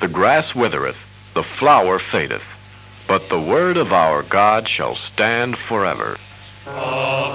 The 0.00 0.08
grass 0.08 0.54
withereth, 0.56 1.34
the 1.34 1.42
flower 1.42 1.98
fadeth, 1.98 3.04
but 3.06 3.28
the 3.28 3.38
word 3.38 3.76
of 3.76 3.92
our 3.92 4.22
God 4.22 4.66
shall 4.66 4.94
stand 4.94 5.58
forever. 5.58 6.16
The 6.64 6.72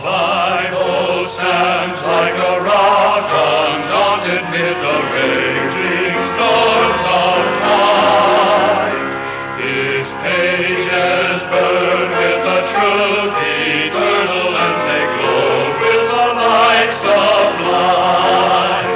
Bible 0.01 1.29
stands 1.29 2.01
like 2.09 2.33
a 2.33 2.57
rock 2.65 3.29
undaunted 3.29 4.49
mid 4.49 4.77
the 4.81 4.97
raging 5.13 6.17
storms 6.33 7.05
of 7.05 7.45
life. 7.69 9.13
His 9.61 10.09
pages 10.25 11.45
burn 11.53 12.09
with 12.17 12.41
the 12.49 12.65
truth 12.73 13.45
eternal, 13.45 14.57
and 14.57 14.77
they 14.89 15.05
glow 15.21 15.69
with 15.85 16.01
the 16.17 16.33
lights 16.33 16.97
of 17.13 17.61
life. 17.69 18.89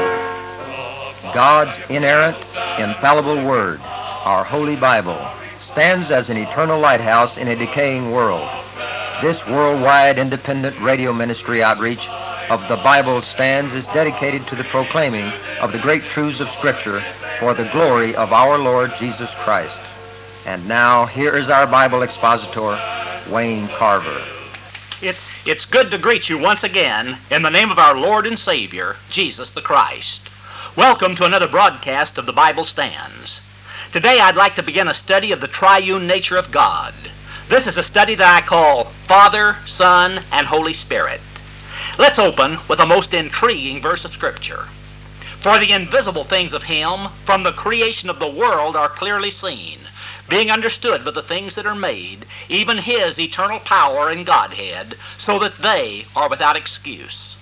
God's 1.36 1.78
inerrant, 1.92 2.49
infallible 2.80 3.36
Word, 3.48 3.80
our 4.26 4.44
Holy 4.44 4.76
Bible, 4.76 5.18
stands 5.60 6.12
as 6.12 6.30
an 6.30 6.38
eternal 6.38 6.80
lighthouse 6.80 7.38
in 7.38 7.48
a 7.50 7.56
decaying 7.56 8.12
world. 8.12 8.50
This 9.22 9.46
worldwide 9.48 10.18
independent 10.18 10.80
radio 10.80 11.14
ministry 11.14 11.62
outreach 11.62 12.08
of 12.50 12.66
the 12.68 12.78
Bible 12.78 13.22
stands 13.22 13.74
is 13.74 13.86
dedicated 13.88 14.48
to 14.48 14.56
the 14.56 14.64
proclaiming 14.64 15.32
of 15.62 15.72
the 15.72 15.80
great 15.80 16.04
truths 16.04 16.40
of 16.40 16.50
Scripture 16.50 17.02
for 17.40 17.54
the 17.54 17.70
glory 17.72 18.16
of 18.16 18.34
our 18.34 18.58
Lord 18.58 18.92
Jesus 18.98 19.36
Christ. 19.36 19.80
And 20.48 20.68
now, 20.68 21.06
here 21.06 21.36
is 21.38 21.50
our 21.50 21.68
Bible 21.68 22.02
expositor, 22.02 22.80
Wayne 23.32 23.68
Carver. 23.70 24.24
It, 25.02 25.18
it's 25.46 25.66
good 25.66 25.92
to 25.92 25.98
greet 25.98 26.30
you 26.30 26.38
once 26.38 26.64
again 26.64 27.18
in 27.30 27.42
the 27.42 27.50
name 27.50 27.72
of 27.72 27.78
our 27.80 28.00
Lord 28.00 28.26
and 28.26 28.40
Savior, 28.40 28.96
Jesus 29.10 29.52
the 29.52 29.62
Christ. 29.62 30.30
Welcome 30.76 31.16
to 31.16 31.26
another 31.26 31.48
broadcast 31.48 32.20
of 32.20 32.28
the 32.28 32.32
Bible 32.32 32.64
Stands. 32.64 33.42
Today 33.92 34.20
I'd 34.22 34.36
like 34.36 34.54
to 34.54 34.64
begin 34.64 34.88
a 34.88 34.94
study 34.94 35.32
of 35.32 35.42
the 35.42 35.48
triune 35.48 36.06
nature 36.06 36.38
of 36.38 36.52
God. 36.52 36.94
This 37.48 37.66
is 37.66 37.80
a 37.80 37.84
study 37.84 38.14
that 38.14 38.44
I 38.44 38.46
call 38.46 38.84
Father, 38.84 39.56
Son, 39.66 40.22
and 40.32 40.46
Holy 40.46 40.74
Spirit. 40.74 41.22
Let's 41.98 42.20
open 42.20 42.60
with 42.70 42.80
a 42.80 42.86
most 42.86 43.16
intriguing 43.16 43.82
verse 43.82 44.06
of 44.06 44.12
Scripture. 44.12 44.68
For 45.42 45.58
the 45.58 45.72
invisible 45.72 46.24
things 46.24 46.54
of 46.54 46.64
Him 46.64 47.10
from 47.26 47.42
the 47.42 47.52
creation 47.52 48.08
of 48.08 48.20
the 48.20 48.30
world 48.30 48.76
are 48.76 48.90
clearly 48.90 49.32
seen, 49.32 49.80
being 50.30 50.52
understood 50.52 51.04
by 51.04 51.12
the 51.12 51.24
things 51.24 51.56
that 51.56 51.66
are 51.66 51.76
made, 51.76 52.28
even 52.48 52.78
His 52.78 53.20
eternal 53.20 53.60
power 53.60 54.12
and 54.12 54.24
Godhead, 54.24 54.94
so 55.18 55.40
that 55.40 55.58
they 55.58 56.06
are 56.16 56.30
without 56.30 56.56
excuse. 56.56 57.36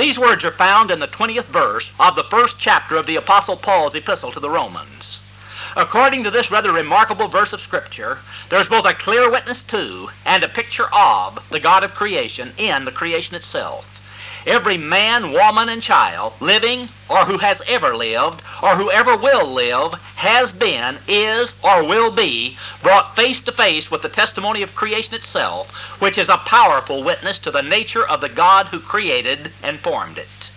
These 0.00 0.18
words 0.18 0.46
are 0.46 0.50
found 0.50 0.90
in 0.90 0.98
the 0.98 1.06
20th 1.06 1.44
verse 1.44 1.90
of 2.00 2.16
the 2.16 2.24
first 2.24 2.58
chapter 2.58 2.96
of 2.96 3.04
the 3.04 3.16
Apostle 3.16 3.54
Paul's 3.54 3.94
epistle 3.94 4.32
to 4.32 4.40
the 4.40 4.48
Romans. 4.48 5.30
According 5.76 6.24
to 6.24 6.30
this 6.30 6.50
rather 6.50 6.72
remarkable 6.72 7.28
verse 7.28 7.52
of 7.52 7.60
Scripture, 7.60 8.16
there's 8.48 8.70
both 8.70 8.86
a 8.86 8.94
clear 8.94 9.30
witness 9.30 9.60
to 9.64 10.08
and 10.24 10.42
a 10.42 10.48
picture 10.48 10.86
of 10.94 11.46
the 11.50 11.60
God 11.60 11.84
of 11.84 11.94
creation 11.94 12.54
in 12.56 12.86
the 12.86 12.90
creation 12.90 13.36
itself. 13.36 13.99
Every 14.46 14.78
man, 14.78 15.32
woman, 15.32 15.68
and 15.68 15.82
child, 15.82 16.32
living 16.40 16.88
or 17.08 17.24
who 17.24 17.38
has 17.38 17.62
ever 17.66 17.94
lived 17.94 18.42
or 18.62 18.76
who 18.76 18.90
ever 18.90 19.16
will 19.16 19.46
live, 19.46 19.94
has 20.16 20.52
been, 20.52 20.96
is, 21.08 21.60
or 21.62 21.86
will 21.86 22.10
be 22.10 22.56
brought 22.82 23.14
face 23.14 23.40
to 23.42 23.52
face 23.52 23.90
with 23.90 24.02
the 24.02 24.08
testimony 24.08 24.62
of 24.62 24.74
creation 24.74 25.14
itself, 25.14 25.74
which 26.00 26.18
is 26.18 26.28
a 26.28 26.36
powerful 26.38 27.04
witness 27.04 27.38
to 27.40 27.50
the 27.50 27.62
nature 27.62 28.06
of 28.08 28.20
the 28.20 28.28
God 28.28 28.66
who 28.66 28.80
created 28.80 29.50
and 29.62 29.78
formed 29.78 30.18
it. 30.18 30.50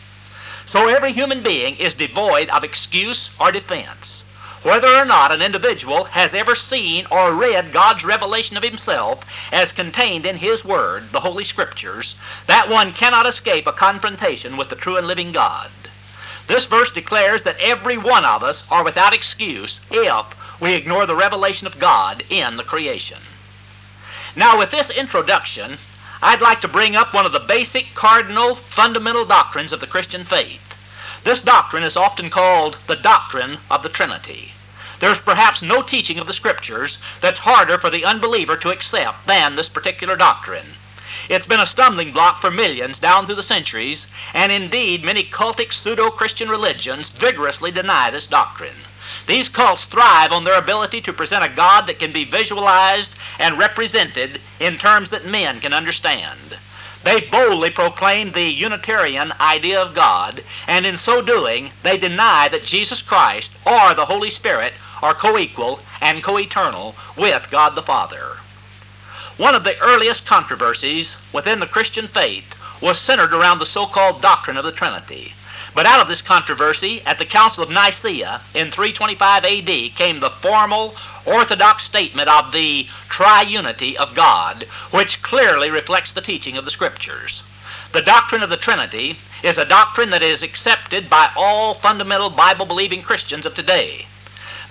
So 0.65 0.87
every 0.87 1.11
human 1.11 1.43
being 1.43 1.75
is 1.75 1.93
devoid 1.93 2.49
of 2.49 2.63
excuse 2.63 3.35
or 3.39 3.51
defense. 3.51 4.12
Whether 4.63 4.87
or 4.87 5.03
not 5.03 5.33
an 5.33 5.41
individual 5.41 6.05
has 6.05 6.33
ever 6.33 6.55
seen 6.55 7.05
or 7.11 7.35
read 7.35 7.73
God's 7.73 8.05
revelation 8.05 8.55
of 8.55 8.63
himself 8.63 9.51
as 9.51 9.73
contained 9.73 10.25
in 10.25 10.37
his 10.37 10.63
Word, 10.63 11.11
the 11.11 11.19
Holy 11.19 11.43
Scriptures, 11.43 12.15
that 12.47 12.69
one 12.69 12.93
cannot 12.93 13.25
escape 13.25 13.67
a 13.67 13.73
confrontation 13.73 14.55
with 14.55 14.69
the 14.69 14.77
true 14.77 14.95
and 14.95 15.05
living 15.05 15.33
God. 15.33 15.69
This 16.47 16.65
verse 16.65 16.93
declares 16.93 17.43
that 17.43 17.59
every 17.59 17.97
one 17.97 18.23
of 18.23 18.41
us 18.41 18.65
are 18.71 18.85
without 18.85 19.13
excuse 19.13 19.81
if 19.91 20.61
we 20.61 20.75
ignore 20.75 21.05
the 21.05 21.15
revelation 21.15 21.67
of 21.67 21.77
God 21.77 22.23
in 22.29 22.55
the 22.55 22.63
creation. 22.63 23.19
Now, 24.37 24.57
with 24.57 24.71
this 24.71 24.89
introduction, 24.89 25.73
I'd 26.21 26.41
like 26.41 26.61
to 26.61 26.69
bring 26.69 26.95
up 26.95 27.13
one 27.13 27.25
of 27.25 27.33
the 27.33 27.39
basic, 27.41 27.93
cardinal, 27.95 28.55
fundamental 28.55 29.25
doctrines 29.25 29.73
of 29.73 29.81
the 29.81 29.87
Christian 29.87 30.23
faith. 30.23 31.21
This 31.23 31.41
doctrine 31.41 31.83
is 31.83 31.97
often 31.97 32.29
called 32.29 32.77
the 32.87 32.95
doctrine 32.95 33.57
of 33.69 33.83
the 33.83 33.89
Trinity. 33.89 34.51
There's 35.03 35.19
perhaps 35.19 35.61
no 35.61 35.81
teaching 35.81 36.17
of 36.17 36.27
the 36.27 36.33
Scriptures 36.33 36.97
that's 37.19 37.39
harder 37.39 37.77
for 37.77 37.89
the 37.89 38.05
unbeliever 38.05 38.55
to 38.55 38.69
accept 38.69 39.27
than 39.27 39.55
this 39.57 39.67
particular 39.67 40.15
doctrine. 40.15 40.65
It's 41.27 41.45
been 41.45 41.59
a 41.59 41.65
stumbling 41.65 42.13
block 42.13 42.39
for 42.39 42.49
millions 42.49 42.99
down 42.99 43.25
through 43.25 43.35
the 43.35 43.43
centuries, 43.43 44.17
and 44.33 44.49
indeed 44.49 45.03
many 45.03 45.25
cultic 45.25 45.73
pseudo-Christian 45.73 46.47
religions 46.47 47.09
vigorously 47.09 47.69
deny 47.69 48.11
this 48.11 48.27
doctrine. 48.27 48.87
These 49.27 49.49
cults 49.49 49.83
thrive 49.83 50.31
on 50.31 50.45
their 50.45 50.57
ability 50.57 51.01
to 51.01 51.11
present 51.11 51.43
a 51.43 51.53
God 51.53 51.85
that 51.87 51.99
can 51.99 52.13
be 52.13 52.23
visualized 52.23 53.13
and 53.39 53.59
represented 53.59 54.39
in 54.61 54.77
terms 54.77 55.09
that 55.09 55.25
men 55.25 55.59
can 55.59 55.73
understand. 55.73 56.57
They 57.03 57.19
boldly 57.19 57.69
proclaim 57.69 58.31
the 58.31 58.43
Unitarian 58.43 59.33
idea 59.39 59.81
of 59.81 59.93
God, 59.93 60.41
and 60.67 60.85
in 60.85 60.95
so 60.95 61.21
doing, 61.21 61.71
they 61.83 61.97
deny 61.97 62.47
that 62.49 62.63
Jesus 62.63 63.01
Christ 63.01 63.59
or 63.67 63.93
the 63.93 64.05
Holy 64.05 64.29
Spirit 64.29 64.73
are 65.01 65.13
co-equal 65.13 65.81
and 66.01 66.23
co-eternal 66.23 66.95
with 67.17 67.51
God 67.51 67.75
the 67.75 67.81
Father. 67.81 68.37
One 69.35 69.53
of 69.53 69.65
the 69.65 69.77
earliest 69.81 70.25
controversies 70.25 71.17
within 71.33 71.59
the 71.59 71.65
Christian 71.65 72.07
faith 72.07 72.79
was 72.81 72.99
centered 72.99 73.33
around 73.33 73.59
the 73.59 73.65
so-called 73.65 74.21
doctrine 74.21 74.55
of 74.57 74.63
the 74.63 74.71
Trinity. 74.71 75.33
But 75.75 75.85
out 75.85 76.01
of 76.01 76.07
this 76.07 76.21
controversy, 76.21 77.01
at 77.05 77.17
the 77.17 77.25
Council 77.25 77.63
of 77.63 77.69
Nicaea 77.69 78.39
in 78.53 78.71
325 78.71 79.43
AD 79.43 79.95
came 79.95 80.19
the 80.19 80.29
formal 80.29 80.95
orthodox 81.25 81.83
statement 81.83 82.29
of 82.29 82.51
the 82.51 82.83
triunity 83.09 83.95
of 83.95 84.15
God, 84.15 84.63
which 84.91 85.21
clearly 85.21 85.69
reflects 85.69 86.11
the 86.11 86.21
teaching 86.21 86.57
of 86.57 86.65
the 86.65 86.71
Scriptures. 86.71 87.41
The 87.91 88.01
doctrine 88.01 88.41
of 88.41 88.49
the 88.49 88.57
Trinity 88.57 89.17
is 89.43 89.57
a 89.57 89.65
doctrine 89.65 90.09
that 90.09 90.23
is 90.23 90.41
accepted 90.41 91.09
by 91.09 91.29
all 91.37 91.73
fundamental 91.73 92.29
Bible-believing 92.29 93.01
Christians 93.01 93.45
of 93.45 93.53
today. 93.53 94.07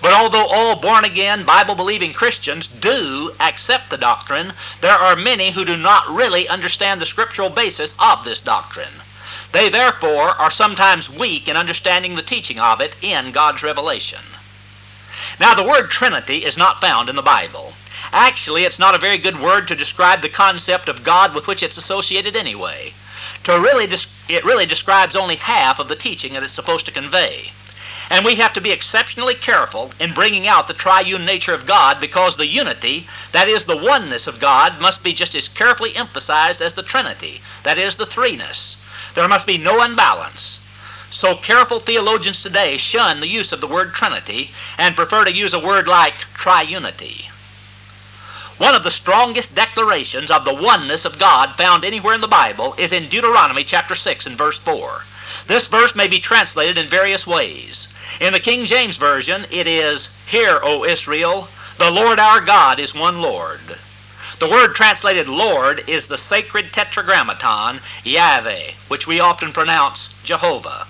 But 0.01 0.13
although 0.13 0.47
all 0.49 0.81
born-again, 0.81 1.45
Bible-believing 1.45 2.11
Christians 2.11 2.67
do 2.67 3.31
accept 3.39 3.89
the 3.89 3.97
doctrine, 3.97 4.51
there 4.81 4.91
are 4.91 5.15
many 5.15 5.51
who 5.51 5.63
do 5.63 5.77
not 5.77 6.09
really 6.09 6.49
understand 6.49 6.99
the 6.99 7.05
scriptural 7.05 7.49
basis 7.49 7.93
of 7.97 8.25
this 8.25 8.41
doctrine. 8.41 9.01
They 9.53 9.69
therefore 9.69 10.31
are 10.41 10.51
sometimes 10.51 11.09
weak 11.09 11.47
in 11.47 11.55
understanding 11.55 12.15
the 12.15 12.21
teaching 12.21 12.59
of 12.59 12.81
it 12.81 12.95
in 13.01 13.31
God's 13.31 13.63
revelation. 13.63 14.19
Now, 15.39 15.55
the 15.55 15.63
word 15.63 15.89
Trinity 15.89 16.45
is 16.45 16.57
not 16.57 16.81
found 16.81 17.09
in 17.09 17.15
the 17.15 17.21
Bible. 17.21 17.73
Actually, 18.11 18.63
it's 18.63 18.79
not 18.79 18.93
a 18.93 18.99
very 18.99 19.17
good 19.17 19.39
word 19.39 19.67
to 19.67 19.75
describe 19.75 20.21
the 20.21 20.29
concept 20.29 20.87
of 20.87 21.03
God 21.03 21.33
with 21.33 21.47
which 21.47 21.63
it's 21.63 21.77
associated 21.77 22.35
anyway. 22.35 22.93
To 23.45 23.53
really, 23.53 23.85
it 23.85 24.45
really 24.45 24.65
describes 24.65 25.15
only 25.15 25.35
half 25.35 25.79
of 25.79 25.87
the 25.87 25.95
teaching 25.95 26.33
that 26.33 26.43
it's 26.43 26.53
supposed 26.53 26.85
to 26.85 26.91
convey. 26.91 27.51
And 28.09 28.23
we 28.23 28.35
have 28.35 28.53
to 28.53 28.61
be 28.61 28.71
exceptionally 28.71 29.33
careful 29.33 29.91
in 29.99 30.13
bringing 30.13 30.47
out 30.47 30.67
the 30.67 30.73
triune 30.73 31.25
nature 31.25 31.53
of 31.53 31.65
God 31.65 31.99
because 31.99 32.37
the 32.37 32.45
unity, 32.45 33.07
that 33.31 33.47
is 33.47 33.63
the 33.63 33.77
oneness 33.77 34.27
of 34.27 34.39
God, 34.39 34.79
must 34.79 35.03
be 35.03 35.13
just 35.13 35.33
as 35.33 35.47
carefully 35.47 35.95
emphasized 35.95 36.61
as 36.61 36.75
the 36.75 36.83
Trinity, 36.83 37.41
that 37.63 37.77
is 37.77 37.95
the 37.95 38.05
threeness. 38.05 38.75
There 39.15 39.27
must 39.27 39.47
be 39.47 39.57
no 39.57 39.81
unbalance. 39.81 40.62
So 41.13 41.35
careful 41.35 41.79
theologians 41.79 42.41
today 42.41 42.75
shun 42.77 43.19
the 43.19 43.27
use 43.27 43.51
of 43.51 43.61
the 43.61 43.67
word 43.67 43.93
Trinity 43.93 44.49
and 44.79 44.95
prefer 44.95 45.23
to 45.23 45.31
use 45.31 45.53
a 45.53 45.63
word 45.63 45.87
like 45.87 46.15
triunity. 46.33 47.29
One 48.57 48.73
of 48.73 48.83
the 48.83 48.89
strongest 48.89 49.53
declarations 49.53 50.31
of 50.31 50.43
the 50.43 50.55
oneness 50.55 51.05
of 51.05 51.19
God 51.19 51.51
found 51.51 51.85
anywhere 51.85 52.15
in 52.15 52.21
the 52.21 52.27
Bible 52.27 52.73
is 52.79 52.91
in 52.91 53.09
Deuteronomy 53.09 53.63
chapter 53.63 53.95
6 53.95 54.25
and 54.25 54.35
verse 54.35 54.57
4. 54.57 55.03
This 55.45 55.67
verse 55.67 55.95
may 55.95 56.07
be 56.07 56.19
translated 56.19 56.79
in 56.79 56.87
various 56.87 57.27
ways. 57.27 57.93
In 58.19 58.33
the 58.33 58.39
King 58.39 58.65
James 58.65 58.97
Version, 58.97 59.45
it 59.51 59.67
is, 59.67 60.09
Hear, 60.25 60.59
O 60.63 60.83
Israel, 60.83 61.47
the 61.77 61.91
Lord 61.91 62.17
our 62.17 62.41
God 62.41 62.79
is 62.79 62.95
one 62.95 63.21
Lord. 63.21 63.77
The 64.39 64.49
word 64.49 64.73
translated 64.73 65.29
Lord 65.29 65.87
is 65.87 66.07
the 66.07 66.17
sacred 66.17 66.73
tetragrammaton, 66.73 67.81
Yahweh, 68.03 68.71
which 68.87 69.05
we 69.05 69.19
often 69.19 69.53
pronounce 69.53 70.19
Jehovah. 70.23 70.87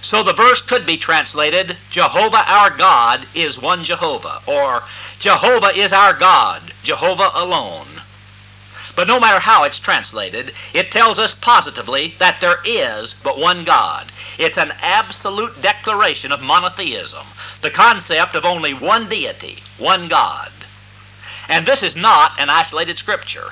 So 0.00 0.22
the 0.22 0.32
verse 0.32 0.60
could 0.60 0.86
be 0.86 0.96
translated, 0.96 1.76
Jehovah 1.90 2.44
our 2.46 2.70
God 2.70 3.26
is 3.34 3.60
one 3.60 3.84
Jehovah, 3.84 4.40
or 4.46 4.84
Jehovah 5.18 5.76
is 5.76 5.92
our 5.92 6.14
God, 6.14 6.62
Jehovah 6.82 7.30
alone. 7.34 7.86
But 8.94 9.08
no 9.08 9.20
matter 9.20 9.40
how 9.40 9.64
it's 9.64 9.78
translated, 9.78 10.52
it 10.74 10.90
tells 10.90 11.18
us 11.18 11.34
positively 11.34 12.14
that 12.18 12.40
there 12.40 12.58
is 12.64 13.14
but 13.14 13.38
one 13.38 13.64
God. 13.64 14.10
It's 14.38 14.58
an 14.58 14.72
absolute 14.82 15.60
declaration 15.60 16.32
of 16.32 16.42
monotheism, 16.42 17.26
the 17.60 17.70
concept 17.70 18.34
of 18.34 18.44
only 18.44 18.72
one 18.72 19.08
deity, 19.08 19.58
one 19.78 20.08
God. 20.08 20.50
And 21.48 21.66
this 21.66 21.82
is 21.82 21.96
not 21.96 22.32
an 22.38 22.50
isolated 22.50 22.98
scripture. 22.98 23.46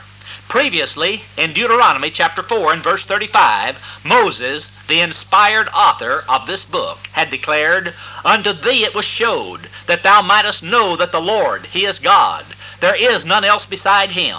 Previously, 0.49 1.23
in 1.37 1.53
Deuteronomy 1.53 2.09
chapter 2.09 2.41
4 2.41 2.75
and 2.75 2.83
verse 2.83 3.05
35, 3.05 3.79
Moses, 4.05 4.71
the 4.87 5.01
inspired 5.01 5.67
author 5.75 6.23
of 6.29 6.47
this 6.47 6.65
book, 6.65 6.99
had 7.13 7.31
declared, 7.31 7.95
Unto 8.25 8.53
thee 8.53 8.85
it 8.85 8.95
was 8.95 9.05
showed 9.05 9.69
that 9.87 10.05
thou 10.05 10.23
mightest 10.23 10.63
know 10.63 10.95
that 10.95 11.11
the 11.11 11.21
Lord, 11.21 11.67
He 11.67 11.85
is 11.85 11.99
God. 11.99 12.45
There 12.79 12.95
is 12.95 13.25
none 13.25 13.43
else 13.43 13.67
beside 13.67 14.11
Him. 14.11 14.39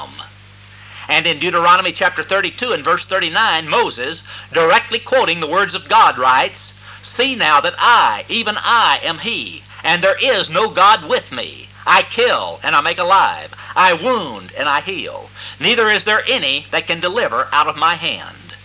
And 1.09 1.27
in 1.27 1.39
Deuteronomy 1.39 1.91
chapter 1.91 2.23
32 2.23 2.71
and 2.71 2.85
verse 2.85 3.03
39, 3.03 3.67
Moses, 3.67 4.25
directly 4.53 4.99
quoting 4.99 5.41
the 5.41 5.47
words 5.47 5.75
of 5.75 5.89
God, 5.89 6.17
writes, 6.17 6.73
See 7.03 7.35
now 7.35 7.59
that 7.59 7.75
I, 7.77 8.23
even 8.29 8.55
I, 8.57 8.99
am 9.03 9.19
He, 9.19 9.61
and 9.83 10.01
there 10.01 10.17
is 10.23 10.49
no 10.49 10.69
God 10.69 11.07
with 11.09 11.33
me. 11.33 11.67
I 11.85 12.03
kill 12.03 12.59
and 12.63 12.75
I 12.75 12.81
make 12.81 12.97
alive. 12.97 13.53
I 13.75 13.93
wound 13.93 14.53
and 14.57 14.67
I 14.67 14.81
heal. 14.81 15.29
Neither 15.59 15.89
is 15.89 16.03
there 16.03 16.21
any 16.27 16.67
that 16.71 16.85
can 16.85 16.99
deliver 16.99 17.47
out 17.51 17.67
of 17.67 17.77
my 17.77 17.95
hand. 17.95 18.55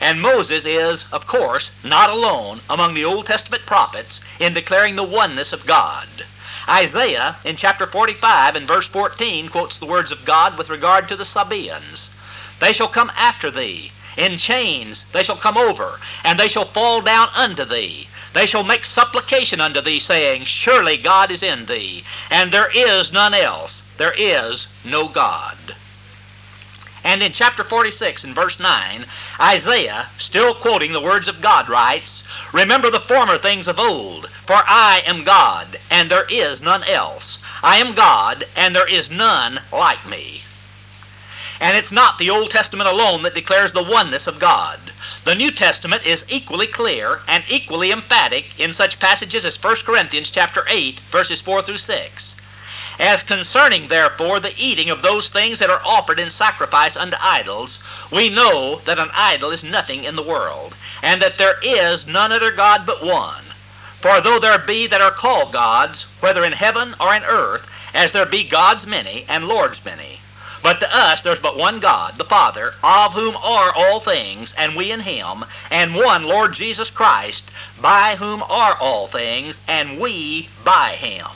And 0.00 0.22
Moses 0.22 0.64
is, 0.64 1.12
of 1.12 1.26
course, 1.26 1.72
not 1.84 2.08
alone 2.08 2.60
among 2.70 2.94
the 2.94 3.04
Old 3.04 3.26
Testament 3.26 3.66
prophets 3.66 4.20
in 4.38 4.54
declaring 4.54 4.94
the 4.94 5.02
oneness 5.02 5.52
of 5.52 5.66
God. 5.66 6.06
Isaiah, 6.68 7.36
in 7.44 7.56
chapter 7.56 7.86
45 7.86 8.54
and 8.54 8.66
verse 8.66 8.86
14, 8.86 9.48
quotes 9.48 9.76
the 9.76 9.86
words 9.86 10.12
of 10.12 10.24
God 10.24 10.56
with 10.56 10.70
regard 10.70 11.08
to 11.08 11.16
the 11.16 11.24
Sabaeans. 11.24 12.14
They 12.60 12.72
shall 12.72 12.88
come 12.88 13.10
after 13.16 13.50
thee. 13.50 13.90
In 14.16 14.36
chains 14.36 15.10
they 15.10 15.22
shall 15.22 15.36
come 15.36 15.56
over, 15.56 15.98
and 16.24 16.38
they 16.38 16.48
shall 16.48 16.64
fall 16.64 17.00
down 17.00 17.28
unto 17.34 17.64
thee. 17.64 18.08
They 18.34 18.46
shall 18.46 18.64
make 18.64 18.84
supplication 18.84 19.60
unto 19.60 19.80
thee, 19.80 19.98
saying, 19.98 20.44
Surely 20.44 20.96
God 20.96 21.30
is 21.30 21.42
in 21.42 21.66
thee, 21.66 22.04
and 22.30 22.52
there 22.52 22.70
is 22.72 23.12
none 23.12 23.34
else. 23.34 23.96
There 23.96 24.14
is 24.16 24.68
no 24.84 25.08
God. 25.08 25.56
And 27.04 27.22
in 27.22 27.32
chapter 27.32 27.62
46 27.62 28.24
and 28.24 28.34
verse 28.34 28.58
9, 28.58 29.04
Isaiah, 29.40 30.06
still 30.18 30.54
quoting 30.54 30.92
the 30.92 31.00
words 31.00 31.28
of 31.28 31.40
God, 31.40 31.68
writes, 31.68 32.26
Remember 32.52 32.90
the 32.90 33.00
former 33.00 33.38
things 33.38 33.68
of 33.68 33.78
old, 33.78 34.28
for 34.28 34.56
I 34.56 35.02
am 35.06 35.24
God, 35.24 35.76
and 35.90 36.10
there 36.10 36.26
is 36.30 36.62
none 36.62 36.82
else. 36.84 37.38
I 37.62 37.78
am 37.78 37.94
God, 37.94 38.44
and 38.56 38.74
there 38.74 38.88
is 38.88 39.10
none 39.10 39.60
like 39.72 40.08
me. 40.08 40.42
And 41.60 41.76
it's 41.76 41.92
not 41.92 42.18
the 42.18 42.30
Old 42.30 42.50
Testament 42.50 42.88
alone 42.88 43.22
that 43.22 43.34
declares 43.34 43.72
the 43.72 43.82
oneness 43.82 44.26
of 44.26 44.38
God. 44.38 44.78
The 45.24 45.34
New 45.34 45.50
Testament 45.50 46.06
is 46.06 46.24
equally 46.28 46.68
clear 46.68 47.20
and 47.26 47.44
equally 47.48 47.90
emphatic 47.90 48.58
in 48.60 48.72
such 48.72 49.00
passages 49.00 49.44
as 49.44 49.62
1 49.62 49.76
Corinthians 49.84 50.30
chapter 50.30 50.62
8, 50.68 51.00
verses 51.00 51.40
4 51.40 51.62
through 51.62 51.78
6. 51.78 52.36
As 52.98 53.22
concerning, 53.22 53.86
therefore, 53.86 54.40
the 54.40 54.54
eating 54.56 54.90
of 54.90 55.02
those 55.02 55.28
things 55.28 55.60
that 55.60 55.70
are 55.70 55.80
offered 55.86 56.18
in 56.18 56.30
sacrifice 56.30 56.96
unto 56.96 57.16
idols, 57.20 57.78
we 58.10 58.28
know 58.28 58.80
that 58.86 58.98
an 58.98 59.10
idol 59.14 59.50
is 59.50 59.62
nothing 59.62 60.02
in 60.02 60.16
the 60.16 60.22
world, 60.22 60.74
and 61.00 61.22
that 61.22 61.38
there 61.38 61.54
is 61.62 62.08
none 62.08 62.32
other 62.32 62.50
God 62.50 62.86
but 62.86 63.00
one. 63.00 63.44
For 64.00 64.20
though 64.20 64.40
there 64.40 64.58
be 64.58 64.88
that 64.88 65.00
are 65.00 65.12
called 65.12 65.52
gods, 65.52 66.06
whether 66.18 66.44
in 66.44 66.52
heaven 66.52 66.94
or 67.00 67.14
in 67.14 67.22
earth, 67.22 67.92
as 67.94 68.10
there 68.10 68.26
be 68.26 68.42
gods 68.42 68.84
many 68.84 69.24
and 69.28 69.46
lords 69.46 69.84
many, 69.84 70.18
but 70.60 70.80
to 70.80 70.88
us 70.92 71.22
there's 71.22 71.40
but 71.40 71.56
one 71.56 71.78
God, 71.78 72.18
the 72.18 72.24
Father, 72.24 72.74
of 72.82 73.14
whom 73.14 73.36
are 73.36 73.72
all 73.76 74.00
things, 74.00 74.54
and 74.54 74.74
we 74.74 74.90
in 74.90 75.00
him, 75.00 75.44
and 75.70 75.94
one 75.94 76.24
Lord 76.26 76.52
Jesus 76.52 76.90
Christ, 76.90 77.48
by 77.80 78.16
whom 78.18 78.42
are 78.42 78.76
all 78.80 79.06
things, 79.06 79.64
and 79.68 80.00
we 80.00 80.48
by 80.64 80.96
him. 80.98 81.26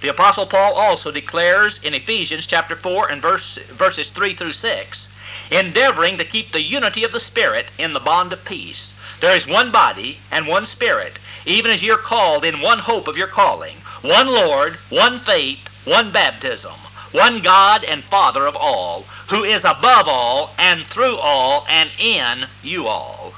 The 0.00 0.08
Apostle 0.08 0.46
Paul 0.46 0.74
also 0.74 1.10
declares 1.10 1.82
in 1.82 1.92
Ephesians 1.92 2.46
chapter 2.46 2.76
4 2.76 3.10
and 3.10 3.20
verse, 3.20 3.58
verses 3.72 4.10
3 4.10 4.32
through 4.34 4.52
6, 4.52 5.08
endeavoring 5.50 6.18
to 6.18 6.24
keep 6.24 6.52
the 6.52 6.62
unity 6.62 7.02
of 7.02 7.10
the 7.10 7.18
Spirit 7.18 7.66
in 7.78 7.92
the 7.92 8.00
bond 8.00 8.32
of 8.32 8.44
peace. 8.44 8.94
There 9.20 9.34
is 9.34 9.48
one 9.48 9.72
body 9.72 10.18
and 10.30 10.46
one 10.46 10.66
Spirit, 10.66 11.18
even 11.44 11.72
as 11.72 11.82
you're 11.82 11.98
called 11.98 12.44
in 12.44 12.60
one 12.60 12.78
hope 12.78 13.08
of 13.08 13.16
your 13.16 13.26
calling, 13.26 13.74
one 14.02 14.28
Lord, 14.28 14.76
one 14.88 15.18
faith, 15.18 15.66
one 15.84 16.12
baptism, 16.12 16.78
one 17.10 17.40
God 17.40 17.82
and 17.82 18.04
Father 18.04 18.46
of 18.46 18.54
all, 18.54 19.02
who 19.30 19.42
is 19.42 19.64
above 19.64 20.06
all, 20.06 20.54
and 20.58 20.82
through 20.82 21.16
all, 21.16 21.66
and 21.68 21.90
in 21.98 22.46
you 22.62 22.86
all. 22.86 23.32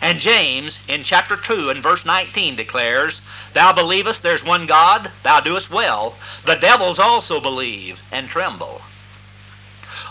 And 0.00 0.20
James, 0.20 0.80
in 0.88 1.02
chapter 1.02 1.36
2 1.36 1.70
and 1.70 1.82
verse 1.82 2.06
19, 2.06 2.54
declares, 2.54 3.20
Thou 3.52 3.72
believest 3.72 4.22
there's 4.22 4.44
one 4.44 4.66
God, 4.66 5.10
thou 5.22 5.40
doest 5.40 5.70
well. 5.70 6.16
The 6.44 6.54
devils 6.54 6.98
also 6.98 7.40
believe 7.40 8.00
and 8.12 8.28
tremble. 8.28 8.82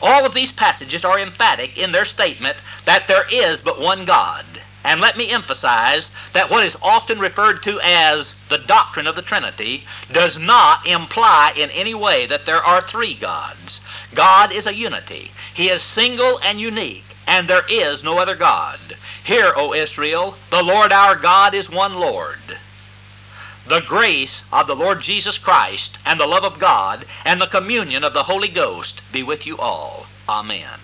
All 0.02 0.26
of 0.26 0.34
these 0.34 0.52
passages 0.52 1.06
are 1.06 1.20
emphatic 1.20 1.78
in 1.78 1.92
their 1.92 2.06
statement 2.06 2.58
that 2.86 3.08
there 3.08 3.26
is 3.32 3.62
but 3.62 3.80
one 3.80 4.06
God. 4.06 4.46
And 4.84 5.02
let 5.02 5.18
me 5.18 5.32
emphasize 5.32 6.12
that 6.34 6.50
what 6.50 6.64
is 6.64 6.78
often 6.82 7.20
referred 7.20 7.64
to 7.64 7.80
as 7.84 8.34
the 8.48 8.58
doctrine 8.58 9.08
of 9.08 9.16
the 9.16 9.22
Trinity 9.22 9.84
does 10.12 10.38
not 10.38 10.86
imply 10.86 11.54
in 11.58 11.70
any 11.72 11.94
way 11.94 12.26
that 12.26 12.46
there 12.46 12.64
are 12.64 12.82
three 12.82 13.14
gods. 13.14 13.82
God 14.14 14.52
is 14.52 14.68
a 14.68 14.74
unity. 14.74 15.32
He 15.54 15.70
is 15.70 15.82
single 15.82 16.40
and 16.44 16.60
unique, 16.60 17.07
and 17.28 17.48
there 17.48 17.66
is 17.70 18.04
no 18.04 18.18
other 18.20 18.36
God. 18.36 18.80
Hear, 19.24 19.52
O 19.56 19.74
Israel, 19.74 20.38
the 20.50 20.64
Lord 20.64 20.92
our 20.92 21.16
God 21.16 21.54
is 21.54 21.70
one 21.70 21.96
Lord. 21.96 22.40
The 23.68 23.84
grace 23.86 24.44
of 24.54 24.66
the 24.66 24.76
Lord 24.76 25.02
Jesus 25.02 25.38
Christ 25.38 25.98
and 26.06 26.20
the 26.20 26.26
love 26.26 26.46
of 26.46 26.58
God 26.58 27.04
and 27.26 27.42
the 27.42 27.48
communion 27.48 28.06
of 28.06 28.14
the 28.14 28.24
Holy 28.24 28.48
Ghost 28.48 29.02
be 29.12 29.24
with 29.24 29.46
you 29.46 29.58
all. 29.58 30.06
Amen. 30.30 30.80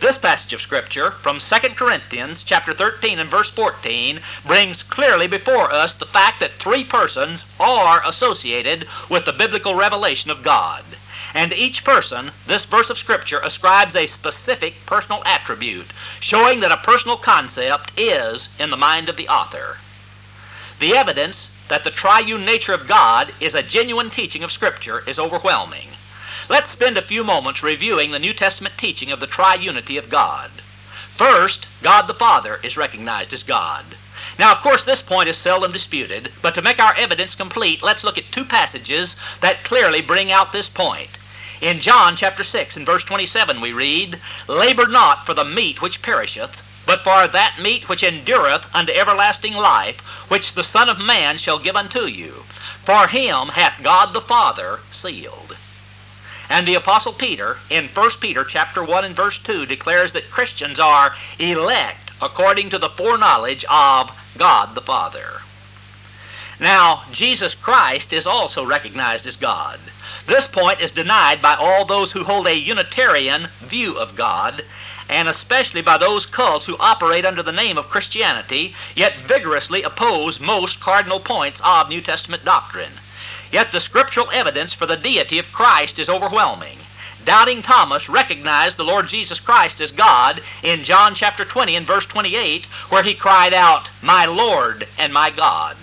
This 0.00 0.18
passage 0.18 0.52
of 0.52 0.60
Scripture 0.60 1.12
from 1.12 1.38
2 1.38 1.56
Corinthians 1.76 2.42
chapter 2.42 2.72
13 2.72 3.20
and 3.20 3.30
verse 3.30 3.50
14 3.50 4.18
brings 4.44 4.82
clearly 4.82 5.28
before 5.28 5.70
us 5.70 5.92
the 5.92 6.06
fact 6.06 6.40
that 6.40 6.50
three 6.50 6.82
persons 6.82 7.56
are 7.60 8.02
associated 8.04 8.88
with 9.08 9.26
the 9.26 9.32
biblical 9.32 9.76
revelation 9.76 10.32
of 10.32 10.42
God. 10.42 10.82
And 11.34 11.50
to 11.50 11.56
each 11.56 11.84
person, 11.84 12.30
this 12.46 12.66
verse 12.66 12.90
of 12.90 12.98
Scripture 12.98 13.40
ascribes 13.42 13.96
a 13.96 14.06
specific 14.06 14.74
personal 14.84 15.22
attribute, 15.24 15.92
showing 16.20 16.60
that 16.60 16.72
a 16.72 16.76
personal 16.76 17.16
concept 17.16 17.92
is 17.96 18.48
in 18.58 18.70
the 18.70 18.76
mind 18.76 19.08
of 19.08 19.16
the 19.16 19.28
author. 19.28 19.78
The 20.78 20.94
evidence 20.94 21.50
that 21.68 21.84
the 21.84 21.90
triune 21.90 22.44
nature 22.44 22.74
of 22.74 22.88
God 22.88 23.32
is 23.40 23.54
a 23.54 23.62
genuine 23.62 24.10
teaching 24.10 24.42
of 24.42 24.52
Scripture 24.52 25.02
is 25.06 25.18
overwhelming. 25.18 25.88
Let's 26.50 26.68
spend 26.68 26.98
a 26.98 27.02
few 27.02 27.24
moments 27.24 27.62
reviewing 27.62 28.10
the 28.10 28.18
New 28.18 28.34
Testament 28.34 28.76
teaching 28.76 29.10
of 29.10 29.20
the 29.20 29.26
triunity 29.26 29.98
of 29.98 30.10
God. 30.10 30.50
First, 30.50 31.68
God 31.82 32.08
the 32.08 32.14
Father 32.14 32.58
is 32.62 32.76
recognized 32.76 33.32
as 33.32 33.42
God. 33.42 33.84
Now, 34.38 34.52
of 34.52 34.58
course, 34.58 34.84
this 34.84 35.02
point 35.02 35.28
is 35.28 35.36
seldom 35.36 35.72
disputed, 35.72 36.30
but 36.42 36.54
to 36.56 36.62
make 36.62 36.78
our 36.78 36.94
evidence 36.96 37.34
complete, 37.34 37.82
let's 37.82 38.04
look 38.04 38.18
at 38.18 38.24
two 38.24 38.44
passages 38.44 39.16
that 39.40 39.64
clearly 39.64 40.02
bring 40.02 40.30
out 40.30 40.52
this 40.52 40.68
point. 40.68 41.18
In 41.62 41.78
John 41.78 42.16
chapter 42.16 42.42
6 42.42 42.76
and 42.76 42.84
verse 42.84 43.04
27 43.04 43.60
we 43.60 43.72
read, 43.72 44.18
Labor 44.48 44.88
not 44.88 45.24
for 45.24 45.32
the 45.32 45.44
meat 45.44 45.80
which 45.80 46.02
perisheth, 46.02 46.82
but 46.88 47.02
for 47.02 47.28
that 47.28 47.60
meat 47.62 47.88
which 47.88 48.02
endureth 48.02 48.66
unto 48.74 48.90
everlasting 48.90 49.54
life, 49.54 50.00
which 50.28 50.54
the 50.54 50.64
Son 50.64 50.88
of 50.88 51.00
Man 51.00 51.38
shall 51.38 51.60
give 51.60 51.76
unto 51.76 52.00
you. 52.00 52.32
For 52.82 53.06
him 53.06 53.50
hath 53.50 53.80
God 53.80 54.12
the 54.12 54.20
Father 54.20 54.80
sealed. 54.90 55.56
And 56.50 56.66
the 56.66 56.74
apostle 56.74 57.12
Peter 57.12 57.58
in 57.70 57.86
1 57.86 58.10
Peter 58.18 58.42
chapter 58.42 58.82
1 58.82 59.04
and 59.04 59.14
verse 59.14 59.38
2 59.38 59.64
declares 59.64 60.10
that 60.14 60.32
Christians 60.32 60.80
are 60.80 61.12
elect 61.38 62.10
according 62.20 62.70
to 62.70 62.78
the 62.78 62.90
foreknowledge 62.90 63.64
of 63.70 64.34
God 64.36 64.74
the 64.74 64.80
Father. 64.80 65.42
Now, 66.58 67.04
Jesus 67.12 67.54
Christ 67.54 68.12
is 68.12 68.26
also 68.26 68.66
recognized 68.66 69.28
as 69.28 69.36
God. 69.36 69.78
This 70.26 70.46
point 70.46 70.80
is 70.80 70.92
denied 70.92 71.42
by 71.42 71.56
all 71.58 71.84
those 71.84 72.12
who 72.12 72.22
hold 72.24 72.46
a 72.46 72.54
Unitarian 72.54 73.48
view 73.58 73.98
of 73.98 74.14
God, 74.14 74.64
and 75.08 75.28
especially 75.28 75.82
by 75.82 75.98
those 75.98 76.26
cults 76.26 76.66
who 76.66 76.76
operate 76.78 77.24
under 77.24 77.42
the 77.42 77.52
name 77.52 77.76
of 77.76 77.88
Christianity, 77.88 78.74
yet 78.94 79.14
vigorously 79.14 79.82
oppose 79.82 80.38
most 80.38 80.80
cardinal 80.80 81.18
points 81.20 81.60
of 81.64 81.88
New 81.88 82.00
Testament 82.00 82.44
doctrine. 82.44 82.92
Yet 83.50 83.72
the 83.72 83.80
scriptural 83.80 84.30
evidence 84.32 84.72
for 84.72 84.86
the 84.86 84.96
deity 84.96 85.38
of 85.38 85.52
Christ 85.52 85.98
is 85.98 86.08
overwhelming. 86.08 86.78
Doubting 87.24 87.62
Thomas 87.62 88.08
recognized 88.08 88.76
the 88.76 88.84
Lord 88.84 89.08
Jesus 89.08 89.38
Christ 89.38 89.80
as 89.80 89.92
God 89.92 90.40
in 90.62 90.84
John 90.84 91.14
chapter 91.14 91.44
20 91.44 91.76
and 91.76 91.86
verse 91.86 92.06
28, 92.06 92.64
where 92.90 93.02
he 93.02 93.14
cried 93.14 93.52
out, 93.52 93.90
My 94.02 94.24
Lord 94.24 94.88
and 94.98 95.12
my 95.12 95.30
God. 95.30 95.76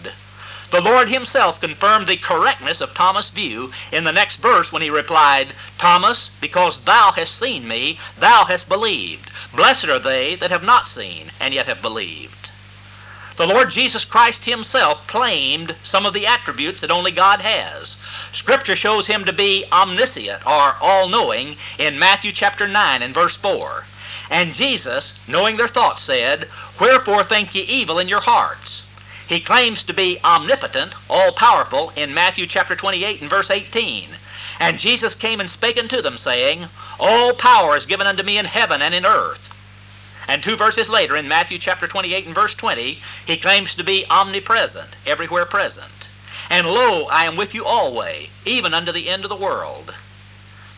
The 0.71 0.81
Lord 0.81 1.09
himself 1.09 1.59
confirmed 1.59 2.05
the 2.05 2.17
correctness 2.17 2.79
of 2.79 2.93
Thomas' 2.93 3.31
view 3.31 3.71
in 3.91 4.03
the 4.03 4.11
next 4.11 4.35
verse 4.35 4.71
when 4.71 4.83
he 4.83 4.91
replied, 4.91 5.47
Thomas, 5.79 6.29
because 6.39 6.77
thou 6.85 7.11
hast 7.11 7.39
seen 7.39 7.67
me, 7.67 7.97
thou 8.19 8.45
hast 8.45 8.69
believed. 8.69 9.31
Blessed 9.55 9.89
are 9.89 9.97
they 9.97 10.35
that 10.35 10.51
have 10.51 10.63
not 10.63 10.87
seen, 10.87 11.31
and 11.39 11.55
yet 11.55 11.65
have 11.65 11.81
believed. 11.81 12.51
The 13.37 13.47
Lord 13.47 13.71
Jesus 13.71 14.05
Christ 14.05 14.45
himself 14.45 15.07
claimed 15.07 15.75
some 15.81 16.05
of 16.05 16.13
the 16.13 16.27
attributes 16.27 16.81
that 16.81 16.91
only 16.91 17.11
God 17.11 17.39
has. 17.39 17.97
Scripture 18.31 18.75
shows 18.75 19.07
him 19.07 19.25
to 19.25 19.33
be 19.33 19.65
omniscient 19.71 20.45
or 20.45 20.75
all-knowing 20.81 21.55
in 21.79 21.97
Matthew 21.97 22.31
chapter 22.31 22.67
9 22.67 23.01
and 23.01 23.13
verse 23.13 23.37
4. 23.37 23.85
And 24.29 24.53
Jesus, 24.53 25.17
knowing 25.27 25.57
their 25.57 25.67
thoughts, 25.67 26.03
said, 26.03 26.47
Wherefore 26.79 27.23
think 27.23 27.55
ye 27.55 27.61
evil 27.61 27.97
in 27.97 28.07
your 28.07 28.21
hearts? 28.21 28.88
He 29.29 29.39
claims 29.39 29.83
to 29.83 29.93
be 29.93 30.17
omnipotent, 30.25 30.95
all-powerful 31.07 31.93
in 31.95 32.15
Matthew 32.15 32.47
chapter 32.47 32.75
28 32.75 33.21
and 33.21 33.29
verse 33.29 33.51
18. 33.51 34.09
And 34.59 34.79
Jesus 34.79 35.13
came 35.13 35.39
and 35.39 35.47
spake 35.47 35.77
unto 35.77 36.01
them, 36.01 36.17
saying, 36.17 36.65
All 36.99 37.33
power 37.33 37.75
is 37.75 37.85
given 37.85 38.07
unto 38.07 38.23
me 38.23 38.39
in 38.39 38.45
heaven 38.45 38.81
and 38.81 38.95
in 38.95 39.05
earth. 39.05 39.45
And 40.27 40.41
two 40.41 40.55
verses 40.55 40.89
later, 40.89 41.15
in 41.15 41.27
Matthew 41.27 41.59
chapter 41.59 41.85
28 41.85 42.25
and 42.25 42.33
verse 42.33 42.55
20, 42.55 42.97
he 43.27 43.37
claims 43.37 43.75
to 43.75 43.83
be 43.83 44.03
omnipresent, 44.09 44.97
everywhere 45.05 45.45
present. 45.45 46.07
And 46.49 46.65
lo, 46.65 47.05
I 47.11 47.25
am 47.25 47.37
with 47.37 47.53
you 47.53 47.63
always, 47.65 48.29
even 48.47 48.73
unto 48.73 48.91
the 48.91 49.09
end 49.09 49.25
of 49.25 49.29
the 49.29 49.35
world. 49.35 49.93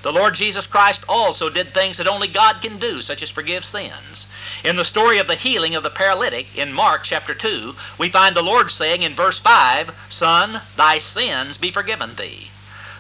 The 0.02 0.12
Lord 0.12 0.34
Jesus 0.34 0.68
Christ 0.68 1.06
also 1.08 1.50
did 1.50 1.68
things 1.68 1.96
that 1.98 2.08
only 2.08 2.28
God 2.28 2.62
can 2.62 2.80
do, 2.80 3.00
such 3.00 3.24
as 3.24 3.30
forgive 3.30 3.64
sins. 3.64 4.26
In 4.64 4.76
the 4.76 4.86
story 4.86 5.18
of 5.18 5.26
the 5.26 5.34
healing 5.34 5.74
of 5.74 5.82
the 5.82 5.90
paralytic 5.90 6.56
in 6.56 6.72
Mark 6.72 7.02
chapter 7.04 7.34
2, 7.34 7.74
we 7.98 8.10
find 8.10 8.36
the 8.36 8.44
Lord 8.44 8.70
saying 8.70 9.02
in 9.02 9.14
verse 9.14 9.40
5, 9.40 9.90
Son, 9.90 10.62
thy 10.78 11.00
sins 11.00 11.58
be 11.58 11.72
forgiven 11.72 12.14
thee. 12.14 12.52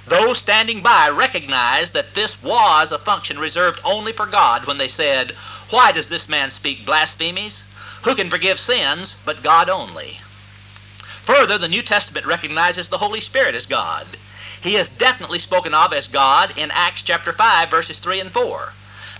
Those 0.07 0.39
standing 0.39 0.81
by 0.81 1.07
recognized 1.07 1.93
that 1.93 2.15
this 2.15 2.41
was 2.43 2.91
a 2.91 2.97
function 2.97 3.37
reserved 3.37 3.79
only 3.85 4.11
for 4.11 4.25
God 4.25 4.65
when 4.65 4.79
they 4.79 4.87
said, 4.87 5.31
Why 5.69 5.91
does 5.91 6.09
this 6.09 6.27
man 6.27 6.49
speak 6.49 6.83
blasphemies? 6.83 7.71
Who 8.05 8.15
can 8.15 8.31
forgive 8.31 8.59
sins 8.59 9.15
but 9.23 9.43
God 9.43 9.69
only? 9.69 10.19
Further, 11.21 11.59
the 11.59 11.67
New 11.67 11.83
Testament 11.83 12.25
recognizes 12.25 12.89
the 12.89 12.97
Holy 12.97 13.21
Spirit 13.21 13.53
as 13.53 13.67
God. 13.67 14.07
He 14.63 14.75
is 14.75 14.89
definitely 14.89 15.37
spoken 15.37 15.75
of 15.75 15.93
as 15.93 16.07
God 16.07 16.57
in 16.57 16.71
Acts 16.71 17.03
chapter 17.03 17.31
5, 17.31 17.69
verses 17.69 17.99
3 17.99 18.19
and 18.19 18.31
4. 18.31 18.73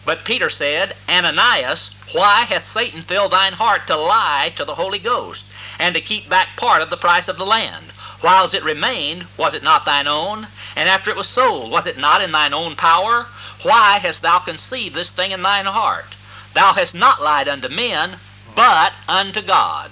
But 0.06 0.24
Peter 0.24 0.50
said, 0.50 0.94
Ananias, 1.08 1.94
why 2.12 2.44
hath 2.44 2.64
Satan 2.64 3.02
filled 3.02 3.32
thine 3.32 3.54
heart 3.54 3.88
to 3.88 3.96
lie 3.96 4.52
to 4.56 4.66
the 4.66 4.76
Holy 4.76 5.00
Ghost, 5.00 5.46
and 5.80 5.96
to 5.96 6.02
keep 6.02 6.28
back 6.28 6.58
part 6.58 6.82
of 6.82 6.90
the 6.90 6.98
price 6.98 7.28
of 7.28 7.38
the 7.38 7.46
land? 7.46 7.92
Whiles 8.22 8.54
it 8.54 8.64
remained, 8.64 9.26
was 9.38 9.54
it 9.54 9.64
not 9.64 9.86
thine 9.86 10.08
own? 10.08 10.48
And 10.76 10.90
after 10.90 11.10
it 11.12 11.18
was 11.18 11.28
sold, 11.28 11.72
was 11.72 11.86
it 11.86 11.98
not 11.98 12.22
in 12.22 12.32
thine 12.32 12.54
own 12.54 12.76
power? 12.76 13.28
Why 13.64 14.00
hast 14.00 14.22
thou 14.22 14.40
conceived 14.40 14.96
this 14.96 15.12
thing 15.12 15.32
in 15.32 15.42
thine 15.42 15.66
heart? 15.66 16.16
Thou 16.54 16.74
hast 16.74 16.96
not 16.96 17.22
lied 17.22 17.48
unto 17.48 17.70
men, 17.70 18.18
but 18.56 18.94
unto 19.08 19.42
God. 19.42 19.92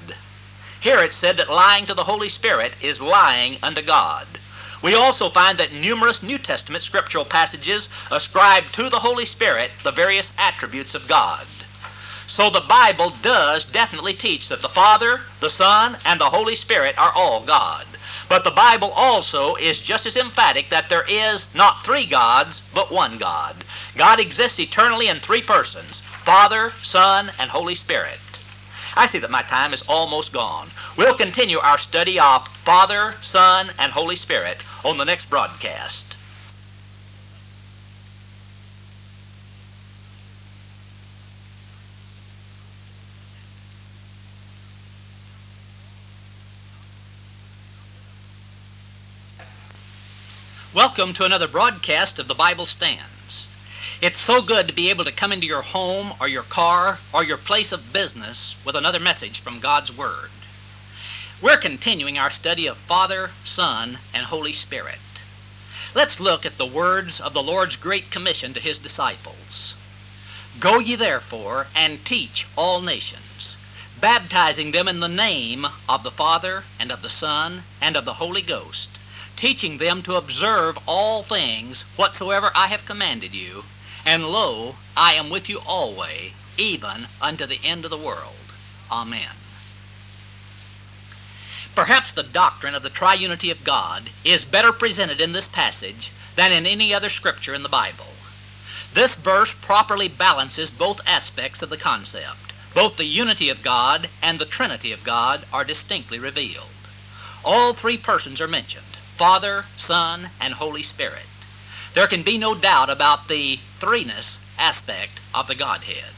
Here 0.81 1.03
it 1.03 1.13
said 1.13 1.37
that 1.37 1.49
lying 1.49 1.85
to 1.85 1.93
the 1.93 2.05
Holy 2.05 2.29
Spirit 2.29 2.73
is 2.81 3.01
lying 3.01 3.57
unto 3.61 3.81
God. 3.81 4.27
We 4.81 4.95
also 4.95 5.29
find 5.29 5.57
that 5.57 5.73
numerous 5.73 6.23
New 6.23 6.37
Testament 6.37 6.83
scriptural 6.83 7.25
passages 7.25 7.89
ascribe 8.11 8.63
to 8.73 8.89
the 8.89 8.99
Holy 8.99 9.25
Spirit 9.25 9.71
the 9.83 9.91
various 9.91 10.31
attributes 10.37 10.95
of 10.95 11.07
God. 11.07 11.45
So 12.27 12.49
the 12.49 12.61
Bible 12.61 13.11
does 13.21 13.65
definitely 13.65 14.13
teach 14.13 14.47
that 14.47 14.61
the 14.61 14.69
Father, 14.69 15.21
the 15.41 15.49
Son, 15.49 15.97
and 16.05 16.19
the 16.19 16.29
Holy 16.29 16.55
Spirit 16.55 16.97
are 16.97 17.11
all 17.13 17.41
God. 17.43 17.85
But 18.29 18.43
the 18.43 18.51
Bible 18.51 18.93
also 18.95 19.55
is 19.55 19.81
just 19.81 20.05
as 20.05 20.15
emphatic 20.15 20.69
that 20.69 20.87
there 20.87 21.05
is 21.09 21.53
not 21.55 21.83
three 21.83 22.05
gods, 22.05 22.61
but 22.73 22.91
one 22.91 23.17
God. 23.17 23.55
God 23.97 24.19
exists 24.19 24.59
eternally 24.59 25.07
in 25.07 25.17
three 25.17 25.41
persons, 25.41 26.01
Father, 26.01 26.71
Son, 26.83 27.31
and 27.39 27.49
Holy 27.49 27.75
Spirit. 27.75 28.19
I 28.95 29.07
see 29.07 29.19
that 29.19 29.31
my 29.31 29.41
time 29.41 29.73
is 29.73 29.83
almost 29.89 30.31
gone. 30.31 30.69
We'll 30.95 31.15
continue 31.15 31.57
our 31.57 31.77
study 31.77 32.19
of 32.19 32.47
Father, 32.47 33.15
Son, 33.21 33.71
and 33.79 33.91
Holy 33.91 34.15
Spirit 34.15 34.57
on 34.85 34.97
the 34.97 35.03
next 35.03 35.29
broadcast. 35.29 36.15
Welcome 50.73 51.13
to 51.13 51.25
another 51.25 51.47
broadcast 51.47 52.19
of 52.19 52.27
the 52.27 52.35
Bible 52.35 52.65
Stands. 52.65 53.49
It's 54.01 54.19
so 54.19 54.41
good 54.41 54.67
to 54.67 54.73
be 54.73 54.89
able 54.89 55.03
to 55.03 55.11
come 55.11 55.33
into 55.33 55.47
your 55.47 55.61
home 55.61 56.13
or 56.21 56.29
your 56.29 56.43
car 56.43 56.99
or 57.13 57.23
your 57.23 57.37
place 57.37 57.73
of 57.73 57.91
business 57.91 58.55
with 58.65 58.75
another 58.75 58.99
message 58.99 59.41
from 59.41 59.59
God's 59.59 59.95
Word. 59.95 60.29
We're 61.41 61.55
continuing 61.55 62.17
our 62.17 62.29
study 62.29 62.67
of 62.67 62.75
Father, 62.75 63.29
Son, 63.45 63.99
and 64.13 64.25
Holy 64.25 64.51
Spirit. 64.51 64.99
Let's 65.95 66.19
look 66.19 66.45
at 66.45 66.57
the 66.57 66.65
words 66.65 67.21
of 67.21 67.33
the 67.33 67.41
Lord's 67.41 67.77
great 67.77 68.11
commission 68.11 68.53
to 68.53 68.59
his 68.59 68.77
disciples. 68.77 69.73
Go 70.59 70.79
ye 70.79 70.97
therefore 70.97 71.67
and 71.73 72.03
teach 72.03 72.45
all 72.57 72.81
nations, 72.81 73.55
baptizing 74.01 74.73
them 74.73 74.89
in 74.89 74.99
the 74.99 75.07
name 75.07 75.65
of 75.87 76.03
the 76.03 76.11
Father 76.11 76.65
and 76.77 76.91
of 76.91 77.01
the 77.01 77.09
Son 77.09 77.61
and 77.81 77.95
of 77.95 78.03
the 78.03 78.15
Holy 78.15 78.41
Ghost, 78.41 78.89
teaching 79.37 79.77
them 79.77 80.01
to 80.01 80.17
observe 80.17 80.77
all 80.85 81.23
things 81.23 81.83
whatsoever 81.95 82.51
I 82.53 82.67
have 82.67 82.85
commanded 82.85 83.33
you, 83.33 83.63
and 84.05 84.25
lo, 84.25 84.75
I 84.97 85.13
am 85.13 85.29
with 85.29 85.49
you 85.49 85.61
always, 85.65 86.53
even 86.57 87.07
unto 87.21 87.45
the 87.45 87.61
end 87.63 87.85
of 87.85 87.91
the 87.91 87.97
world. 87.97 88.35
Amen. 88.91 89.29
Perhaps 91.79 92.11
the 92.11 92.23
doctrine 92.23 92.75
of 92.75 92.83
the 92.83 92.89
triunity 92.89 93.49
of 93.49 93.63
God 93.63 94.09
is 94.25 94.43
better 94.43 94.73
presented 94.73 95.21
in 95.21 95.31
this 95.31 95.47
passage 95.47 96.11
than 96.35 96.51
in 96.51 96.65
any 96.65 96.93
other 96.93 97.07
scripture 97.07 97.53
in 97.53 97.63
the 97.63 97.69
Bible. 97.69 98.07
This 98.93 99.15
verse 99.15 99.53
properly 99.53 100.09
balances 100.09 100.69
both 100.69 100.99
aspects 101.07 101.61
of 101.61 101.69
the 101.69 101.77
concept. 101.77 102.53
Both 102.75 102.97
the 102.97 103.05
unity 103.05 103.47
of 103.47 103.63
God 103.63 104.09
and 104.21 104.39
the 104.39 104.45
Trinity 104.45 104.91
of 104.91 105.05
God 105.05 105.45
are 105.53 105.63
distinctly 105.63 106.19
revealed. 106.19 106.67
All 107.45 107.71
three 107.71 107.97
persons 107.97 108.41
are 108.41 108.47
mentioned 108.49 108.83
Father, 109.15 109.63
Son, 109.77 110.31
and 110.41 110.55
Holy 110.55 110.83
Spirit. 110.83 111.27
There 111.93 112.07
can 112.07 112.23
be 112.23 112.37
no 112.37 112.55
doubt 112.55 112.89
about 112.89 113.29
the 113.29 113.55
threeness 113.79 114.37
aspect 114.59 115.21
of 115.33 115.47
the 115.47 115.55
Godhead. 115.55 116.11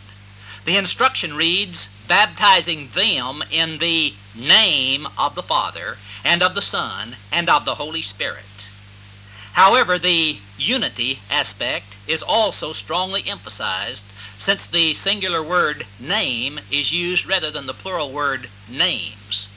The 0.65 0.77
instruction 0.77 1.35
reads, 1.35 2.07
baptizing 2.07 2.87
them 2.95 3.43
in 3.51 3.77
the 3.77 4.15
name 4.35 5.07
of 5.19 5.35
the 5.35 5.43
Father, 5.43 5.97
and 6.23 6.41
of 6.41 6.55
the 6.55 6.61
Son, 6.61 7.15
and 7.31 7.49
of 7.49 7.65
the 7.65 7.75
Holy 7.75 8.01
Spirit. 8.01 8.69
However, 9.53 9.99
the 9.99 10.37
unity 10.57 11.19
aspect 11.29 11.95
is 12.07 12.23
also 12.23 12.71
strongly 12.71 13.23
emphasized 13.27 14.05
since 14.37 14.65
the 14.65 14.93
singular 14.93 15.43
word 15.43 15.83
name 15.99 16.59
is 16.71 16.93
used 16.93 17.27
rather 17.27 17.51
than 17.51 17.67
the 17.67 17.73
plural 17.73 18.11
word 18.11 18.47
names. 18.69 19.49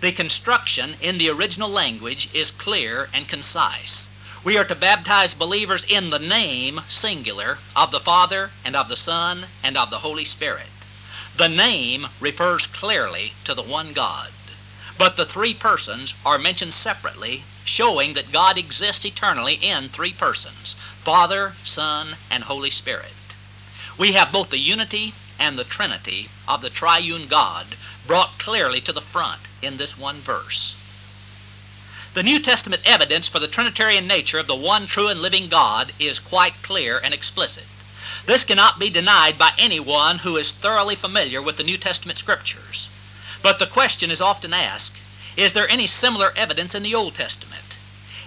The 0.00 0.12
construction 0.12 0.90
in 1.00 1.18
the 1.18 1.30
original 1.30 1.68
language 1.68 2.32
is 2.34 2.50
clear 2.50 3.08
and 3.14 3.28
concise. 3.28 4.14
We 4.44 4.56
are 4.56 4.64
to 4.64 4.74
baptize 4.74 5.34
believers 5.34 5.84
in 5.84 6.10
the 6.10 6.18
name, 6.18 6.80
singular, 6.86 7.58
of 7.74 7.90
the 7.90 8.00
Father, 8.00 8.50
and 8.64 8.76
of 8.76 8.88
the 8.88 8.96
Son, 8.96 9.46
and 9.64 9.76
of 9.76 9.90
the 9.90 9.98
Holy 9.98 10.24
Spirit. 10.24 10.77
The 11.38 11.48
name 11.48 12.08
refers 12.18 12.66
clearly 12.66 13.32
to 13.44 13.54
the 13.54 13.62
one 13.62 13.92
God, 13.92 14.30
but 14.98 15.16
the 15.16 15.24
three 15.24 15.54
persons 15.54 16.14
are 16.26 16.36
mentioned 16.36 16.74
separately, 16.74 17.44
showing 17.64 18.14
that 18.14 18.32
God 18.32 18.58
exists 18.58 19.04
eternally 19.04 19.54
in 19.54 19.84
three 19.84 20.12
persons 20.12 20.74
Father, 20.74 21.52
Son, 21.62 22.16
and 22.28 22.42
Holy 22.42 22.70
Spirit. 22.70 23.36
We 23.96 24.14
have 24.14 24.32
both 24.32 24.50
the 24.50 24.58
unity 24.58 25.14
and 25.38 25.56
the 25.56 25.62
Trinity 25.62 26.26
of 26.48 26.60
the 26.60 26.70
triune 26.70 27.28
God 27.28 27.66
brought 28.04 28.40
clearly 28.40 28.80
to 28.80 28.92
the 28.92 29.00
front 29.00 29.42
in 29.62 29.76
this 29.76 29.96
one 29.96 30.16
verse. 30.16 30.74
The 32.14 32.24
New 32.24 32.40
Testament 32.40 32.82
evidence 32.84 33.28
for 33.28 33.38
the 33.38 33.46
Trinitarian 33.46 34.08
nature 34.08 34.40
of 34.40 34.48
the 34.48 34.56
one 34.56 34.86
true 34.86 35.06
and 35.06 35.22
living 35.22 35.48
God 35.48 35.92
is 36.00 36.18
quite 36.18 36.64
clear 36.64 36.98
and 36.98 37.14
explicit. 37.14 37.66
This 38.28 38.44
cannot 38.44 38.78
be 38.78 38.90
denied 38.90 39.38
by 39.38 39.52
anyone 39.58 40.18
who 40.18 40.36
is 40.36 40.52
thoroughly 40.52 40.94
familiar 40.94 41.40
with 41.40 41.56
the 41.56 41.64
New 41.64 41.78
Testament 41.78 42.18
scriptures. 42.18 42.90
But 43.42 43.58
the 43.58 43.64
question 43.64 44.10
is 44.10 44.20
often 44.20 44.52
asked, 44.52 45.00
is 45.38 45.54
there 45.54 45.66
any 45.66 45.86
similar 45.86 46.32
evidence 46.36 46.74
in 46.74 46.82
the 46.82 46.94
Old 46.94 47.14
Testament? 47.14 47.78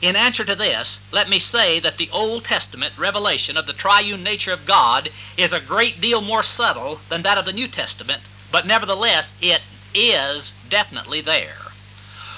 In 0.02 0.16
answer 0.16 0.44
to 0.44 0.56
this, 0.56 1.08
let 1.14 1.30
me 1.30 1.38
say 1.38 1.80
that 1.82 1.98
the 1.98 2.10
Old 2.12 2.46
Testament 2.46 2.98
revelation 2.98 3.56
of 3.56 3.68
the 3.68 3.74
triune 3.74 4.24
nature 4.24 4.52
of 4.52 4.66
God 4.66 5.10
is 5.38 5.54
a 5.54 5.60
great 5.60 6.02
deal 6.02 6.20
more 6.20 6.42
subtle 6.42 6.96
than 7.10 7.22
that 7.22 7.38
of 7.38 7.46
the 7.46 7.54
New 7.54 7.68
Testament, 7.68 8.24
but 8.52 8.66
nevertheless 8.66 9.36
it 9.40 9.62
is 9.94 10.68
definitely 10.68 11.22
there. 11.22 11.71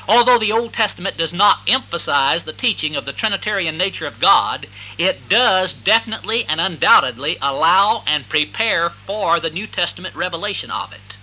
Although 0.08 0.38
the 0.38 0.52
Old 0.52 0.74
Testament 0.74 1.16
does 1.16 1.34
not 1.34 1.60
emphasize 1.68 2.44
the 2.44 2.52
teaching 2.52 2.96
of 2.96 3.06
the 3.06 3.14
Trinitarian 3.14 3.78
nature 3.78 4.06
of 4.06 4.20
God, 4.20 4.68
it 4.98 5.30
does 5.30 5.74
definitely 5.74 6.46
and 6.46 6.60
undoubtedly 6.60 7.38
allow 7.42 8.04
and 8.06 8.28
prepare 8.28 8.90
for 8.90 9.40
the 9.40 9.50
New 9.50 9.66
Testament 9.66 10.14
revelation 10.14 10.70
of 10.70 10.94
it. 10.94 11.18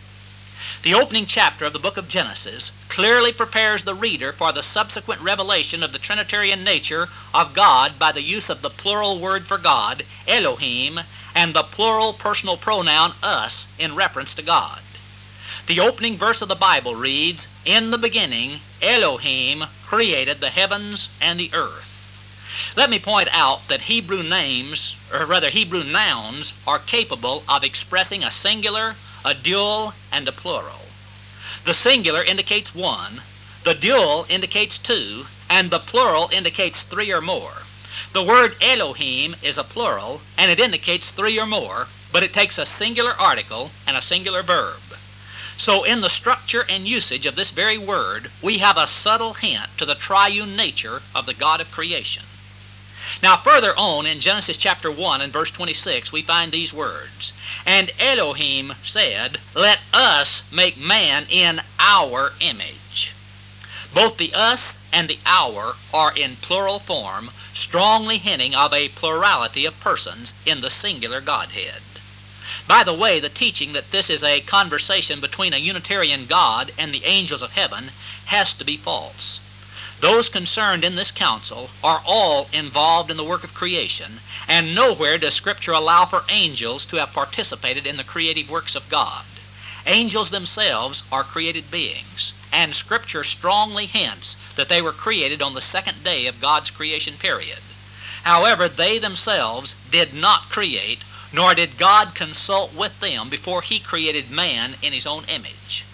The 0.83 0.95
opening 0.95 1.27
chapter 1.27 1.67
of 1.67 1.75
the 1.75 1.79
book 1.79 1.99
of 1.99 2.09
Genesis 2.09 2.73
clearly 2.89 3.33
prepares 3.33 3.85
the 3.85 3.95
reader 3.95 4.33
for 4.33 4.51
the 4.51 4.63
subsequent 4.63 5.21
revelation 5.21 5.83
of 5.83 5.93
the 5.93 5.99
Trinitarian 5.99 6.65
nature 6.65 7.09
of 7.35 7.55
God 7.55 7.99
by 7.99 8.13
the 8.13 8.23
use 8.23 8.49
of 8.49 8.63
the 8.63 8.71
plural 8.71 9.19
word 9.19 9.45
for 9.45 9.59
God, 9.59 10.05
Elohim, 10.27 11.01
and 11.35 11.53
the 11.53 11.65
plural 11.65 12.15
personal 12.15 12.57
pronoun 12.57 13.13
us 13.23 13.69
in 13.79 13.95
reference 13.95 14.33
to 14.35 14.43
God. 14.43 14.81
The 15.71 15.79
opening 15.79 16.17
verse 16.17 16.43
of 16.43 16.49
the 16.49 16.57
Bible 16.57 16.97
reads, 16.97 17.47
In 17.65 17.93
the 17.93 17.97
beginning, 17.97 18.59
Elohim 18.83 19.63
created 19.87 20.41
the 20.41 20.51
heavens 20.51 21.17
and 21.23 21.39
the 21.39 21.53
earth. 21.55 22.75
Let 22.77 22.91
me 22.91 22.99
point 22.99 23.29
out 23.31 23.69
that 23.69 23.83
Hebrew 23.83 24.25
names, 24.25 24.97
or 25.15 25.27
rather 25.27 25.49
Hebrew 25.49 25.85
nouns, 25.85 26.55
are 26.67 26.81
capable 26.81 27.45
of 27.49 27.63
expressing 27.63 28.25
a 28.25 28.33
singular, 28.33 28.97
a 29.25 29.33
dual, 29.33 29.95
and 30.11 30.27
a 30.27 30.33
plural. 30.33 30.87
The 31.65 31.73
singular 31.73 32.25
indicates 32.25 32.75
one, 32.75 33.23
the 33.63 33.75
dual 33.75 34.27
indicates 34.29 34.77
two, 34.77 35.27
and 35.49 35.71
the 35.71 35.79
plural 35.79 36.31
indicates 36.33 36.83
three 36.83 37.13
or 37.13 37.21
more. 37.21 37.63
The 38.13 38.25
word 38.25 38.57
Elohim 38.61 39.37
is 39.41 39.57
a 39.57 39.63
plural, 39.63 40.21
and 40.37 40.51
it 40.51 40.59
indicates 40.59 41.13
three 41.13 41.39
or 41.39 41.47
more, 41.47 41.87
but 42.11 42.25
it 42.25 42.33
takes 42.33 42.59
a 42.59 42.67
singular 42.67 43.13
article 43.21 43.71
and 43.87 43.97
a 43.97 44.03
singular 44.03 44.43
verb. 44.43 44.90
So 45.61 45.85
in 45.85 46.01
the 46.01 46.09
structure 46.09 46.65
and 46.71 46.89
usage 46.89 47.27
of 47.27 47.37
this 47.37 47.51
very 47.51 47.77
word, 47.77 48.31
we 48.41 48.59
have 48.59 48.79
a 48.79 48.87
subtle 48.87 49.35
hint 49.35 49.69
to 49.77 49.85
the 49.85 49.95
triune 49.95 50.57
nature 50.57 51.03
of 51.15 51.27
the 51.27 51.35
God 51.35 51.61
of 51.61 51.71
creation. 51.71 52.23
Now 53.23 53.37
further 53.37 53.75
on 53.77 54.07
in 54.07 54.21
Genesis 54.21 54.57
chapter 54.57 54.91
1 54.91 55.21
and 55.21 55.31
verse 55.31 55.51
26, 55.51 56.13
we 56.13 56.23
find 56.23 56.51
these 56.51 56.73
words. 56.73 57.35
And 57.67 57.91
Elohim 58.01 58.73
said, 58.83 59.37
Let 59.55 59.81
us 59.93 60.51
make 60.51 60.79
man 60.79 61.27
in 61.29 61.61
our 61.79 62.33
image. 62.41 63.15
Both 63.93 64.17
the 64.17 64.33
us 64.33 64.79
and 64.91 65.09
the 65.09 65.19
our 65.27 65.75
are 65.93 66.17
in 66.17 66.37
plural 66.37 66.79
form, 66.79 67.33
strongly 67.53 68.17
hinting 68.17 68.55
of 68.55 68.73
a 68.73 68.89
plurality 68.89 69.67
of 69.67 69.79
persons 69.79 70.33
in 70.47 70.63
the 70.63 70.71
singular 70.71 71.21
Godhead. 71.21 71.83
By 72.69 72.85
the 72.85 72.95
way, 72.95 73.21
the 73.21 73.29
teaching 73.29 73.73
that 73.73 73.91
this 73.91 74.11
is 74.11 74.23
a 74.23 74.41
conversation 74.41 75.21
between 75.21 75.53
a 75.53 75.59
Unitarian 75.59 76.27
God 76.27 76.73
and 76.79 76.93
the 76.93 77.05
angels 77.05 77.43
of 77.43 77.53
heaven 77.53 77.91
has 78.27 78.55
to 78.55 78.65
be 78.65 78.77
false. 78.77 79.41
Those 80.01 80.31
concerned 80.31 80.83
in 80.83 80.95
this 80.95 81.11
council 81.11 81.69
are 81.85 82.01
all 82.07 82.49
involved 82.53 83.11
in 83.11 83.19
the 83.19 83.25
work 83.25 83.45
of 83.45 83.53
creation, 83.53 84.21
and 84.49 84.75
nowhere 84.75 85.19
does 85.19 85.35
Scripture 85.35 85.73
allow 85.73 86.07
for 86.07 86.23
angels 86.31 86.87
to 86.87 86.97
have 86.97 87.13
participated 87.13 87.87
in 87.87 87.99
the 87.99 88.05
creative 88.05 88.51
works 88.51 88.75
of 88.75 88.89
God. 88.89 89.25
Angels 89.87 90.31
themselves 90.31 91.03
are 91.13 91.23
created 91.23 91.71
beings, 91.71 92.33
and 92.53 92.75
Scripture 92.75 93.25
strongly 93.25 93.87
hints 93.87 94.55
that 94.55 94.69
they 94.69 94.81
were 94.81 94.93
created 94.93 95.43
on 95.43 95.55
the 95.55 95.61
second 95.61 96.03
day 96.03 96.27
of 96.27 96.41
God's 96.41 96.71
creation 96.71 97.15
period. 97.15 97.61
However, 98.25 98.69
they 98.69 98.99
themselves 98.99 99.75
did 99.91 100.15
not 100.15 100.51
create 100.51 101.05
nor 101.33 101.55
did 101.55 101.79
God 101.79 102.15
consult 102.15 102.75
with 102.75 103.01
them 103.01 103.29
before 103.29 103.63
he 103.63 103.79
created 103.79 104.31
man 104.31 104.75
in 104.83 104.93
his 104.93 105.07
own 105.07 105.25
image. 105.29 105.85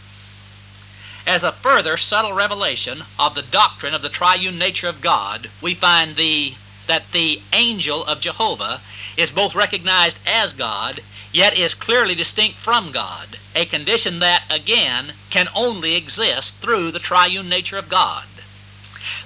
As 1.27 1.43
a 1.43 1.53
further 1.53 1.97
subtle 1.97 2.33
revelation 2.33 3.03
of 3.19 3.35
the 3.35 3.43
doctrine 3.43 3.95
of 3.95 4.03
the 4.03 4.09
triune 4.09 4.59
nature 4.59 4.89
of 4.89 5.01
God, 5.01 5.49
we 5.61 5.75
find 5.75 6.15
the, 6.15 6.55
that 6.87 7.11
the 7.11 7.43
angel 7.53 8.05
of 8.05 8.21
Jehovah 8.21 8.81
is 9.17 9.33
both 9.33 9.55
recognized 9.55 10.19
as 10.27 10.53
God, 10.53 11.01
yet 11.33 11.59
is 11.59 11.75
clearly 11.75 12.15
distinct 12.15 12.57
from 12.57 12.93
God, 12.93 13.39
a 13.55 13.65
condition 13.65 14.21
that, 14.21 14.45
again, 14.49 15.15
can 15.31 15.49
only 15.55 15.97
exist 15.97 16.57
through 16.57 16.93
the 16.93 16.99
triune 17.01 17.49
nature 17.49 17.77
of 17.77 17.89
God. 17.89 18.25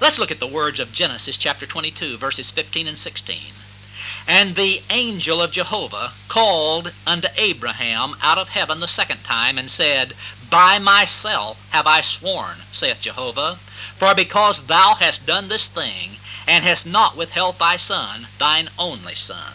Let's 0.00 0.18
look 0.18 0.30
at 0.30 0.40
the 0.40 0.46
words 0.46 0.80
of 0.80 0.92
Genesis 0.92 1.36
chapter 1.36 1.66
22, 1.66 2.16
verses 2.16 2.50
15 2.50 2.88
and 2.88 2.96
16. 2.96 3.59
And 4.32 4.54
the 4.54 4.80
angel 4.90 5.42
of 5.42 5.50
Jehovah 5.50 6.12
called 6.28 6.94
unto 7.04 7.26
Abraham 7.36 8.14
out 8.22 8.38
of 8.38 8.50
heaven 8.50 8.78
the 8.78 8.86
second 8.86 9.24
time, 9.24 9.58
and 9.58 9.68
said, 9.68 10.14
By 10.48 10.78
myself 10.78 11.58
have 11.70 11.88
I 11.88 12.00
sworn, 12.00 12.58
saith 12.70 13.00
Jehovah, 13.00 13.56
for 13.56 14.14
because 14.14 14.68
thou 14.68 14.94
hast 14.94 15.26
done 15.26 15.48
this 15.48 15.66
thing, 15.66 16.18
and 16.46 16.62
hast 16.62 16.86
not 16.86 17.16
withheld 17.16 17.58
thy 17.58 17.76
son, 17.76 18.28
thine 18.38 18.68
only 18.78 19.16
son. 19.16 19.54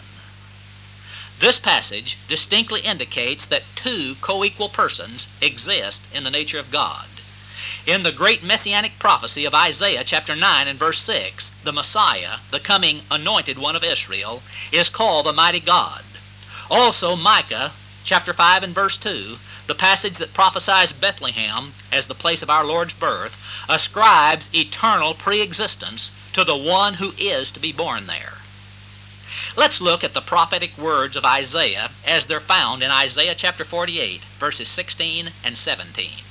This 1.38 1.58
passage 1.58 2.18
distinctly 2.28 2.82
indicates 2.82 3.46
that 3.46 3.64
two 3.76 4.16
co-equal 4.20 4.68
persons 4.68 5.28
exist 5.40 6.02
in 6.14 6.22
the 6.22 6.30
nature 6.30 6.58
of 6.58 6.70
God. 6.70 7.06
In 7.86 8.02
the 8.02 8.10
great 8.10 8.42
messianic 8.42 8.98
prophecy 8.98 9.44
of 9.44 9.54
Isaiah 9.54 10.02
chapter 10.02 10.34
9 10.34 10.66
and 10.66 10.76
verse 10.76 10.98
6, 11.02 11.50
the 11.62 11.72
Messiah, 11.72 12.38
the 12.50 12.58
coming 12.58 13.02
anointed 13.12 13.58
one 13.58 13.76
of 13.76 13.84
Israel, 13.84 14.42
is 14.72 14.88
called 14.88 15.26
the 15.26 15.32
mighty 15.32 15.60
God. 15.60 16.02
Also 16.68 17.14
Micah 17.14 17.70
chapter 18.02 18.32
5 18.32 18.64
and 18.64 18.74
verse 18.74 18.96
2, 18.96 19.36
the 19.68 19.74
passage 19.76 20.14
that 20.14 20.34
prophesies 20.34 20.92
Bethlehem 20.92 21.74
as 21.92 22.06
the 22.08 22.14
place 22.14 22.42
of 22.42 22.50
our 22.50 22.66
Lord's 22.66 22.92
birth, 22.92 23.40
ascribes 23.68 24.52
eternal 24.52 25.14
preexistence 25.14 26.10
to 26.32 26.42
the 26.42 26.56
one 26.56 26.94
who 26.94 27.12
is 27.16 27.52
to 27.52 27.60
be 27.60 27.70
born 27.70 28.08
there. 28.08 28.38
Let's 29.56 29.80
look 29.80 30.02
at 30.02 30.12
the 30.12 30.20
prophetic 30.20 30.76
words 30.76 31.16
of 31.16 31.24
Isaiah 31.24 31.90
as 32.04 32.26
they're 32.26 32.40
found 32.40 32.82
in 32.82 32.90
Isaiah 32.90 33.36
chapter 33.36 33.62
48, 33.62 34.22
verses 34.40 34.66
16 34.66 35.26
and 35.44 35.56
17. 35.56 36.25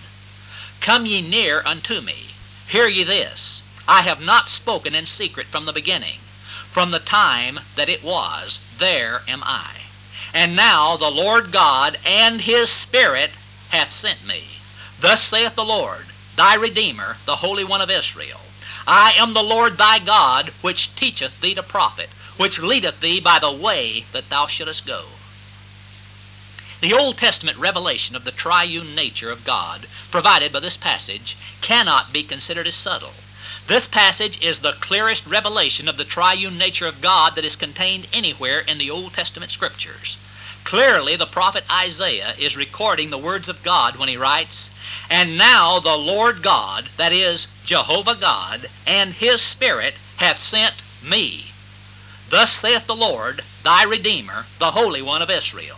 Come 0.85 1.07
ye 1.07 1.19
near 1.19 1.63
unto 1.65 1.99
me. 1.99 2.27
Hear 2.67 2.87
ye 2.87 3.03
this. 3.03 3.63
I 3.87 4.01
have 4.01 4.23
not 4.23 4.49
spoken 4.49 4.93
in 4.93 5.07
secret 5.07 5.47
from 5.47 5.65
the 5.65 5.73
beginning. 5.73 6.19
From 6.69 6.91
the 6.91 6.99
time 6.99 7.59
that 7.75 7.89
it 7.89 8.03
was, 8.03 8.71
there 8.77 9.23
am 9.27 9.41
I. 9.43 9.77
And 10.31 10.55
now 10.55 10.95
the 10.95 11.09
Lord 11.09 11.51
God 11.51 11.97
and 12.05 12.39
his 12.39 12.69
Spirit 12.69 13.31
hath 13.71 13.89
sent 13.89 14.27
me. 14.27 14.43
Thus 14.99 15.23
saith 15.23 15.55
the 15.55 15.65
Lord, 15.65 16.05
thy 16.35 16.53
Redeemer, 16.53 17.17
the 17.25 17.37
Holy 17.37 17.63
One 17.63 17.81
of 17.81 17.89
Israel. 17.89 18.41
I 18.85 19.13
am 19.17 19.33
the 19.33 19.41
Lord 19.41 19.79
thy 19.79 19.97
God, 19.97 20.49
which 20.61 20.95
teacheth 20.95 21.41
thee 21.41 21.55
to 21.55 21.63
profit, 21.63 22.09
which 22.37 22.59
leadeth 22.59 22.99
thee 22.99 23.19
by 23.19 23.39
the 23.39 23.51
way 23.51 24.05
that 24.11 24.29
thou 24.29 24.45
shouldest 24.45 24.85
go. 24.85 25.05
The 26.81 26.93
Old 26.93 27.17
Testament 27.17 27.57
revelation 27.57 28.15
of 28.15 28.25
the 28.25 28.31
triune 28.31 28.93
nature 28.93 29.31
of 29.31 29.45
God 29.45 29.87
provided 30.11 30.51
by 30.51 30.59
this 30.59 30.75
passage 30.75 31.37
cannot 31.61 32.11
be 32.11 32.21
considered 32.21 32.67
as 32.67 32.75
subtle. 32.75 33.13
This 33.67 33.87
passage 33.87 34.43
is 34.43 34.59
the 34.59 34.73
clearest 34.73 35.25
revelation 35.25 35.87
of 35.87 35.97
the 35.97 36.03
triune 36.05 36.57
nature 36.57 36.85
of 36.85 37.01
God 37.01 37.35
that 37.35 37.45
is 37.45 37.55
contained 37.55 38.07
anywhere 38.13 38.59
in 38.59 38.77
the 38.77 38.91
Old 38.91 39.13
Testament 39.13 39.51
Scriptures. 39.51 40.17
Clearly, 40.65 41.15
the 41.15 41.25
prophet 41.25 41.63
Isaiah 41.71 42.33
is 42.37 42.57
recording 42.57 43.09
the 43.09 43.17
words 43.17 43.47
of 43.47 43.63
God 43.63 43.95
when 43.95 44.09
he 44.09 44.17
writes, 44.17 44.69
And 45.09 45.37
now 45.37 45.79
the 45.79 45.97
Lord 45.97 46.43
God, 46.43 46.89
that 46.97 47.13
is, 47.13 47.47
Jehovah 47.63 48.15
God, 48.15 48.69
and 48.85 49.13
his 49.13 49.41
Spirit 49.41 49.95
hath 50.17 50.39
sent 50.39 50.75
me. 51.03 51.45
Thus 52.29 52.51
saith 52.51 52.85
the 52.85 52.95
Lord, 52.95 53.41
thy 53.63 53.83
Redeemer, 53.83 54.45
the 54.59 54.71
Holy 54.71 55.01
One 55.01 55.21
of 55.21 55.29
Israel. 55.29 55.77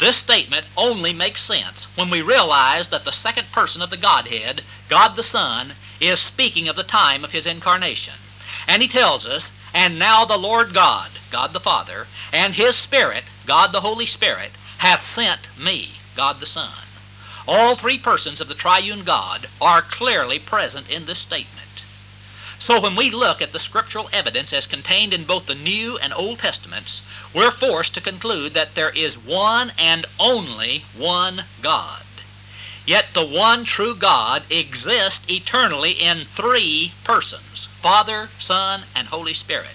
This 0.00 0.16
statement 0.16 0.64
only 0.78 1.12
makes 1.12 1.42
sense 1.42 1.84
when 1.94 2.08
we 2.08 2.22
realize 2.22 2.88
that 2.88 3.04
the 3.04 3.12
second 3.12 3.52
person 3.52 3.82
of 3.82 3.90
the 3.90 3.98
Godhead, 3.98 4.62
God 4.88 5.14
the 5.14 5.22
Son, 5.22 5.72
is 6.00 6.18
speaking 6.18 6.68
of 6.68 6.76
the 6.76 6.82
time 6.82 7.22
of 7.22 7.32
his 7.32 7.44
incarnation. 7.44 8.14
And 8.66 8.80
he 8.80 8.88
tells 8.88 9.26
us, 9.26 9.52
And 9.74 9.98
now 9.98 10.24
the 10.24 10.38
Lord 10.38 10.72
God, 10.72 11.10
God 11.30 11.52
the 11.52 11.60
Father, 11.60 12.06
and 12.32 12.54
his 12.54 12.76
Spirit, 12.76 13.24
God 13.46 13.72
the 13.72 13.82
Holy 13.82 14.06
Spirit, 14.06 14.52
hath 14.78 15.04
sent 15.04 15.48
me, 15.58 15.90
God 16.16 16.40
the 16.40 16.46
Son. 16.46 16.72
All 17.46 17.76
three 17.76 17.98
persons 17.98 18.40
of 18.40 18.48
the 18.48 18.54
triune 18.54 19.04
God 19.04 19.46
are 19.60 19.82
clearly 19.82 20.38
present 20.38 20.90
in 20.90 21.04
this 21.04 21.18
statement. 21.18 21.59
So 22.60 22.78
when 22.78 22.94
we 22.94 23.10
look 23.10 23.40
at 23.40 23.52
the 23.52 23.58
scriptural 23.58 24.10
evidence 24.12 24.52
as 24.52 24.66
contained 24.66 25.14
in 25.14 25.24
both 25.24 25.46
the 25.46 25.54
New 25.54 25.96
and 26.02 26.12
Old 26.12 26.40
Testaments, 26.40 27.10
we're 27.34 27.50
forced 27.50 27.94
to 27.94 28.02
conclude 28.02 28.52
that 28.52 28.74
there 28.74 28.90
is 28.90 29.16
one 29.16 29.72
and 29.78 30.04
only 30.20 30.84
one 30.96 31.44
God. 31.62 32.02
Yet 32.84 33.14
the 33.14 33.26
one 33.26 33.64
true 33.64 33.94
God 33.94 34.42
exists 34.50 35.28
eternally 35.30 35.92
in 35.92 36.18
three 36.18 36.92
persons, 37.02 37.64
Father, 37.64 38.28
Son, 38.38 38.82
and 38.94 39.08
Holy 39.08 39.32
Spirit. 39.32 39.74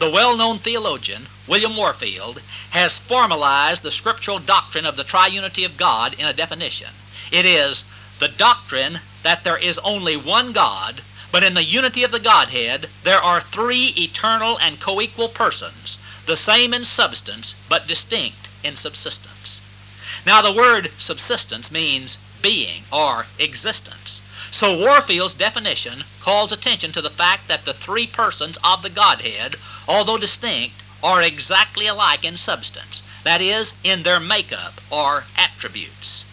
The 0.00 0.10
well-known 0.10 0.58
theologian, 0.58 1.26
William 1.46 1.76
Warfield, 1.76 2.40
has 2.70 2.98
formalized 2.98 3.84
the 3.84 3.92
scriptural 3.92 4.40
doctrine 4.40 4.84
of 4.84 4.96
the 4.96 5.04
triunity 5.04 5.64
of 5.64 5.76
God 5.76 6.18
in 6.18 6.26
a 6.26 6.32
definition. 6.32 6.88
It 7.30 7.46
is 7.46 7.84
the 8.18 8.28
doctrine 8.28 8.98
that 9.22 9.44
there 9.44 9.58
is 9.58 9.78
only 9.78 10.16
one 10.16 10.52
God, 10.52 11.02
but 11.34 11.42
in 11.42 11.54
the 11.54 11.64
unity 11.64 12.04
of 12.04 12.12
the 12.12 12.20
Godhead 12.20 12.86
there 13.02 13.18
are 13.18 13.40
three 13.40 13.92
eternal 13.96 14.56
and 14.60 14.78
co-equal 14.78 15.26
persons, 15.26 15.98
the 16.26 16.36
same 16.36 16.72
in 16.72 16.84
substance 16.84 17.60
but 17.68 17.88
distinct 17.88 18.48
in 18.62 18.76
subsistence. 18.76 19.60
Now 20.24 20.42
the 20.42 20.56
word 20.56 20.92
subsistence 20.96 21.72
means 21.72 22.18
being 22.40 22.84
or 22.92 23.26
existence. 23.36 24.22
So 24.52 24.78
Warfield's 24.78 25.34
definition 25.34 26.04
calls 26.20 26.52
attention 26.52 26.92
to 26.92 27.02
the 27.02 27.10
fact 27.10 27.48
that 27.48 27.64
the 27.64 27.74
three 27.74 28.06
persons 28.06 28.56
of 28.62 28.84
the 28.84 28.88
Godhead, 28.88 29.56
although 29.88 30.18
distinct, 30.18 30.76
are 31.02 31.20
exactly 31.20 31.88
alike 31.88 32.24
in 32.24 32.36
substance, 32.36 33.02
that 33.24 33.40
is, 33.40 33.74
in 33.82 34.04
their 34.04 34.20
makeup 34.20 34.74
or 34.88 35.24
attributes. 35.36 36.23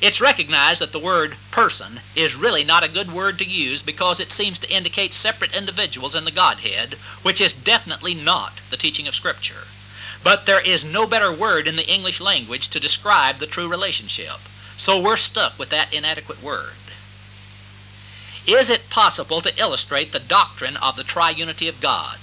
It's 0.00 0.20
recognized 0.20 0.80
that 0.80 0.92
the 0.92 0.98
word 1.00 1.36
person 1.50 2.00
is 2.14 2.36
really 2.36 2.62
not 2.62 2.84
a 2.84 2.88
good 2.88 3.10
word 3.10 3.38
to 3.40 3.44
use 3.44 3.82
because 3.82 4.20
it 4.20 4.30
seems 4.30 4.58
to 4.60 4.70
indicate 4.70 5.12
separate 5.12 5.56
individuals 5.56 6.14
in 6.14 6.24
the 6.24 6.30
Godhead, 6.30 6.94
which 7.22 7.40
is 7.40 7.52
definitely 7.52 8.14
not 8.14 8.60
the 8.70 8.76
teaching 8.76 9.08
of 9.08 9.16
Scripture. 9.16 9.66
But 10.22 10.46
there 10.46 10.64
is 10.64 10.84
no 10.84 11.06
better 11.06 11.32
word 11.32 11.66
in 11.66 11.74
the 11.74 11.88
English 11.88 12.20
language 12.20 12.68
to 12.68 12.80
describe 12.80 13.38
the 13.38 13.46
true 13.46 13.68
relationship. 13.68 14.38
So 14.76 15.02
we're 15.02 15.16
stuck 15.16 15.58
with 15.58 15.70
that 15.70 15.92
inadequate 15.92 16.42
word. 16.42 16.74
Is 18.46 18.70
it 18.70 18.90
possible 18.90 19.40
to 19.40 19.60
illustrate 19.60 20.12
the 20.12 20.20
doctrine 20.20 20.76
of 20.76 20.94
the 20.94 21.02
triunity 21.02 21.68
of 21.68 21.80
God? 21.80 22.18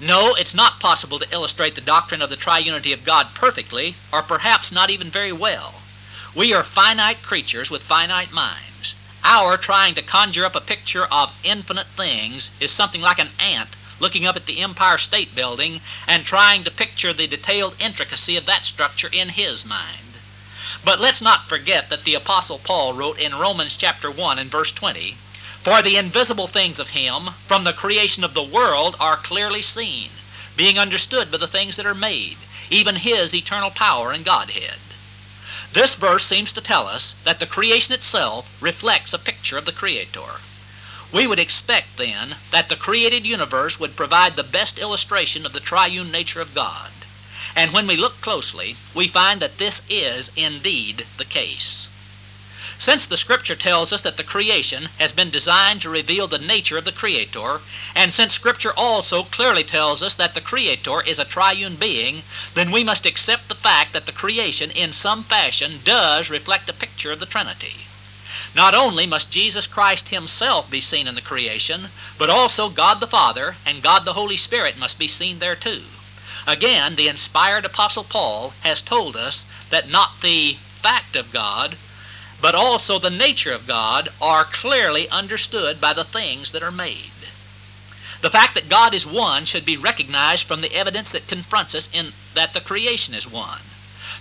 No, 0.00 0.34
it's 0.34 0.54
not 0.54 0.80
possible 0.80 1.20
to 1.20 1.32
illustrate 1.32 1.76
the 1.76 1.80
doctrine 1.80 2.20
of 2.20 2.30
the 2.30 2.36
triunity 2.36 2.92
of 2.92 3.04
God 3.04 3.28
perfectly, 3.34 3.94
or 4.12 4.22
perhaps 4.22 4.72
not 4.72 4.90
even 4.90 5.08
very 5.08 5.32
well. 5.32 5.74
We 6.36 6.52
are 6.52 6.62
finite 6.62 7.22
creatures 7.22 7.70
with 7.70 7.84
finite 7.84 8.30
minds. 8.30 8.94
Our 9.24 9.56
trying 9.56 9.94
to 9.94 10.02
conjure 10.02 10.44
up 10.44 10.54
a 10.54 10.60
picture 10.60 11.06
of 11.10 11.40
infinite 11.42 11.86
things 11.86 12.50
is 12.60 12.70
something 12.70 13.00
like 13.00 13.18
an 13.18 13.30
ant 13.40 13.70
looking 14.00 14.26
up 14.26 14.36
at 14.36 14.44
the 14.44 14.60
Empire 14.60 14.98
State 14.98 15.34
Building 15.34 15.80
and 16.06 16.26
trying 16.26 16.62
to 16.64 16.70
picture 16.70 17.14
the 17.14 17.26
detailed 17.26 17.74
intricacy 17.80 18.36
of 18.36 18.44
that 18.44 18.66
structure 18.66 19.08
in 19.10 19.30
his 19.30 19.64
mind. 19.64 20.18
But 20.84 21.00
let's 21.00 21.22
not 21.22 21.48
forget 21.48 21.88
that 21.88 22.04
the 22.04 22.14
Apostle 22.14 22.58
Paul 22.58 22.92
wrote 22.92 23.18
in 23.18 23.34
Romans 23.34 23.74
chapter 23.74 24.10
1 24.10 24.38
and 24.38 24.50
verse 24.50 24.72
20, 24.72 25.12
For 25.62 25.80
the 25.80 25.96
invisible 25.96 26.48
things 26.48 26.78
of 26.78 26.90
him 26.90 27.30
from 27.46 27.64
the 27.64 27.72
creation 27.72 28.24
of 28.24 28.34
the 28.34 28.42
world 28.42 28.94
are 29.00 29.16
clearly 29.16 29.62
seen, 29.62 30.10
being 30.54 30.78
understood 30.78 31.32
by 31.32 31.38
the 31.38 31.48
things 31.48 31.76
that 31.76 31.86
are 31.86 31.94
made, 31.94 32.36
even 32.68 32.96
his 32.96 33.34
eternal 33.34 33.70
power 33.70 34.12
and 34.12 34.22
Godhead. 34.22 34.76
This 35.76 35.94
verse 35.94 36.24
seems 36.24 36.52
to 36.52 36.62
tell 36.62 36.86
us 36.86 37.16
that 37.24 37.38
the 37.38 37.44
creation 37.44 37.92
itself 37.92 38.56
reflects 38.62 39.12
a 39.12 39.18
picture 39.18 39.58
of 39.58 39.66
the 39.66 39.72
Creator. 39.72 40.40
We 41.12 41.26
would 41.26 41.38
expect 41.38 41.98
then 41.98 42.36
that 42.50 42.70
the 42.70 42.76
created 42.76 43.26
universe 43.26 43.78
would 43.78 43.94
provide 43.94 44.36
the 44.36 44.42
best 44.42 44.78
illustration 44.78 45.44
of 45.44 45.52
the 45.52 45.60
triune 45.60 46.10
nature 46.10 46.40
of 46.40 46.54
God. 46.54 46.92
And 47.54 47.74
when 47.74 47.86
we 47.86 47.98
look 47.98 48.22
closely, 48.22 48.76
we 48.94 49.06
find 49.06 49.38
that 49.42 49.58
this 49.58 49.82
is 49.90 50.30
indeed 50.34 51.04
the 51.18 51.26
case. 51.26 51.90
Since 52.78 53.06
the 53.06 53.16
Scripture 53.16 53.56
tells 53.56 53.92
us 53.92 54.02
that 54.02 54.18
the 54.18 54.22
creation 54.22 54.90
has 54.98 55.10
been 55.10 55.30
designed 55.30 55.80
to 55.82 55.88
reveal 55.88 56.26
the 56.26 56.38
nature 56.38 56.76
of 56.76 56.84
the 56.84 56.92
Creator, 56.92 57.60
and 57.94 58.12
since 58.12 58.34
Scripture 58.34 58.72
also 58.76 59.22
clearly 59.22 59.64
tells 59.64 60.02
us 60.02 60.14
that 60.14 60.34
the 60.34 60.42
Creator 60.42 61.02
is 61.06 61.18
a 61.18 61.24
triune 61.24 61.76
being, 61.76 62.22
then 62.54 62.70
we 62.70 62.84
must 62.84 63.06
accept 63.06 63.48
the 63.48 63.54
fact 63.54 63.92
that 63.94 64.04
the 64.04 64.12
creation 64.12 64.70
in 64.70 64.92
some 64.92 65.22
fashion 65.22 65.80
does 65.84 66.30
reflect 66.30 66.68
a 66.68 66.74
picture 66.74 67.12
of 67.12 67.18
the 67.18 67.26
Trinity. 67.26 67.86
Not 68.54 68.74
only 68.74 69.06
must 69.06 69.30
Jesus 69.30 69.66
Christ 69.66 70.10
himself 70.10 70.70
be 70.70 70.80
seen 70.80 71.06
in 71.06 71.14
the 71.14 71.22
creation, 71.22 71.88
but 72.18 72.30
also 72.30 72.68
God 72.68 73.00
the 73.00 73.06
Father 73.06 73.56
and 73.64 73.82
God 73.82 74.04
the 74.04 74.12
Holy 74.12 74.36
Spirit 74.36 74.78
must 74.78 74.98
be 74.98 75.08
seen 75.08 75.38
there 75.38 75.56
too. 75.56 75.84
Again, 76.46 76.94
the 76.94 77.08
inspired 77.08 77.64
Apostle 77.64 78.04
Paul 78.04 78.52
has 78.62 78.80
told 78.82 79.16
us 79.16 79.46
that 79.70 79.90
not 79.90 80.20
the 80.20 80.54
fact 80.54 81.16
of 81.16 81.32
God, 81.32 81.76
but 82.40 82.54
also 82.54 82.98
the 82.98 83.10
nature 83.10 83.52
of 83.52 83.66
God 83.66 84.08
are 84.20 84.44
clearly 84.44 85.08
understood 85.08 85.80
by 85.80 85.92
the 85.92 86.04
things 86.04 86.52
that 86.52 86.62
are 86.62 86.72
made. 86.72 87.10
The 88.22 88.30
fact 88.30 88.54
that 88.54 88.68
God 88.68 88.94
is 88.94 89.06
one 89.06 89.44
should 89.44 89.64
be 89.64 89.76
recognized 89.76 90.44
from 90.44 90.60
the 90.60 90.74
evidence 90.74 91.12
that 91.12 91.28
confronts 91.28 91.74
us 91.74 91.88
in 91.92 92.12
that 92.34 92.54
the 92.54 92.60
creation 92.60 93.14
is 93.14 93.30
one. 93.30 93.60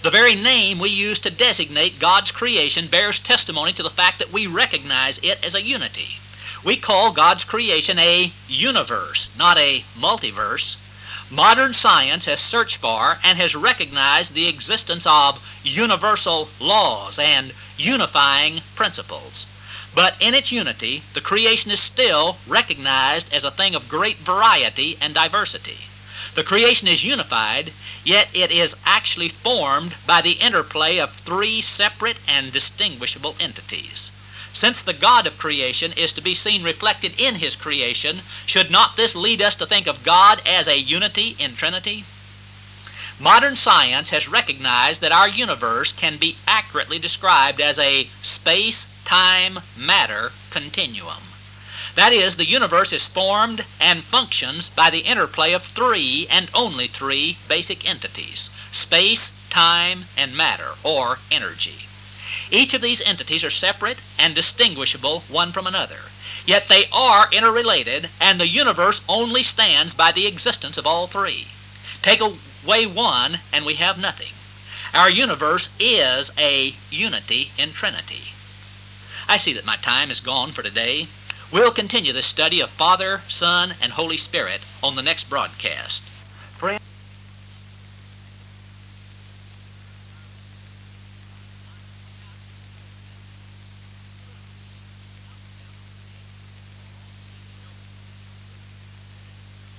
The 0.02 0.12
very 0.12 0.36
name 0.36 0.78
we 0.78 0.90
use 0.90 1.18
to 1.20 1.32
designate 1.32 2.00
God's 2.00 2.32
creation 2.32 2.88
bears 2.88 3.20
testimony 3.20 3.72
to 3.74 3.84
the 3.84 3.90
fact 3.90 4.20
that 4.20 4.32
we 4.32 4.46
recognize 4.46 5.18
it 5.20 5.44
as 5.44 5.56
a 5.56 5.64
unity. 5.64 6.20
We 6.64 6.78
call 6.78 7.12
God's 7.12 7.44
creation 7.44 7.98
a 7.98 8.32
universe, 8.48 9.30
not 9.38 9.58
a 9.58 9.84
multiverse. 9.98 10.78
Modern 11.32 11.74
science 11.74 12.26
has 12.26 12.40
searched 12.40 12.78
for 12.78 13.18
and 13.24 13.40
has 13.40 13.56
recognized 13.56 14.34
the 14.34 14.48
existence 14.48 15.08
of 15.08 15.60
universal 15.64 16.50
laws 16.60 17.18
and 17.18 17.52
unifying 17.78 18.62
principles. 18.76 19.48
But 19.96 20.16
in 20.20 20.36
its 20.36 20.52
unity, 20.52 21.02
the 21.14 21.22
creation 21.22 21.72
is 21.72 21.80
still 21.80 22.38
recognized 22.46 23.34
as 23.34 23.44
a 23.44 23.50
thing 23.50 23.74
of 23.74 23.90
great 23.90 24.18
variety 24.18 24.98
and 25.02 25.16
diversity. 25.16 25.88
The 26.36 26.44
creation 26.44 26.88
is 26.88 27.04
unified, 27.04 27.74
yet 28.04 28.28
it 28.34 28.52
is 28.52 28.76
actually 28.86 29.30
formed 29.30 29.96
by 30.06 30.22
the 30.22 30.34
interplay 30.34 31.00
of 31.00 31.14
three 31.14 31.60
separate 31.60 32.18
and 32.28 32.52
distinguishable 32.52 33.36
entities. 33.40 34.12
Since 34.56 34.82
the 34.82 34.94
God 34.94 35.28
of 35.28 35.38
creation 35.38 35.92
is 35.98 36.14
to 36.14 36.22
be 36.22 36.34
seen 36.34 36.64
reflected 36.64 37.20
in 37.20 37.36
his 37.36 37.58
creation, 37.58 38.22
should 38.46 38.72
not 38.72 38.96
this 38.96 39.14
lead 39.14 39.42
us 39.42 39.54
to 39.56 39.66
think 39.66 39.86
of 39.86 40.06
God 40.06 40.42
as 40.46 40.70
a 40.70 40.80
unity 40.80 41.36
in 41.38 41.58
Trinity? 41.58 42.06
Modern 43.20 43.58
science 43.58 44.12
has 44.12 44.30
recognized 44.30 45.02
that 45.02 45.12
our 45.12 45.28
universe 45.28 45.92
can 45.92 46.16
be 46.16 46.38
accurately 46.48 47.00
described 47.00 47.60
as 47.60 47.78
a 47.78 48.06
space-time-matter 48.22 50.32
continuum. 50.52 51.24
That 51.96 52.14
is, 52.14 52.38
the 52.38 52.46
universe 52.46 52.94
is 52.94 53.06
formed 53.06 53.66
and 53.82 54.00
functions 54.00 54.70
by 54.70 54.90
the 54.90 55.00
interplay 55.00 55.52
of 55.52 55.64
three 55.64 56.28
and 56.30 56.50
only 56.54 56.88
three 56.88 57.40
basic 57.50 57.86
entities 57.86 58.50
space, 58.72 59.50
time, 59.50 60.06
and 60.18 60.34
matter, 60.34 60.76
or 60.82 61.20
energy. 61.30 61.88
Each 62.52 62.74
of 62.74 62.82
these 62.82 63.02
entities 63.02 63.44
are 63.44 63.50
separate 63.50 64.02
and 64.20 64.36
distinguishable 64.36 65.22
one 65.30 65.52
from 65.52 65.68
another. 65.68 66.12
Yet 66.46 66.68
they 66.68 66.86
are 66.94 67.28
interrelated, 67.32 68.10
and 68.22 68.40
the 68.40 68.48
universe 68.48 69.02
only 69.10 69.42
stands 69.42 69.94
by 69.94 70.12
the 70.12 70.28
existence 70.28 70.78
of 70.78 70.86
all 70.86 71.08
three. 71.08 71.48
Take 72.02 72.22
away 72.22 72.86
one, 72.86 73.40
and 73.52 73.66
we 73.66 73.76
have 73.76 73.98
nothing. 73.98 74.34
Our 74.94 75.10
universe 75.10 75.70
is 75.80 76.32
a 76.38 76.76
unity 76.92 77.52
in 77.58 77.74
Trinity. 77.74 78.32
I 79.28 79.38
see 79.38 79.54
that 79.54 79.66
my 79.66 79.76
time 79.78 80.12
is 80.12 80.20
gone 80.20 80.52
for 80.52 80.62
today. 80.62 81.08
We'll 81.52 81.72
continue 81.72 82.14
the 82.14 82.22
study 82.22 82.62
of 82.62 82.70
Father, 82.70 83.22
Son, 83.28 83.74
and 83.82 83.94
Holy 83.94 84.18
Spirit 84.18 84.62
on 84.84 84.96
the 84.96 85.02
next 85.02 85.30
broadcast. 85.30 86.04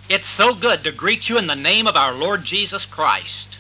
It's 0.08 0.28
so 0.28 0.54
good 0.54 0.84
to 0.84 0.92
greet 0.92 1.28
you 1.28 1.36
in 1.36 1.48
the 1.48 1.56
name 1.56 1.88
of 1.88 1.96
our 1.96 2.14
Lord 2.14 2.44
Jesus 2.44 2.86
Christ. 2.86 3.58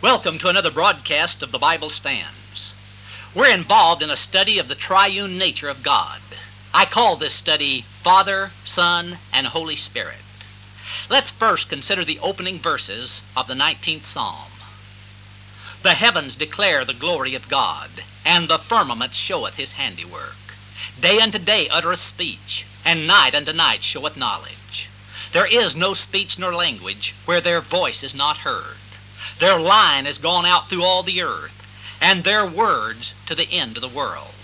Welcome 0.00 0.38
to 0.38 0.48
another 0.48 0.70
broadcast 0.70 1.42
of 1.42 1.50
the 1.50 1.58
Bible 1.58 1.90
Stands. 1.90 2.72
We're 3.34 3.52
involved 3.52 4.00
in 4.00 4.08
a 4.08 4.16
study 4.16 4.60
of 4.60 4.68
the 4.68 4.76
triune 4.76 5.36
nature 5.36 5.68
of 5.68 5.82
God. 5.82 6.20
I 6.72 6.84
call 6.84 7.16
this 7.16 7.34
study 7.34 7.80
Father, 7.88 8.52
Son, 8.62 9.18
and 9.32 9.48
Holy 9.48 9.74
Spirit. 9.74 10.22
Let's 11.10 11.32
first 11.32 11.68
consider 11.68 12.04
the 12.04 12.20
opening 12.20 12.60
verses 12.60 13.22
of 13.36 13.48
the 13.48 13.54
19th 13.54 14.04
Psalm. 14.04 14.52
The 15.82 15.94
heavens 15.94 16.36
declare 16.36 16.84
the 16.84 16.94
glory 16.94 17.34
of 17.34 17.48
God, 17.48 17.90
and 18.24 18.46
the 18.46 18.58
firmament 18.58 19.14
showeth 19.14 19.56
his 19.56 19.72
handiwork. 19.72 20.36
Day 21.00 21.18
unto 21.18 21.40
day 21.40 21.68
uttereth 21.68 21.98
speech, 21.98 22.64
and 22.84 23.08
night 23.08 23.34
unto 23.34 23.52
night 23.52 23.82
showeth 23.82 24.16
knowledge. 24.16 24.63
There 25.34 25.46
is 25.46 25.74
no 25.74 25.94
speech 25.94 26.38
nor 26.38 26.54
language 26.54 27.12
where 27.24 27.40
their 27.40 27.60
voice 27.60 28.04
is 28.04 28.14
not 28.14 28.46
heard. 28.46 28.76
Their 29.40 29.58
line 29.58 30.06
is 30.06 30.16
gone 30.16 30.46
out 30.46 30.68
through 30.68 30.84
all 30.84 31.02
the 31.02 31.22
earth, 31.22 31.98
and 32.00 32.22
their 32.22 32.46
words 32.46 33.14
to 33.26 33.34
the 33.34 33.50
end 33.50 33.76
of 33.76 33.80
the 33.80 33.88
world. 33.88 34.36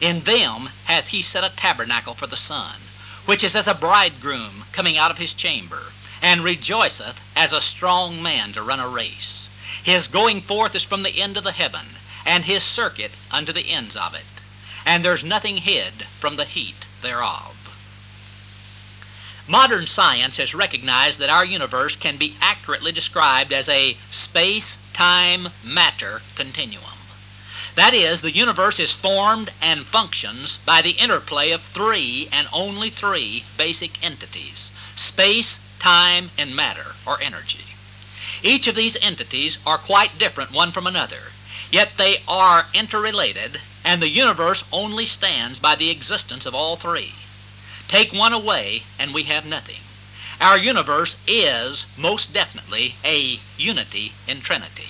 In 0.00 0.20
them 0.20 0.70
hath 0.84 1.08
he 1.08 1.20
set 1.20 1.42
a 1.42 1.56
tabernacle 1.56 2.14
for 2.14 2.28
the 2.28 2.36
sun, 2.36 2.76
which 3.26 3.42
is 3.42 3.56
as 3.56 3.66
a 3.66 3.74
bridegroom 3.74 4.66
coming 4.70 4.96
out 4.96 5.10
of 5.10 5.18
his 5.18 5.34
chamber, 5.34 5.90
and 6.22 6.44
rejoiceth 6.44 7.18
as 7.34 7.52
a 7.52 7.60
strong 7.60 8.22
man 8.22 8.52
to 8.52 8.62
run 8.62 8.78
a 8.78 8.86
race. 8.86 9.48
His 9.82 10.06
going 10.06 10.42
forth 10.42 10.76
is 10.76 10.84
from 10.84 11.02
the 11.02 11.20
end 11.20 11.38
of 11.38 11.42
the 11.42 11.50
heaven, 11.50 11.96
and 12.24 12.44
his 12.44 12.62
circuit 12.62 13.10
unto 13.32 13.52
the 13.52 13.68
ends 13.68 13.96
of 13.96 14.14
it, 14.14 14.22
and 14.86 15.04
there's 15.04 15.24
nothing 15.24 15.56
hid 15.56 16.04
from 16.04 16.36
the 16.36 16.44
heat 16.44 16.86
thereof. 17.02 17.59
Modern 19.50 19.86
science 19.88 20.36
has 20.36 20.54
recognized 20.54 21.18
that 21.18 21.28
our 21.28 21.44
universe 21.44 21.96
can 21.96 22.16
be 22.16 22.36
accurately 22.40 22.92
described 22.92 23.52
as 23.52 23.68
a 23.68 23.96
space-time-matter 24.08 26.22
continuum. 26.36 26.84
That 27.74 27.92
is, 27.92 28.20
the 28.20 28.30
universe 28.30 28.78
is 28.78 28.94
formed 28.94 29.50
and 29.60 29.80
functions 29.80 30.58
by 30.58 30.82
the 30.82 30.92
interplay 30.92 31.50
of 31.50 31.62
three 31.62 32.28
and 32.30 32.46
only 32.52 32.90
three 32.90 33.42
basic 33.58 34.00
entities 34.04 34.70
space, 34.94 35.58
time, 35.80 36.30
and 36.38 36.54
matter, 36.54 36.94
or 37.04 37.20
energy. 37.20 37.74
Each 38.44 38.68
of 38.68 38.76
these 38.76 38.96
entities 39.02 39.58
are 39.66 39.78
quite 39.78 40.16
different 40.16 40.52
one 40.52 40.70
from 40.70 40.86
another, 40.86 41.32
yet 41.72 41.94
they 41.98 42.18
are 42.28 42.66
interrelated, 42.72 43.58
and 43.84 44.00
the 44.00 44.10
universe 44.10 44.62
only 44.72 45.06
stands 45.06 45.58
by 45.58 45.74
the 45.74 45.90
existence 45.90 46.46
of 46.46 46.54
all 46.54 46.76
three. 46.76 47.14
Take 47.90 48.12
one 48.12 48.32
away, 48.32 48.84
and 49.00 49.12
we 49.12 49.24
have 49.24 49.44
nothing. 49.44 49.80
Our 50.40 50.56
universe 50.56 51.16
is 51.26 51.86
most 51.98 52.32
definitely 52.32 52.94
a 53.04 53.40
unity 53.58 54.12
in 54.28 54.42
Trinity. 54.42 54.86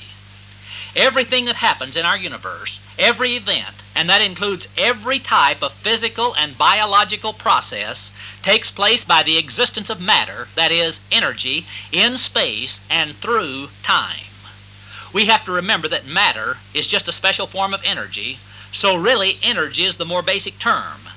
Everything 0.94 1.46
that 1.46 1.56
happens 1.56 1.96
in 1.96 2.04
our 2.04 2.18
universe, 2.18 2.78
every 2.98 3.36
event, 3.36 3.76
and 3.96 4.06
that 4.10 4.20
includes 4.20 4.68
every 4.76 5.18
type 5.18 5.62
of 5.62 5.72
physical 5.72 6.36
and 6.36 6.58
biological 6.58 7.32
process, 7.32 8.12
takes 8.42 8.70
place 8.70 9.02
by 9.02 9.22
the 9.22 9.38
existence 9.38 9.88
of 9.88 10.02
matter, 10.02 10.48
that 10.54 10.70
is, 10.70 11.00
energy, 11.10 11.64
in 11.90 12.18
space 12.18 12.82
and 12.90 13.16
through 13.16 13.68
time. 13.82 14.28
We 15.14 15.24
have 15.24 15.46
to 15.46 15.52
remember 15.52 15.88
that 15.88 16.06
matter 16.06 16.58
is 16.74 16.86
just 16.86 17.08
a 17.08 17.12
special 17.12 17.46
form 17.46 17.72
of 17.72 17.80
energy, 17.82 18.40
so 18.72 18.94
really 18.94 19.38
energy 19.42 19.84
is 19.84 19.96
the 19.96 20.04
more 20.04 20.22
basic 20.22 20.58
term. 20.58 21.10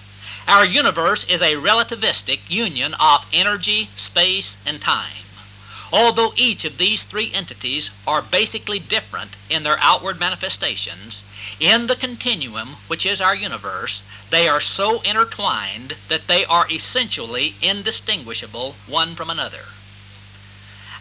Our 0.48 0.66
universe 0.66 1.24
is 1.24 1.42
a 1.42 1.56
relativistic 1.56 2.50
union 2.50 2.96
of 3.00 3.26
energy, 3.32 3.90
space, 3.96 4.58
and 4.66 4.82
time. 4.82 5.24
Although 5.92 6.34
each 6.36 6.66
of 6.66 6.78
these 6.78 7.06
three 7.06 7.32
entities 7.34 7.92
are 8.06 8.22
basically 8.22 8.80
different 8.80 9.38
in 9.50 9.64
their 9.64 9.78
outward 9.80 10.20
manifestations, 10.20 11.24
in 11.60 11.88
the 11.88 11.96
continuum 11.96 12.78
which 12.88 13.06
is 13.06 13.22
our 13.22 13.36
universe, 13.36 14.04
they 14.32 14.50
are 14.50 14.60
so 14.60 15.02
intertwined 15.04 15.96
that 16.10 16.28
they 16.28 16.44
are 16.46 16.70
essentially 16.70 17.56
indistinguishable 17.62 18.76
one 18.86 19.16
from 19.16 19.30
another. 19.30 19.66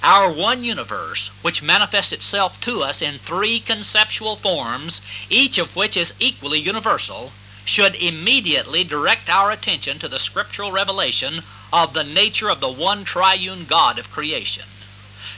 Our 0.04 0.30
one 0.30 0.62
universe, 0.62 1.28
which 1.42 1.62
manifests 1.62 2.12
itself 2.12 2.60
to 2.60 2.82
us 2.82 3.00
in 3.00 3.18
three 3.18 3.58
conceptual 3.58 4.36
forms, 4.36 5.00
each 5.30 5.58
of 5.58 5.74
which 5.74 5.96
is 5.96 6.12
equally 6.20 6.60
universal, 6.60 7.32
should 7.64 7.94
immediately 7.94 8.84
direct 8.84 9.28
our 9.28 9.50
attention 9.50 9.98
to 9.98 10.08
the 10.08 10.18
scriptural 10.18 10.72
revelation 10.72 11.42
of 11.72 11.94
the 11.94 12.04
nature 12.04 12.50
of 12.50 12.60
the 12.60 12.70
one 12.70 13.04
triune 13.04 13.64
God 13.64 13.98
of 13.98 14.10
creation. 14.10 14.64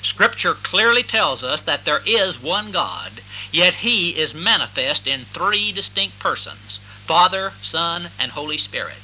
Scripture 0.02 0.54
clearly 0.54 1.02
tells 1.02 1.42
us 1.42 1.62
that 1.62 1.84
there 1.84 2.02
is 2.04 2.42
one 2.42 2.72
God, 2.72 3.22
yet 3.50 3.74
he 3.76 4.10
is 4.10 4.34
manifest 4.34 5.06
in 5.06 5.20
three 5.20 5.72
distinct 5.72 6.18
persons 6.18 6.78
Father, 7.06 7.52
Son, 7.60 8.08
and 8.18 8.32
Holy 8.32 8.58
Spirit. 8.58 8.96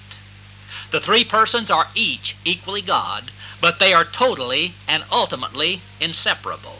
The 0.91 1.01
three 1.01 1.25
persons 1.25 1.71
are 1.71 1.89
each 1.95 2.37
equally 2.45 2.83
God, 2.83 3.31
but 3.61 3.79
they 3.79 3.93
are 3.93 4.05
totally 4.05 4.75
and 4.89 5.05
ultimately 5.13 5.83
inseparable. 6.01 6.80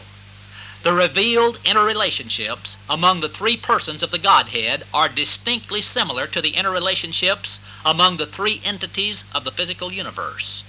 The 0.83 0.93
revealed 0.93 1.59
interrelationships 1.63 2.75
among 2.89 3.21
the 3.21 3.29
three 3.29 3.55
persons 3.55 4.01
of 4.01 4.09
the 4.09 4.17
Godhead 4.17 4.83
are 4.91 5.07
distinctly 5.07 5.79
similar 5.79 6.25
to 6.25 6.41
the 6.41 6.53
interrelationships 6.53 7.59
among 7.85 8.17
the 8.17 8.25
three 8.25 8.63
entities 8.65 9.23
of 9.31 9.43
the 9.43 9.51
physical 9.51 9.91
universe. 9.91 10.63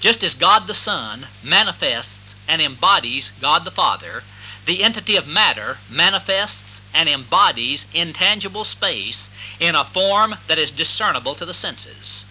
Just 0.00 0.22
as 0.22 0.34
God 0.34 0.66
the 0.66 0.74
Son 0.74 1.28
manifests 1.42 2.34
and 2.46 2.60
embodies 2.60 3.32
God 3.40 3.64
the 3.64 3.70
Father, 3.70 4.22
the 4.66 4.82
entity 4.82 5.16
of 5.16 5.26
matter 5.26 5.78
manifests 5.88 6.82
and 6.92 7.08
embodies 7.08 7.86
intangible 7.94 8.64
space 8.64 9.30
in 9.58 9.74
a 9.74 9.82
form 9.82 10.34
that 10.46 10.58
is 10.58 10.70
discernible 10.70 11.34
to 11.36 11.46
the 11.46 11.54
senses. 11.54 12.26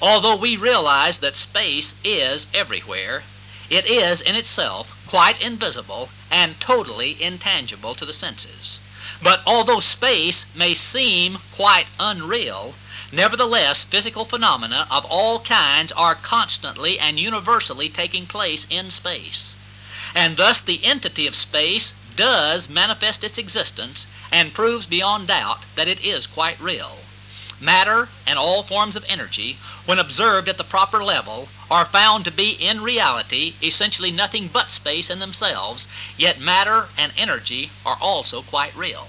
Although 0.00 0.36
we 0.36 0.56
realize 0.56 1.18
that 1.18 1.36
space 1.36 1.94
is 2.02 2.46
everywhere, 2.54 3.22
it 3.68 3.84
is 3.84 4.22
in 4.22 4.34
itself 4.34 5.06
quite 5.06 5.44
invisible 5.44 6.08
and 6.30 6.60
totally 6.60 7.20
intangible 7.22 7.94
to 7.94 8.04
the 8.04 8.12
senses. 8.12 8.80
But 9.22 9.42
although 9.46 9.80
space 9.80 10.46
may 10.54 10.74
seem 10.74 11.38
quite 11.52 11.86
unreal, 11.98 12.74
nevertheless 13.12 13.84
physical 13.84 14.24
phenomena 14.24 14.86
of 14.90 15.04
all 15.04 15.40
kinds 15.40 15.92
are 15.92 16.14
constantly 16.14 16.98
and 16.98 17.18
universally 17.18 17.88
taking 17.88 18.26
place 18.26 18.66
in 18.70 18.90
space. 18.90 19.56
And 20.14 20.36
thus 20.36 20.60
the 20.60 20.84
entity 20.84 21.26
of 21.26 21.34
space 21.34 21.94
does 22.16 22.68
manifest 22.68 23.24
its 23.24 23.38
existence 23.38 24.06
and 24.30 24.54
proves 24.54 24.86
beyond 24.86 25.28
doubt 25.28 25.60
that 25.74 25.88
it 25.88 26.04
is 26.04 26.26
quite 26.26 26.60
real. 26.60 26.98
Matter 27.60 28.08
and 28.26 28.38
all 28.38 28.62
forms 28.62 28.96
of 28.96 29.04
energy, 29.06 29.58
when 29.84 29.98
observed 29.98 30.48
at 30.48 30.56
the 30.56 30.64
proper 30.64 31.04
level, 31.04 31.48
are 31.70 31.84
found 31.84 32.24
to 32.24 32.30
be 32.30 32.52
in 32.52 32.82
reality 32.82 33.54
essentially 33.62 34.10
nothing 34.10 34.48
but 34.48 34.70
space 34.70 35.10
in 35.10 35.18
themselves, 35.18 35.86
yet 36.16 36.40
matter 36.40 36.88
and 36.96 37.12
energy 37.18 37.70
are 37.84 37.98
also 38.00 38.40
quite 38.40 38.74
real. 38.74 39.08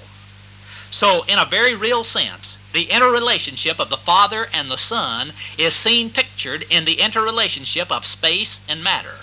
So, 0.89 1.23
in 1.23 1.39
a 1.39 1.45
very 1.45 1.73
real 1.73 2.03
sense, 2.03 2.57
the 2.73 2.91
interrelationship 2.91 3.79
of 3.79 3.89
the 3.89 3.95
Father 3.95 4.49
and 4.53 4.69
the 4.69 4.77
Son 4.77 5.31
is 5.57 5.73
seen 5.73 6.09
pictured 6.09 6.65
in 6.69 6.83
the 6.83 6.99
interrelationship 6.99 7.89
of 7.89 8.05
space 8.05 8.59
and 8.67 8.83
matter. 8.83 9.19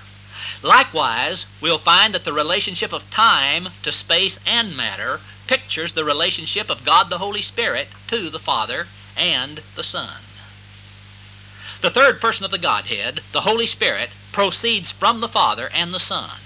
Likewise, 0.63 1.45
we'll 1.61 1.77
find 1.77 2.15
that 2.15 2.25
the 2.25 2.33
relationship 2.33 2.95
of 2.95 3.11
time 3.11 3.69
to 3.83 3.93
space 3.93 4.39
and 4.47 4.75
matter 4.75 5.21
pictures 5.47 5.93
the 5.93 6.05
relationship 6.05 6.71
of 6.71 6.85
God 6.85 7.11
the 7.11 7.19
Holy 7.19 7.43
Spirit 7.43 7.89
to 8.07 8.31
the 8.31 8.39
Father 8.39 8.87
and 9.19 9.61
the 9.75 9.85
Son. 9.85 10.21
The 11.81 11.91
third 11.91 12.21
person 12.21 12.45
of 12.45 12.51
the 12.51 12.59
Godhead, 12.59 13.21
the 13.33 13.43
Holy 13.43 13.67
Spirit, 13.67 14.11
proceeds 14.33 14.91
from 14.91 15.21
the 15.21 15.29
Father 15.29 15.69
and 15.75 15.93
the 15.93 16.01
Son. 16.01 16.39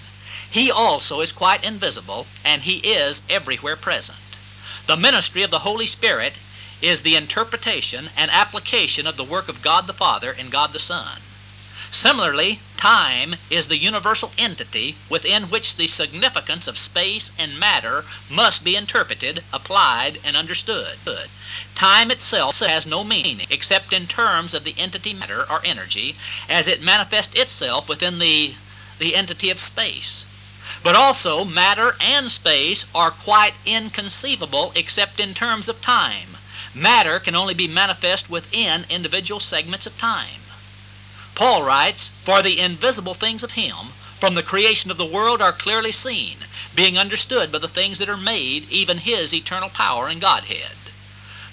He 0.51 0.71
also 0.71 1.21
is 1.21 1.33
quite 1.33 1.65
invisible, 1.65 2.27
and 2.45 2.63
he 2.63 2.79
is 2.79 3.23
everywhere 3.31 3.77
present. 3.77 4.19
The 4.87 4.97
ministry 4.97 5.43
of 5.43 5.51
the 5.51 5.61
Holy 5.61 5.87
Spirit 5.87 6.35
is 6.83 7.03
the 7.03 7.17
interpretation 7.17 8.11
and 8.17 8.31
application 8.31 9.07
of 9.07 9.17
the 9.17 9.25
work 9.25 9.49
of 9.49 9.63
God 9.63 9.87
the 9.87 9.95
Father 9.95 10.35
and 10.39 10.51
God 10.51 10.73
the 10.73 10.81
Son. 10.81 11.21
Similarly, 11.95 12.61
time 12.79 13.37
is 13.51 13.69
the 13.69 13.77
universal 13.77 14.33
entity 14.39 14.97
within 15.11 15.51
which 15.51 15.77
the 15.77 15.87
significance 15.87 16.67
of 16.67 16.79
space 16.79 17.31
and 17.39 17.61
matter 17.61 18.07
must 18.31 18.65
be 18.65 18.77
interpreted, 18.77 19.45
applied, 19.53 20.19
and 20.25 20.35
understood. 20.35 20.97
Time 21.75 22.11
itself 22.11 22.61
has 22.61 22.87
no 22.87 23.05
meaning 23.05 23.47
except 23.51 23.93
in 23.93 24.07
terms 24.07 24.55
of 24.55 24.65
the 24.65 24.75
entity 24.79 25.13
matter 25.13 25.45
or 25.51 25.61
energy 25.67 26.17
as 26.49 26.67
it 26.67 26.81
manifests 26.81 27.35
itself 27.35 27.91
within 27.91 28.19
the, 28.19 28.55
the 28.99 29.15
entity 29.15 29.51
of 29.51 29.61
space. 29.61 30.25
But 30.83 30.97
also, 30.97 31.45
matter 31.45 31.95
and 32.01 32.31
space 32.31 32.87
are 32.95 33.11
quite 33.11 33.55
inconceivable 33.67 34.73
except 34.75 35.21
in 35.21 35.35
terms 35.35 35.69
of 35.69 35.83
time. 35.83 36.39
Matter 36.75 37.21
can 37.21 37.35
only 37.35 37.53
be 37.53 37.69
manifest 37.69 38.31
within 38.31 38.87
individual 38.89 39.41
segments 39.41 39.87
of 39.87 39.99
time. 39.99 40.42
Paul 41.35 41.63
writes, 41.63 42.09
For 42.09 42.43
the 42.43 42.61
invisible 42.61 43.15
things 43.15 43.43
of 43.43 43.53
him 43.53 43.93
from 44.19 44.35
the 44.35 44.43
creation 44.43 44.91
of 44.91 44.99
the 44.99 45.05
world 45.05 45.41
are 45.41 45.53
clearly 45.53 45.91
seen, 45.91 46.37
being 46.75 46.99
understood 46.99 47.51
by 47.51 47.59
the 47.59 47.69
things 47.69 47.99
that 47.99 48.09
are 48.09 48.17
made, 48.17 48.71
even 48.71 48.99
his 48.99 49.33
eternal 49.33 49.69
power 49.69 50.09
and 50.09 50.21
Godhead. 50.21 50.77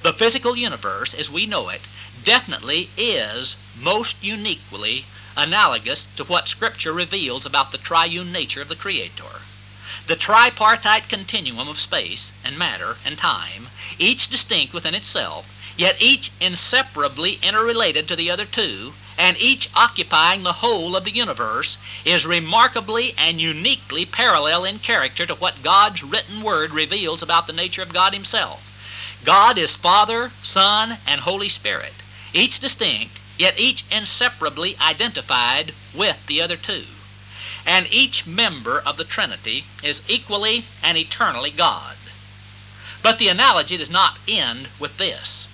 The 0.03 0.13
physical 0.13 0.55
universe, 0.55 1.13
as 1.13 1.31
we 1.31 1.45
know 1.45 1.69
it, 1.69 1.81
definitely 2.23 2.89
is 2.97 3.55
most 3.81 4.17
uniquely 4.21 5.05
analogous 5.35 6.05
to 6.17 6.23
what 6.25 6.47
Scripture 6.47 6.93
reveals 6.93 7.45
about 7.45 7.71
the 7.71 7.77
triune 7.77 8.31
nature 8.31 8.61
of 8.61 8.67
the 8.67 8.75
Creator. 8.75 9.41
The 10.07 10.15
tripartite 10.15 11.07
continuum 11.07 11.67
of 11.67 11.79
space 11.79 12.31
and 12.43 12.57
matter 12.57 12.97
and 13.05 13.17
time, 13.17 13.69
each 13.97 14.27
distinct 14.27 14.73
within 14.73 14.93
itself, 14.93 15.73
yet 15.77 16.01
each 16.01 16.31
inseparably 16.41 17.39
interrelated 17.41 18.07
to 18.09 18.15
the 18.15 18.29
other 18.29 18.45
two, 18.45 18.93
and 19.19 19.36
each 19.38 19.69
occupying 19.75 20.43
the 20.43 20.53
whole 20.53 20.95
of 20.95 21.03
the 21.03 21.12
universe, 21.12 21.77
is 22.05 22.25
remarkably 22.25 23.13
and 23.17 23.41
uniquely 23.41 24.05
parallel 24.05 24.63
in 24.63 24.79
character 24.79 25.25
to 25.25 25.36
what 25.36 25.62
God's 25.62 26.01
written 26.01 26.41
word 26.41 26.71
reveals 26.71 27.21
about 27.21 27.45
the 27.45 27.53
nature 27.53 27.82
of 27.82 27.91
God 27.91 28.13
Himself. 28.13 29.19
God 29.25 29.58
is 29.58 29.75
Father, 29.75 30.32
Son, 30.41 30.99
and 31.05 31.19
Holy 31.19 31.49
Spirit, 31.49 31.95
each 32.34 32.62
distinct, 32.62 33.19
yet 33.38 33.60
each 33.60 33.84
inseparably 33.91 34.77
identified 34.79 35.73
with 35.93 36.25
the 36.27 36.41
other 36.41 36.55
two. 36.55 36.86
And 37.65 37.91
each 37.91 38.25
member 38.25 38.79
of 38.79 38.95
the 38.95 39.03
Trinity 39.03 39.65
is 39.84 40.01
equally 40.10 40.63
and 40.82 40.97
eternally 40.97 41.51
God. 41.51 41.97
But 43.03 43.19
the 43.19 43.27
analogy 43.27 43.75
does 43.75 43.89
not 43.89 44.17
end 44.29 44.69
with 44.79 44.97
this. 44.97 45.48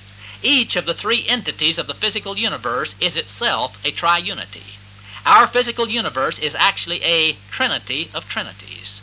Each 0.45 0.75
of 0.75 0.85
the 0.85 0.93
three 0.93 1.27
entities 1.27 1.79
of 1.79 1.87
the 1.87 1.95
physical 1.95 2.37
universe 2.37 2.93
is 3.01 3.17
itself 3.17 3.83
a 3.83 3.91
triunity. 3.91 4.77
Our 5.25 5.47
physical 5.47 5.89
universe 5.89 6.37
is 6.37 6.53
actually 6.53 7.01
a 7.01 7.37
trinity 7.49 8.11
of 8.13 8.29
trinities. 8.29 9.01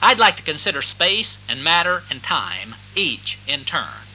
I'd 0.00 0.20
like 0.20 0.36
to 0.36 0.44
consider 0.44 0.82
space 0.82 1.38
and 1.48 1.64
matter 1.64 2.04
and 2.08 2.22
time, 2.22 2.76
each 2.94 3.36
in 3.48 3.64
turn. 3.64 4.06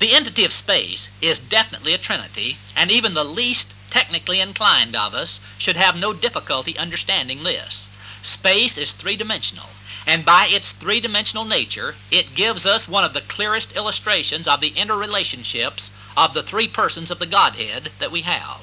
The 0.00 0.12
entity 0.12 0.44
of 0.44 0.52
space 0.52 1.12
is 1.20 1.38
definitely 1.38 1.94
a 1.94 1.98
trinity, 1.98 2.56
and 2.74 2.90
even 2.90 3.14
the 3.14 3.22
least 3.22 3.74
technically 3.90 4.40
inclined 4.40 4.96
of 4.96 5.14
us 5.14 5.38
should 5.56 5.76
have 5.76 5.96
no 5.96 6.14
difficulty 6.14 6.76
understanding 6.76 7.44
this. 7.44 7.86
Space 8.22 8.76
is 8.76 8.90
three-dimensional, 8.90 9.68
and 10.06 10.24
by 10.24 10.46
its 10.48 10.72
three-dimensional 10.72 11.44
nature, 11.44 11.96
it 12.10 12.34
gives 12.34 12.64
us 12.64 12.88
one 12.88 13.02
of 13.02 13.12
the 13.12 13.20
clearest 13.22 13.74
illustrations 13.74 14.46
of 14.46 14.60
the 14.60 14.70
interrelationships 14.70 15.90
of 16.16 16.32
the 16.32 16.44
three 16.44 16.68
persons 16.68 17.10
of 17.10 17.18
the 17.18 17.26
Godhead 17.26 17.90
that 17.98 18.12
we 18.12 18.20
have. 18.20 18.62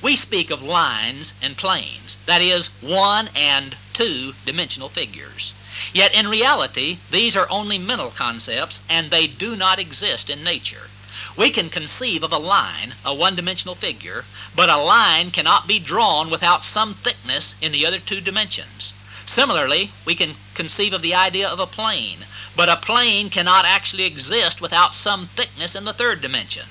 We 0.00 0.14
speak 0.14 0.52
of 0.52 0.62
lines 0.62 1.32
and 1.42 1.56
planes, 1.56 2.16
that 2.26 2.40
is, 2.40 2.68
one 2.80 3.28
and 3.34 3.76
two-dimensional 3.92 4.88
figures. 4.88 5.52
Yet 5.92 6.14
in 6.14 6.28
reality, 6.28 6.98
these 7.10 7.34
are 7.34 7.48
only 7.50 7.78
mental 7.78 8.10
concepts, 8.10 8.82
and 8.88 9.10
they 9.10 9.26
do 9.26 9.56
not 9.56 9.80
exist 9.80 10.30
in 10.30 10.44
nature. 10.44 10.88
We 11.36 11.50
can 11.50 11.70
conceive 11.70 12.22
of 12.22 12.32
a 12.32 12.38
line, 12.38 12.94
a 13.04 13.14
one-dimensional 13.14 13.74
figure, 13.74 14.24
but 14.54 14.68
a 14.68 14.76
line 14.76 15.30
cannot 15.32 15.66
be 15.66 15.80
drawn 15.80 16.30
without 16.30 16.64
some 16.64 16.94
thickness 16.94 17.56
in 17.60 17.72
the 17.72 17.84
other 17.84 17.98
two 17.98 18.20
dimensions. 18.20 18.92
Similarly, 19.28 19.90
we 20.06 20.14
can 20.14 20.36
conceive 20.54 20.94
of 20.94 21.02
the 21.02 21.14
idea 21.14 21.46
of 21.46 21.60
a 21.60 21.66
plane, 21.66 22.24
but 22.56 22.70
a 22.70 22.76
plane 22.76 23.28
cannot 23.28 23.66
actually 23.66 24.04
exist 24.04 24.62
without 24.62 24.94
some 24.94 25.26
thickness 25.26 25.74
in 25.74 25.84
the 25.84 25.92
third 25.92 26.22
dimension. 26.22 26.66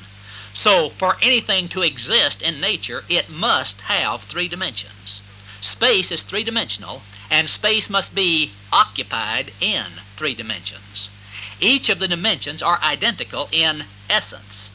So, 0.55 0.89
for 0.89 1.17
anything 1.21 1.67
to 1.69 1.83
exist 1.83 2.41
in 2.41 2.59
nature, 2.59 3.03
it 3.07 3.29
must 3.29 3.81
have 3.81 4.23
three 4.23 4.47
dimensions. 4.47 5.21
Space 5.61 6.11
is 6.11 6.23
three-dimensional, 6.23 7.03
and 7.29 7.47
space 7.47 7.91
must 7.91 8.15
be 8.15 8.53
occupied 8.73 9.51
in 9.61 10.01
three 10.15 10.33
dimensions. 10.33 11.11
Each 11.61 11.89
of 11.89 11.99
the 11.99 12.07
dimensions 12.07 12.63
are 12.63 12.79
identical 12.81 13.49
in 13.51 13.83
essence. 14.09 14.71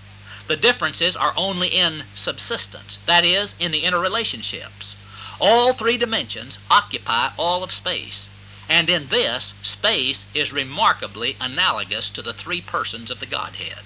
The 0.46 0.56
differences 0.56 1.16
are 1.16 1.34
only 1.36 1.68
in 1.68 2.04
subsistence, 2.14 2.98
that 3.06 3.24
is, 3.24 3.56
in 3.58 3.72
the 3.72 3.82
interrelationships. 3.82 4.94
All 5.40 5.72
three 5.72 5.96
dimensions 5.96 6.58
occupy 6.70 7.30
all 7.38 7.62
of 7.64 7.72
space, 7.72 8.28
and 8.68 8.88
in 8.88 9.08
this, 9.08 9.54
space 9.62 10.26
is 10.34 10.52
remarkably 10.52 11.36
analogous 11.40 12.10
to 12.10 12.22
the 12.22 12.32
three 12.32 12.60
persons 12.60 13.10
of 13.10 13.20
the 13.20 13.26
Godhead. 13.26 13.84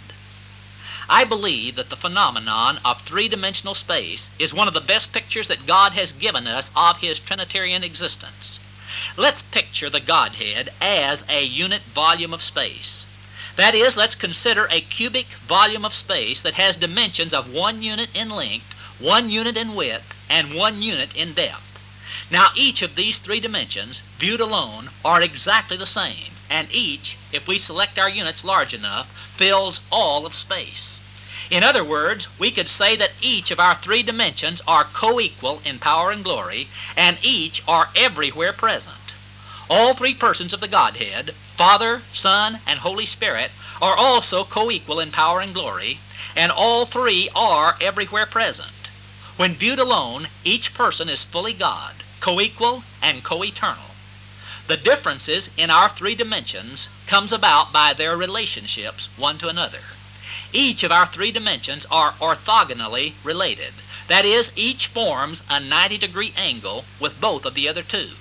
I 1.09 1.25
believe 1.25 1.77
that 1.77 1.89
the 1.89 1.97
phenomenon 1.97 2.79
of 2.85 3.03
three-dimensional 3.03 3.75
space 3.75 4.29
is 4.39 4.53
one 4.53 4.67
of 4.67 4.75
the 4.75 4.81
best 4.81 5.13
pictures 5.13 5.47
that 5.49 5.67
God 5.67 5.93
has 5.93 6.11
given 6.11 6.47
us 6.47 6.71
of 6.77 6.99
His 6.99 7.21
Trinitarian 7.21 7.85
existence. 7.85 8.59
Let's 9.17 9.43
picture 9.43 9.89
the 9.89 10.01
Godhead 10.01 10.71
as 10.81 11.25
a 11.29 11.45
unit 11.45 11.83
volume 11.83 12.35
of 12.35 12.43
space. 12.43 13.07
That 13.55 13.75
is, 13.75 13.97
let's 13.97 14.15
consider 14.15 14.67
a 14.71 14.81
cubic 14.81 15.27
volume 15.27 15.85
of 15.85 15.95
space 15.95 16.43
that 16.43 16.55
has 16.55 16.77
dimensions 16.77 17.33
of 17.33 17.55
one 17.55 17.83
unit 17.83 18.09
in 18.15 18.29
length, 18.29 18.73
one 19.01 19.31
unit 19.31 19.57
in 19.57 19.75
width, 19.75 20.16
and 20.29 20.55
one 20.55 20.83
unit 20.83 21.17
in 21.17 21.33
depth. 21.33 21.63
Now, 22.31 22.49
each 22.57 22.83
of 22.83 22.97
these 22.97 23.19
three 23.19 23.41
dimensions, 23.41 24.01
viewed 24.19 24.41
alone, 24.41 24.91
are 25.05 25.23
exactly 25.23 25.77
the 25.77 25.87
same, 25.87 26.33
and 26.51 26.69
each, 26.73 27.17
if 27.33 27.47
we 27.47 27.59
select 27.59 27.99
our 27.99 28.11
units 28.11 28.45
large 28.45 28.75
enough, 28.75 29.09
fills 29.37 29.85
all 29.93 30.27
of 30.27 30.35
space. 30.35 31.01
In 31.51 31.63
other 31.63 31.85
words, 31.85 32.27
we 32.39 32.51
could 32.51 32.69
say 32.69 32.97
that 32.97 33.13
each 33.21 33.53
of 33.53 33.61
our 33.61 33.77
three 33.77 34.03
dimensions 34.03 34.61
are 34.67 34.85
co-equal 34.85 35.61
in 35.65 35.79
power 35.79 36.11
and 36.11 36.25
glory, 36.25 36.67
and 36.97 37.19
each 37.23 37.63
are 37.69 37.91
everywhere 37.95 38.53
present. 38.53 38.97
All 39.71 39.95
three 39.95 40.15
persons 40.15 40.53
of 40.53 40.61
the 40.61 40.69
Godhead, 40.69 41.33
Father, 41.55 42.03
Son, 42.13 42.59
and 42.67 42.81
Holy 42.81 43.07
Spirit, 43.07 43.53
are 43.81 43.97
also 43.97 44.43
co-equal 44.43 44.99
in 44.99 45.13
power 45.13 45.41
and 45.41 45.55
glory, 45.55 45.99
and 46.35 46.51
all 46.51 46.85
three 46.85 47.29
are 47.35 47.77
everywhere 47.81 48.27
present. 48.27 48.73
When 49.37 49.55
viewed 49.55 49.79
alone, 49.79 50.29
each 50.45 50.73
person 50.73 51.11
is 51.11 51.23
fully 51.23 51.53
God, 51.53 51.97
co-equal 52.21 52.85
and 53.03 53.23
co-eternal. 53.23 53.91
The 54.67 54.79
differences 54.79 55.51
in 55.59 55.69
our 55.69 55.91
three 55.91 56.15
dimensions 56.15 56.89
comes 57.07 57.35
about 57.35 57.71
by 57.71 57.93
their 57.93 58.17
relationships 58.17 59.11
one 59.19 59.37
to 59.39 59.51
another. 59.51 59.83
Each 60.55 60.83
of 60.83 60.91
our 60.91 61.05
three 61.05 61.33
dimensions 61.33 61.85
are 61.91 62.13
orthogonally 62.13 63.13
related. 63.23 63.75
That 64.09 64.25
is, 64.25 64.53
each 64.57 64.87
forms 64.87 65.43
a 65.51 65.61
90 65.61 65.99
degree 65.99 66.33
angle 66.35 66.87
with 66.99 67.21
both 67.21 67.45
of 67.45 67.53
the 67.53 67.69
other 67.69 67.83
two. 67.83 68.13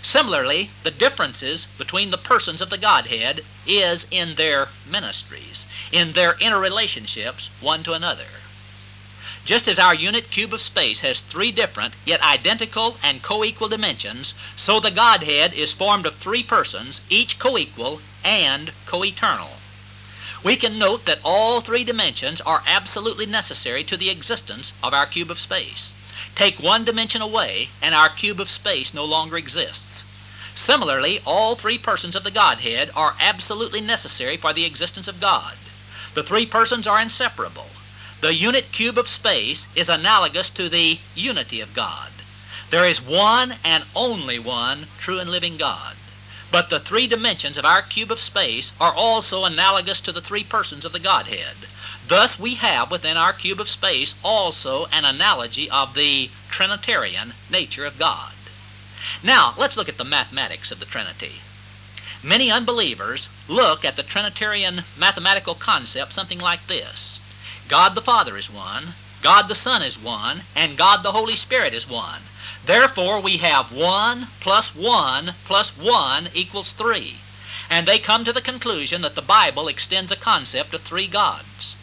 Similarly, 0.00 0.70
the 0.84 0.92
differences 0.92 1.66
between 1.66 2.12
the 2.12 2.18
persons 2.18 2.60
of 2.60 2.70
the 2.70 2.78
Godhead 2.78 3.44
is 3.66 4.06
in 4.12 4.36
their 4.36 4.68
ministries, 4.88 5.66
in 5.90 6.12
their 6.12 6.34
interrelationships 6.34 7.48
one 7.60 7.82
to 7.82 7.94
another. 7.94 8.26
Just 9.46 9.68
as 9.68 9.78
our 9.78 9.94
unit 9.94 10.28
cube 10.32 10.52
of 10.52 10.60
space 10.60 11.00
has 11.00 11.20
three 11.20 11.52
different, 11.52 11.94
yet 12.04 12.20
identical 12.20 12.96
and 13.00 13.22
co-equal 13.22 13.68
dimensions, 13.68 14.34
so 14.56 14.80
the 14.80 14.90
Godhead 14.90 15.54
is 15.54 15.72
formed 15.72 16.04
of 16.04 16.16
three 16.16 16.42
persons, 16.42 17.00
each 17.08 17.38
co-equal 17.38 18.00
and 18.24 18.72
co-eternal. 18.86 19.50
We 20.42 20.56
can 20.56 20.80
note 20.80 21.04
that 21.04 21.20
all 21.24 21.60
three 21.60 21.84
dimensions 21.84 22.40
are 22.40 22.64
absolutely 22.66 23.24
necessary 23.24 23.84
to 23.84 23.96
the 23.96 24.10
existence 24.10 24.72
of 24.82 24.92
our 24.92 25.06
cube 25.06 25.30
of 25.30 25.38
space. 25.38 25.94
Take 26.34 26.60
one 26.60 26.84
dimension 26.84 27.22
away, 27.22 27.68
and 27.80 27.94
our 27.94 28.08
cube 28.08 28.40
of 28.40 28.50
space 28.50 28.92
no 28.92 29.04
longer 29.04 29.36
exists. 29.36 30.02
Similarly, 30.56 31.20
all 31.24 31.54
three 31.54 31.78
persons 31.78 32.16
of 32.16 32.24
the 32.24 32.32
Godhead 32.32 32.90
are 32.96 33.14
absolutely 33.20 33.80
necessary 33.80 34.36
for 34.36 34.52
the 34.52 34.64
existence 34.64 35.06
of 35.06 35.20
God. 35.20 35.54
The 36.14 36.24
three 36.24 36.46
persons 36.46 36.88
are 36.88 37.00
inseparable. 37.00 37.66
The 38.20 38.34
unit 38.34 38.72
cube 38.72 38.96
of 38.96 39.08
space 39.08 39.66
is 39.76 39.88
analogous 39.88 40.48
to 40.50 40.68
the 40.68 40.98
unity 41.14 41.60
of 41.60 41.74
God. 41.74 42.10
There 42.70 42.86
is 42.86 43.00
one 43.00 43.56
and 43.62 43.84
only 43.94 44.38
one 44.38 44.86
true 44.98 45.18
and 45.18 45.30
living 45.30 45.56
God. 45.56 45.96
But 46.50 46.70
the 46.70 46.80
three 46.80 47.06
dimensions 47.06 47.58
of 47.58 47.64
our 47.64 47.82
cube 47.82 48.10
of 48.10 48.20
space 48.20 48.72
are 48.80 48.94
also 48.94 49.44
analogous 49.44 50.00
to 50.00 50.12
the 50.12 50.22
three 50.22 50.44
persons 50.44 50.84
of 50.84 50.92
the 50.92 50.98
Godhead. 50.98 51.68
Thus 52.08 52.38
we 52.38 52.54
have 52.54 52.90
within 52.90 53.16
our 53.16 53.32
cube 53.32 53.60
of 53.60 53.68
space 53.68 54.14
also 54.24 54.86
an 54.86 55.04
analogy 55.04 55.68
of 55.70 55.94
the 55.94 56.30
Trinitarian 56.48 57.34
nature 57.50 57.84
of 57.84 57.98
God. 57.98 58.32
Now, 59.22 59.54
let's 59.58 59.76
look 59.76 59.88
at 59.88 59.98
the 59.98 60.04
mathematics 60.04 60.70
of 60.72 60.80
the 60.80 60.86
Trinity. 60.86 61.42
Many 62.22 62.50
unbelievers 62.50 63.28
look 63.46 63.84
at 63.84 63.96
the 63.96 64.02
Trinitarian 64.02 64.84
mathematical 64.96 65.54
concept 65.54 66.14
something 66.14 66.38
like 66.38 66.66
this. 66.66 67.20
God 67.68 67.94
the 67.94 68.00
Father 68.00 68.36
is 68.36 68.48
one, 68.48 68.94
God 69.22 69.48
the 69.48 69.54
Son 69.54 69.82
is 69.82 69.98
one, 69.98 70.42
and 70.54 70.76
God 70.76 71.02
the 71.02 71.12
Holy 71.12 71.34
Spirit 71.34 71.74
is 71.74 71.88
one. 71.88 72.22
Therefore, 72.64 73.20
we 73.20 73.38
have 73.38 73.72
1 73.72 74.28
plus 74.40 74.74
1 74.74 75.34
plus 75.44 75.70
1 75.76 76.28
equals 76.34 76.72
3. 76.72 77.18
And 77.68 77.86
they 77.86 77.98
come 77.98 78.24
to 78.24 78.32
the 78.32 78.40
conclusion 78.40 79.02
that 79.02 79.14
the 79.14 79.22
Bible 79.22 79.66
extends 79.68 80.12
a 80.12 80.16
concept 80.16 80.74
of 80.74 80.82
three 80.82 81.08
gods. 81.08 81.76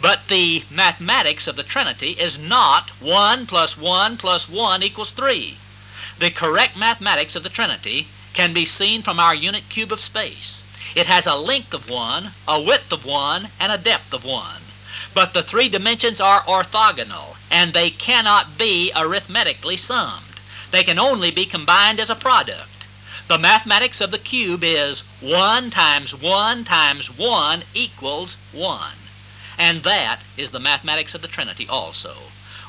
But 0.00 0.28
the 0.28 0.64
mathematics 0.70 1.46
of 1.46 1.56
the 1.56 1.62
Trinity 1.62 2.12
is 2.12 2.38
not 2.38 2.90
1 3.00 3.46
plus 3.46 3.76
1 3.76 4.16
plus 4.16 4.48
1 4.48 4.82
equals 4.82 5.10
3. 5.10 5.58
The 6.18 6.30
correct 6.30 6.76
mathematics 6.76 7.36
of 7.36 7.42
the 7.42 7.50
Trinity 7.50 8.08
can 8.32 8.52
be 8.52 8.64
seen 8.64 9.02
from 9.02 9.18
our 9.18 9.34
unit 9.34 9.68
cube 9.68 9.92
of 9.92 10.00
space. 10.00 10.64
It 10.94 11.06
has 11.06 11.26
a 11.26 11.36
length 11.36 11.74
of 11.74 11.90
1, 11.90 12.32
a 12.48 12.60
width 12.60 12.92
of 12.92 13.04
1, 13.04 13.48
and 13.60 13.72
a 13.72 13.78
depth 13.78 14.14
of 14.14 14.24
1. 14.24 14.65
But 15.16 15.32
the 15.32 15.42
three 15.42 15.70
dimensions 15.70 16.20
are 16.20 16.42
orthogonal, 16.42 17.36
and 17.50 17.72
they 17.72 17.88
cannot 17.88 18.58
be 18.58 18.92
arithmetically 18.94 19.78
summed. 19.78 20.40
They 20.72 20.84
can 20.84 20.98
only 20.98 21.30
be 21.30 21.46
combined 21.46 22.00
as 22.00 22.10
a 22.10 22.14
product. 22.14 22.84
The 23.26 23.38
mathematics 23.38 24.02
of 24.02 24.10
the 24.10 24.18
cube 24.18 24.62
is 24.62 25.00
1 25.22 25.70
times 25.70 26.14
1 26.14 26.64
times 26.64 27.18
1 27.18 27.62
equals 27.72 28.36
1. 28.52 28.92
And 29.56 29.84
that 29.84 30.20
is 30.36 30.50
the 30.50 30.60
mathematics 30.60 31.14
of 31.14 31.22
the 31.22 31.28
Trinity 31.28 31.66
also. 31.66 32.12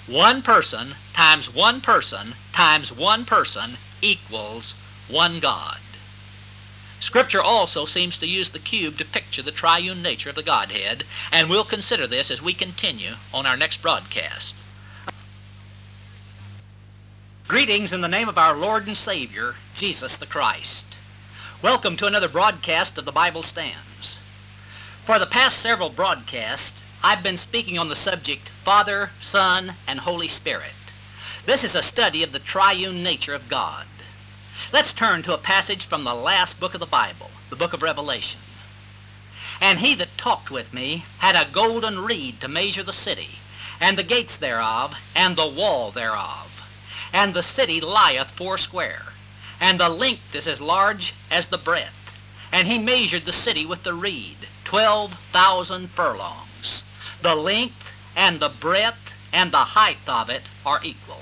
One 0.08 0.42
person 0.42 0.96
times 1.14 1.54
one 1.54 1.82
person 1.82 2.34
times 2.54 2.94
one 2.94 3.26
person 3.26 3.72
equals 4.02 4.74
one 5.10 5.42
God. 5.42 5.80
Scripture 7.00 7.42
also 7.42 7.86
seems 7.86 8.18
to 8.18 8.28
use 8.28 8.50
the 8.50 8.60
cube 8.60 8.98
to 8.98 9.06
picture 9.06 9.42
the 9.42 9.52
triune 9.52 10.02
nature 10.02 10.30
of 10.30 10.36
the 10.36 10.44
Godhead, 10.44 11.04
and 11.32 11.50
we'll 11.50 11.64
consider 11.64 12.08
this 12.08 12.32
as 12.32 12.42
we 12.42 12.54
continue 12.54 13.14
on 13.34 13.46
our 13.46 13.56
next 13.56 13.82
broadcast. 13.82 14.56
Greetings 17.48 17.94
in 17.94 18.02
the 18.02 18.08
name 18.08 18.28
of 18.28 18.38
our 18.38 18.58
Lord 18.58 18.88
and 18.88 18.98
Savior, 18.98 19.56
Jesus 19.74 20.18
the 20.18 20.26
Christ. 20.26 20.98
Welcome 21.64 21.96
to 21.98 22.08
another 22.08 22.28
broadcast 22.28 22.98
of 22.98 23.06
the 23.06 23.12
Bible 23.12 23.42
Stands. 23.44 24.18
For 25.02 25.18
the 25.18 25.26
past 25.26 25.60
several 25.60 25.90
broadcasts, 25.90 27.00
I've 27.04 27.24
been 27.24 27.38
speaking 27.38 27.78
on 27.78 27.90
the 27.90 27.96
subject 27.96 28.50
Father, 28.50 29.12
Son, 29.22 29.74
and 29.88 30.00
Holy 30.00 30.28
Spirit. 30.28 30.74
This 31.46 31.64
is 31.64 31.76
a 31.76 31.82
study 31.82 32.24
of 32.24 32.34
the 32.34 32.40
triune 32.40 33.02
nature 33.02 33.34
of 33.34 33.48
God. 33.48 33.86
Let's 34.74 34.92
turn 34.92 35.22
to 35.22 35.34
a 35.34 35.38
passage 35.38 35.86
from 35.86 36.04
the 36.04 36.14
last 36.14 36.60
book 36.60 36.74
of 36.74 36.82
the 36.82 36.86
Bible, 36.86 37.32
the 37.50 37.56
book 37.56 37.72
of 37.72 37.82
Revelation. 37.82 38.42
And 39.62 39.80
he 39.80 39.96
that 39.96 40.18
talked 40.18 40.52
with 40.52 40.74
me 40.74 41.06
had 41.20 41.38
a 41.38 41.50
golden 41.50 42.04
reed 42.04 42.42
to 42.42 42.50
measure 42.50 42.84
the 42.84 42.92
city, 42.92 43.40
and 43.80 43.98
the 43.98 44.04
gates 44.04 44.36
thereof, 44.36 45.00
and 45.16 45.38
the 45.38 45.48
wall 45.48 45.92
thereof. 45.92 47.08
And 47.14 47.34
the 47.34 47.44
city 47.44 47.80
lieth 47.80 48.32
foursquare, 48.32 49.14
and 49.62 49.80
the 49.80 49.88
length 49.88 50.36
is 50.36 50.48
as 50.48 50.60
large 50.60 51.14
as 51.32 51.48
the 51.48 51.58
breadth. 51.58 51.94
And 52.52 52.68
he 52.68 52.78
measured 52.78 53.24
the 53.24 53.32
city 53.32 53.66
with 53.66 53.84
the 53.84 53.94
reed, 53.94 54.50
twelve 54.66 55.14
thousand 55.14 55.92
furlongs. 55.92 56.84
The 57.22 57.36
length 57.36 58.14
and 58.18 58.42
the 58.42 58.50
breadth 58.50 59.14
and 59.32 59.54
the 59.54 59.78
height 59.78 60.10
of 60.10 60.30
it 60.30 60.44
are 60.66 60.82
equal. 60.84 61.22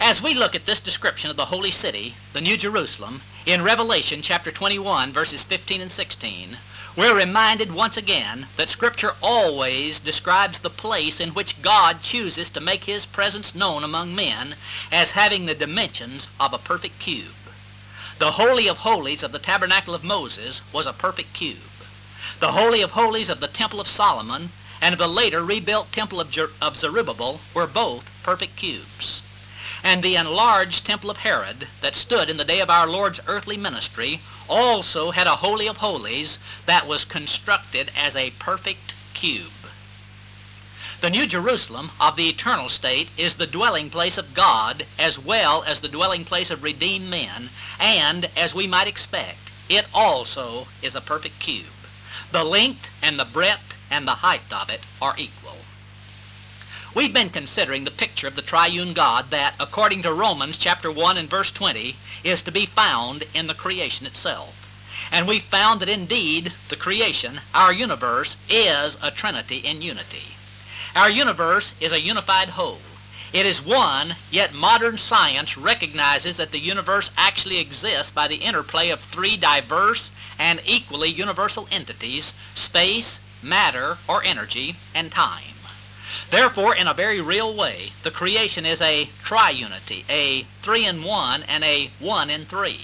As 0.00 0.22
we 0.22 0.34
look 0.34 0.54
at 0.54 0.66
this 0.66 0.78
description 0.78 1.30
of 1.30 1.36
the 1.36 1.46
holy 1.46 1.70
city, 1.70 2.16
the 2.34 2.42
New 2.42 2.58
Jerusalem, 2.58 3.22
in 3.46 3.62
Revelation 3.62 4.20
chapter 4.20 4.50
21, 4.52 5.10
verses 5.10 5.42
15 5.42 5.80
and 5.80 5.90
16, 5.90 6.58
we're 6.94 7.16
reminded 7.16 7.74
once 7.74 7.96
again 7.96 8.46
that 8.58 8.68
Scripture 8.68 9.12
always 9.22 9.98
describes 9.98 10.58
the 10.58 10.68
place 10.68 11.18
in 11.18 11.30
which 11.30 11.62
God 11.62 12.02
chooses 12.02 12.50
to 12.50 12.60
make 12.60 12.84
His 12.84 13.06
presence 13.06 13.54
known 13.54 13.82
among 13.82 14.14
men 14.14 14.56
as 14.92 15.12
having 15.12 15.46
the 15.46 15.54
dimensions 15.54 16.28
of 16.38 16.52
a 16.52 16.58
perfect 16.58 16.98
cube. 16.98 17.34
The 18.18 18.32
Holy 18.32 18.68
of 18.68 18.78
Holies 18.78 19.22
of 19.22 19.32
the 19.32 19.38
Tabernacle 19.38 19.94
of 19.94 20.04
Moses 20.04 20.60
was 20.74 20.86
a 20.86 20.92
perfect 20.92 21.32
cube. 21.32 21.72
The 22.40 22.52
Holy 22.52 22.82
of 22.82 22.90
Holies 22.90 23.30
of 23.30 23.40
the 23.40 23.48
Temple 23.48 23.80
of 23.80 23.86
Solomon 23.86 24.50
and 24.82 24.92
of 24.92 24.98
the 24.98 25.08
later 25.08 25.42
rebuilt 25.42 25.90
Temple 25.90 26.20
of, 26.20 26.30
Jer- 26.30 26.50
of 26.60 26.76
Zerubbabel 26.76 27.40
were 27.54 27.66
both 27.66 28.10
perfect 28.22 28.56
cubes. 28.56 29.22
And 29.88 30.02
the 30.02 30.16
enlarged 30.16 30.84
Temple 30.84 31.10
of 31.10 31.18
Herod 31.18 31.68
that 31.80 31.94
stood 31.94 32.28
in 32.28 32.38
the 32.38 32.44
day 32.44 32.58
of 32.58 32.68
our 32.68 32.88
Lord's 32.88 33.20
earthly 33.28 33.56
ministry 33.56 34.18
also 34.48 35.12
had 35.12 35.28
a 35.28 35.36
Holy 35.36 35.68
of 35.68 35.76
Holies 35.76 36.40
that 36.66 36.88
was 36.88 37.04
constructed 37.04 37.92
as 37.96 38.16
a 38.16 38.32
perfect 38.32 38.96
cube. 39.14 39.52
The 41.00 41.08
New 41.08 41.24
Jerusalem 41.24 41.92
of 42.00 42.16
the 42.16 42.28
eternal 42.28 42.68
state 42.68 43.10
is 43.16 43.36
the 43.36 43.46
dwelling 43.46 43.88
place 43.88 44.18
of 44.18 44.34
God 44.34 44.86
as 44.98 45.20
well 45.20 45.62
as 45.62 45.78
the 45.78 45.88
dwelling 45.88 46.24
place 46.24 46.50
of 46.50 46.64
redeemed 46.64 47.08
men, 47.08 47.50
and, 47.78 48.28
as 48.36 48.52
we 48.52 48.66
might 48.66 48.88
expect, 48.88 49.38
it 49.68 49.86
also 49.94 50.66
is 50.82 50.96
a 50.96 51.00
perfect 51.00 51.38
cube. 51.38 51.86
The 52.32 52.42
length 52.42 52.90
and 53.04 53.20
the 53.20 53.24
breadth 53.24 53.78
and 53.88 54.08
the 54.08 54.18
height 54.26 54.52
of 54.52 54.68
it 54.68 54.80
are 55.00 55.14
equal. 55.16 55.45
We've 56.96 57.12
been 57.12 57.28
considering 57.28 57.84
the 57.84 57.90
picture 57.90 58.26
of 58.26 58.36
the 58.36 58.40
triune 58.40 58.94
God 58.94 59.26
that, 59.28 59.54
according 59.60 60.00
to 60.04 60.14
Romans 60.14 60.56
chapter 60.56 60.90
1 60.90 61.18
and 61.18 61.28
verse 61.28 61.50
20, 61.50 61.94
is 62.24 62.40
to 62.40 62.50
be 62.50 62.64
found 62.64 63.24
in 63.34 63.48
the 63.48 63.52
creation 63.52 64.06
itself. 64.06 65.10
And 65.12 65.28
we 65.28 65.40
found 65.40 65.80
that 65.80 65.90
indeed 65.90 66.54
the 66.70 66.74
creation, 66.74 67.42
our 67.52 67.70
universe, 67.70 68.38
is 68.48 68.96
a 69.02 69.10
trinity 69.10 69.58
in 69.58 69.82
unity. 69.82 70.36
Our 70.96 71.10
universe 71.10 71.78
is 71.82 71.92
a 71.92 72.00
unified 72.00 72.48
whole. 72.48 72.80
It 73.30 73.44
is 73.44 73.62
one, 73.62 74.14
yet 74.30 74.54
modern 74.54 74.96
science 74.96 75.58
recognizes 75.58 76.38
that 76.38 76.50
the 76.50 76.58
universe 76.58 77.10
actually 77.18 77.58
exists 77.58 78.10
by 78.10 78.26
the 78.26 78.36
interplay 78.36 78.88
of 78.88 79.00
three 79.00 79.36
diverse 79.36 80.10
and 80.38 80.62
equally 80.64 81.10
universal 81.10 81.68
entities, 81.70 82.32
space, 82.54 83.20
matter, 83.42 83.98
or 84.08 84.24
energy, 84.24 84.76
and 84.94 85.12
time. 85.12 85.55
Therefore, 86.30 86.74
in 86.74 86.88
a 86.88 86.94
very 86.94 87.20
real 87.20 87.54
way, 87.54 87.92
the 88.02 88.10
creation 88.10 88.66
is 88.66 88.80
a 88.80 89.06
triunity, 89.24 90.04
a 90.10 90.42
three 90.62 90.84
in 90.84 91.04
one 91.04 91.44
and 91.44 91.62
a 91.62 91.90
one 92.00 92.30
in 92.30 92.44
three. 92.44 92.80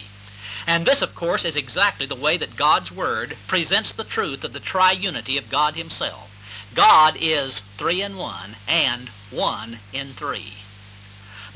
And 0.66 0.86
this, 0.86 1.02
of 1.02 1.14
course, 1.14 1.44
is 1.44 1.56
exactly 1.56 2.06
the 2.06 2.14
way 2.14 2.36
that 2.36 2.56
God's 2.56 2.92
Word 2.92 3.36
presents 3.48 3.92
the 3.92 4.04
truth 4.04 4.44
of 4.44 4.52
the 4.52 4.60
triunity 4.60 5.36
of 5.36 5.50
God 5.50 5.74
Himself. 5.74 6.30
God 6.74 7.16
is 7.20 7.60
three 7.60 8.00
in 8.00 8.16
one 8.16 8.56
and 8.68 9.08
one 9.30 9.78
in 9.92 10.12
three. 10.12 10.54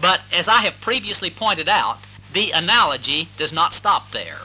But 0.00 0.22
as 0.32 0.48
I 0.48 0.62
have 0.62 0.80
previously 0.80 1.30
pointed 1.30 1.68
out, 1.68 2.00
the 2.32 2.50
analogy 2.50 3.28
does 3.38 3.52
not 3.52 3.74
stop 3.74 4.10
there. 4.10 4.40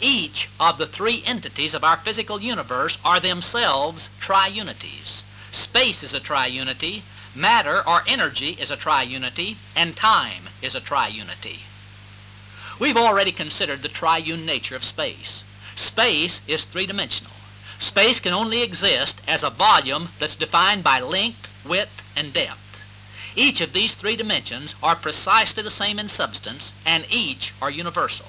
Each 0.00 0.48
of 0.58 0.78
the 0.78 0.86
three 0.86 1.22
entities 1.26 1.74
of 1.74 1.84
our 1.84 1.96
physical 1.96 2.40
universe 2.40 2.98
are 3.04 3.20
themselves 3.20 4.08
triunities. 4.18 5.22
Space 5.56 6.02
is 6.02 6.12
a 6.12 6.20
triunity, 6.20 7.00
matter 7.34 7.82
or 7.88 8.02
energy 8.06 8.50
is 8.60 8.70
a 8.70 8.76
triunity, 8.76 9.56
and 9.74 9.96
time 9.96 10.50
is 10.60 10.74
a 10.74 10.80
triunity. 10.82 11.60
We've 12.78 12.96
already 12.96 13.32
considered 13.32 13.80
the 13.80 13.88
triune 13.88 14.44
nature 14.44 14.76
of 14.76 14.84
space. 14.84 15.44
Space 15.74 16.42
is 16.46 16.64
three-dimensional. 16.64 17.32
Space 17.78 18.20
can 18.20 18.34
only 18.34 18.62
exist 18.62 19.22
as 19.26 19.42
a 19.42 19.48
volume 19.48 20.10
that's 20.18 20.36
defined 20.36 20.84
by 20.84 21.00
length, 21.00 21.48
width, 21.66 22.02
and 22.14 22.34
depth. 22.34 22.82
Each 23.34 23.62
of 23.62 23.72
these 23.72 23.94
three 23.94 24.14
dimensions 24.14 24.74
are 24.82 24.94
precisely 24.94 25.62
the 25.62 25.70
same 25.70 25.98
in 25.98 26.08
substance, 26.08 26.74
and 26.84 27.06
each 27.10 27.54
are 27.62 27.70
universal. 27.70 28.28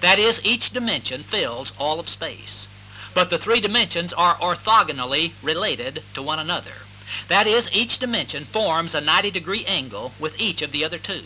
That 0.00 0.18
is, 0.18 0.44
each 0.44 0.70
dimension 0.70 1.22
fills 1.22 1.72
all 1.78 2.00
of 2.00 2.08
space. 2.08 2.66
But 3.14 3.30
the 3.30 3.38
three 3.38 3.60
dimensions 3.60 4.12
are 4.12 4.34
orthogonally 4.34 5.32
related 5.42 6.02
to 6.14 6.22
one 6.22 6.38
another. 6.38 6.82
That 7.28 7.46
is, 7.46 7.70
each 7.72 7.98
dimension 7.98 8.44
forms 8.44 8.94
a 8.94 9.00
90 9.00 9.30
degree 9.30 9.64
angle 9.66 10.12
with 10.20 10.40
each 10.40 10.62
of 10.62 10.72
the 10.72 10.84
other 10.84 10.98
two. 10.98 11.22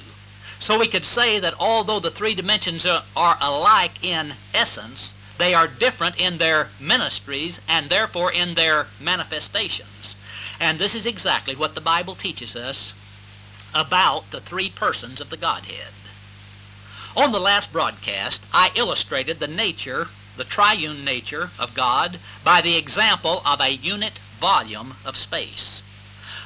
So 0.60 0.78
we 0.78 0.88
could 0.88 1.06
say 1.06 1.38
that 1.38 1.54
although 1.58 2.00
the 2.00 2.10
three 2.10 2.34
dimensions 2.34 2.84
are 2.84 3.38
alike 3.40 4.04
in 4.04 4.34
essence, 4.52 5.14
they 5.38 5.54
are 5.54 5.68
different 5.68 6.20
in 6.20 6.38
their 6.38 6.68
ministries 6.80 7.60
and 7.68 7.88
therefore 7.88 8.32
in 8.32 8.54
their 8.54 8.88
manifestations. 9.00 10.16
And 10.60 10.78
this 10.78 10.94
is 10.94 11.06
exactly 11.06 11.54
what 11.54 11.74
the 11.74 11.80
Bible 11.80 12.16
teaches 12.16 12.56
us 12.56 12.92
about 13.74 14.30
the 14.30 14.40
three 14.40 14.68
persons 14.68 15.20
of 15.20 15.30
the 15.30 15.36
Godhead. 15.36 15.92
On 17.16 17.32
the 17.32 17.40
last 17.40 17.72
broadcast, 17.72 18.44
I 18.52 18.70
illustrated 18.74 19.38
the 19.38 19.46
nature, 19.46 20.08
the 20.38 20.44
triune 20.44 21.04
nature 21.04 21.50
of 21.58 21.74
God 21.74 22.18
by 22.42 22.62
the 22.62 22.76
example 22.76 23.42
of 23.44 23.60
a 23.60 23.74
unit 23.74 24.18
volume 24.40 24.94
of 25.04 25.16
space. 25.16 25.82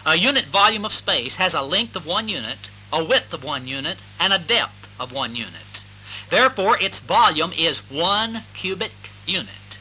A 0.05 0.17
unit 0.17 0.47
volume 0.47 0.85
of 0.85 0.93
space 0.93 1.37
has 1.37 1.55
a 1.55 1.63
length 1.63 1.95
of 1.95 2.07
one 2.07 2.29
unit, 2.29 2.71
a 2.93 3.05
width 3.05 3.33
of 3.33 3.45
one 3.45 3.69
unit, 3.69 4.03
and 4.19 4.33
a 4.33 4.39
depth 4.39 4.89
of 4.99 5.13
one 5.13 5.37
unit. 5.37 5.85
Therefore, 6.31 6.77
its 6.81 6.99
volume 6.99 7.53
is 7.57 7.91
one 7.91 8.43
cubic 8.55 9.11
unit. 9.27 9.79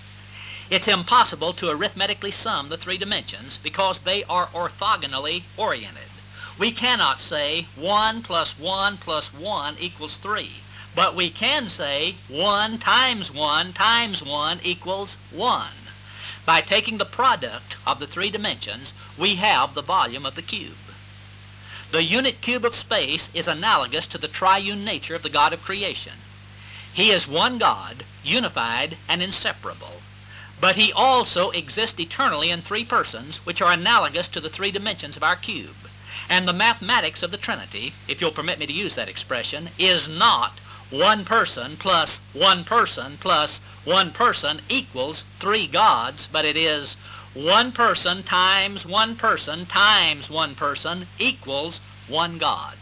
It's 0.69 0.87
impossible 0.87 1.53
to 1.53 1.69
arithmetically 1.69 2.31
sum 2.31 2.69
the 2.69 2.77
three 2.77 2.97
dimensions 2.97 3.57
because 3.57 3.99
they 3.99 4.23
are 4.25 4.47
orthogonally 4.47 5.43
oriented. 5.57 6.11
We 6.59 6.71
cannot 6.71 7.19
say 7.19 7.67
1 7.75 8.21
plus 8.21 8.59
1 8.59 8.97
plus 8.97 9.33
1 9.33 9.75
equals 9.79 10.17
3, 10.17 10.51
but 10.95 11.15
we 11.15 11.29
can 11.29 11.69
say 11.69 12.15
1 12.27 12.77
times 12.79 13.33
1 13.33 13.73
times 13.73 14.23
1 14.23 14.59
equals 14.63 15.17
1. 15.31 15.67
By 16.45 16.61
taking 16.61 16.97
the 16.97 17.05
product 17.05 17.77
of 17.85 17.99
the 17.99 18.07
three 18.07 18.29
dimensions, 18.29 18.93
we 19.17 19.35
have 19.35 19.73
the 19.73 19.81
volume 19.81 20.25
of 20.25 20.35
the 20.35 20.41
cube. 20.41 20.75
The 21.91 22.03
unit 22.03 22.41
cube 22.41 22.65
of 22.65 22.73
space 22.73 23.29
is 23.33 23.47
analogous 23.47 24.07
to 24.07 24.17
the 24.17 24.27
triune 24.27 24.83
nature 24.83 25.15
of 25.15 25.23
the 25.23 25.29
God 25.29 25.53
of 25.53 25.63
creation. 25.63 26.13
He 26.93 27.11
is 27.11 27.27
one 27.27 27.57
God, 27.57 28.03
unified 28.23 28.97
and 29.07 29.21
inseparable. 29.21 30.01
But 30.59 30.75
he 30.75 30.91
also 30.91 31.51
exists 31.51 31.99
eternally 31.99 32.49
in 32.49 32.61
three 32.61 32.85
persons, 32.85 33.37
which 33.45 33.61
are 33.61 33.71
analogous 33.71 34.27
to 34.29 34.39
the 34.39 34.49
three 34.49 34.71
dimensions 34.71 35.17
of 35.17 35.23
our 35.23 35.35
cube. 35.35 35.75
And 36.29 36.47
the 36.47 36.53
mathematics 36.53 37.23
of 37.23 37.31
the 37.31 37.37
Trinity, 37.37 37.93
if 38.07 38.21
you'll 38.21 38.31
permit 38.31 38.59
me 38.59 38.67
to 38.67 38.73
use 38.73 38.95
that 38.95 39.09
expression, 39.09 39.69
is 39.77 40.07
not 40.07 40.59
one 40.91 41.23
person 41.23 41.77
plus 41.77 42.19
one 42.33 42.65
person 42.65 43.13
plus 43.19 43.59
one 43.85 44.11
person 44.11 44.59
equals 44.67 45.23
three 45.39 45.65
gods, 45.65 46.27
but 46.27 46.43
it 46.43 46.57
is 46.57 46.95
one 47.33 47.71
person 47.71 48.21
times 48.23 48.85
one 48.85 49.15
person 49.15 49.65
times 49.65 50.29
one 50.29 50.53
person 50.53 51.05
equals 51.17 51.79
one 52.09 52.37
God. 52.37 52.75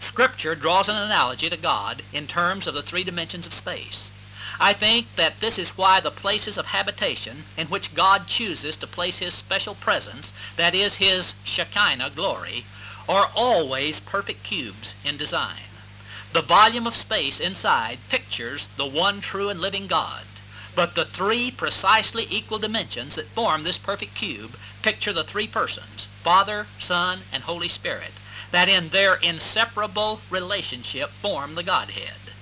Scripture 0.00 0.54
draws 0.54 0.88
an 0.88 0.96
analogy 0.96 1.48
to 1.48 1.56
God 1.56 2.02
in 2.12 2.26
terms 2.26 2.66
of 2.66 2.74
the 2.74 2.82
three 2.82 3.04
dimensions 3.04 3.46
of 3.46 3.54
space. 3.54 4.10
I 4.60 4.72
think 4.72 5.14
that 5.16 5.40
this 5.40 5.58
is 5.58 5.78
why 5.78 6.00
the 6.00 6.10
places 6.10 6.58
of 6.58 6.66
habitation 6.66 7.38
in 7.56 7.68
which 7.68 7.94
God 7.94 8.26
chooses 8.26 8.76
to 8.76 8.86
place 8.86 9.18
his 9.18 9.34
special 9.34 9.74
presence, 9.74 10.32
that 10.56 10.74
is 10.74 10.96
his 10.96 11.34
Shekinah 11.44 12.10
glory, 12.14 12.64
are 13.08 13.30
always 13.34 14.00
perfect 14.00 14.42
cubes 14.42 14.94
in 15.04 15.16
design. 15.16 15.62
The 16.34 16.42
volume 16.42 16.84
of 16.88 16.96
space 16.96 17.38
inside 17.38 17.98
pictures 18.08 18.66
the 18.76 18.84
one 18.84 19.20
true 19.20 19.50
and 19.50 19.60
living 19.60 19.86
God. 19.86 20.24
But 20.74 20.96
the 20.96 21.04
three 21.04 21.52
precisely 21.52 22.26
equal 22.28 22.58
dimensions 22.58 23.14
that 23.14 23.26
form 23.26 23.62
this 23.62 23.78
perfect 23.78 24.16
cube 24.16 24.56
picture 24.82 25.12
the 25.12 25.22
three 25.22 25.46
persons, 25.46 26.06
Father, 26.24 26.66
Son, 26.76 27.20
and 27.32 27.44
Holy 27.44 27.68
Spirit, 27.68 28.10
that 28.50 28.68
in 28.68 28.88
their 28.88 29.14
inseparable 29.14 30.22
relationship 30.28 31.10
form 31.10 31.54
the 31.54 31.62
Godhead. 31.62 32.32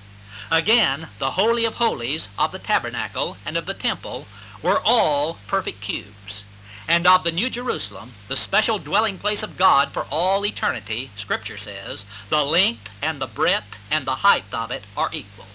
Again, 0.49 1.09
the 1.19 1.37
Holy 1.37 1.63
of 1.63 1.75
Holies 1.75 2.29
of 2.39 2.51
the 2.51 2.57
tabernacle 2.57 3.37
and 3.45 3.55
of 3.57 3.67
the 3.67 3.75
temple 3.75 4.25
were 4.63 4.81
all 4.83 5.37
perfect 5.45 5.81
cubes. 5.81 6.43
And 6.87 7.07
of 7.07 7.23
the 7.23 7.31
New 7.31 7.49
Jerusalem, 7.49 8.11
the 8.27 8.35
special 8.35 8.77
dwelling 8.77 9.17
place 9.17 9.41
of 9.41 9.57
God 9.57 9.89
for 9.89 10.05
all 10.11 10.45
eternity, 10.45 11.09
Scripture 11.15 11.57
says, 11.57 12.05
the 12.29 12.43
length 12.43 12.89
and 13.01 13.19
the 13.19 13.27
breadth 13.27 13.77
and 13.89 14.05
the 14.05 14.15
height 14.15 14.43
of 14.53 14.69
it 14.71 14.85
are 14.97 15.09
equal. 15.13 15.45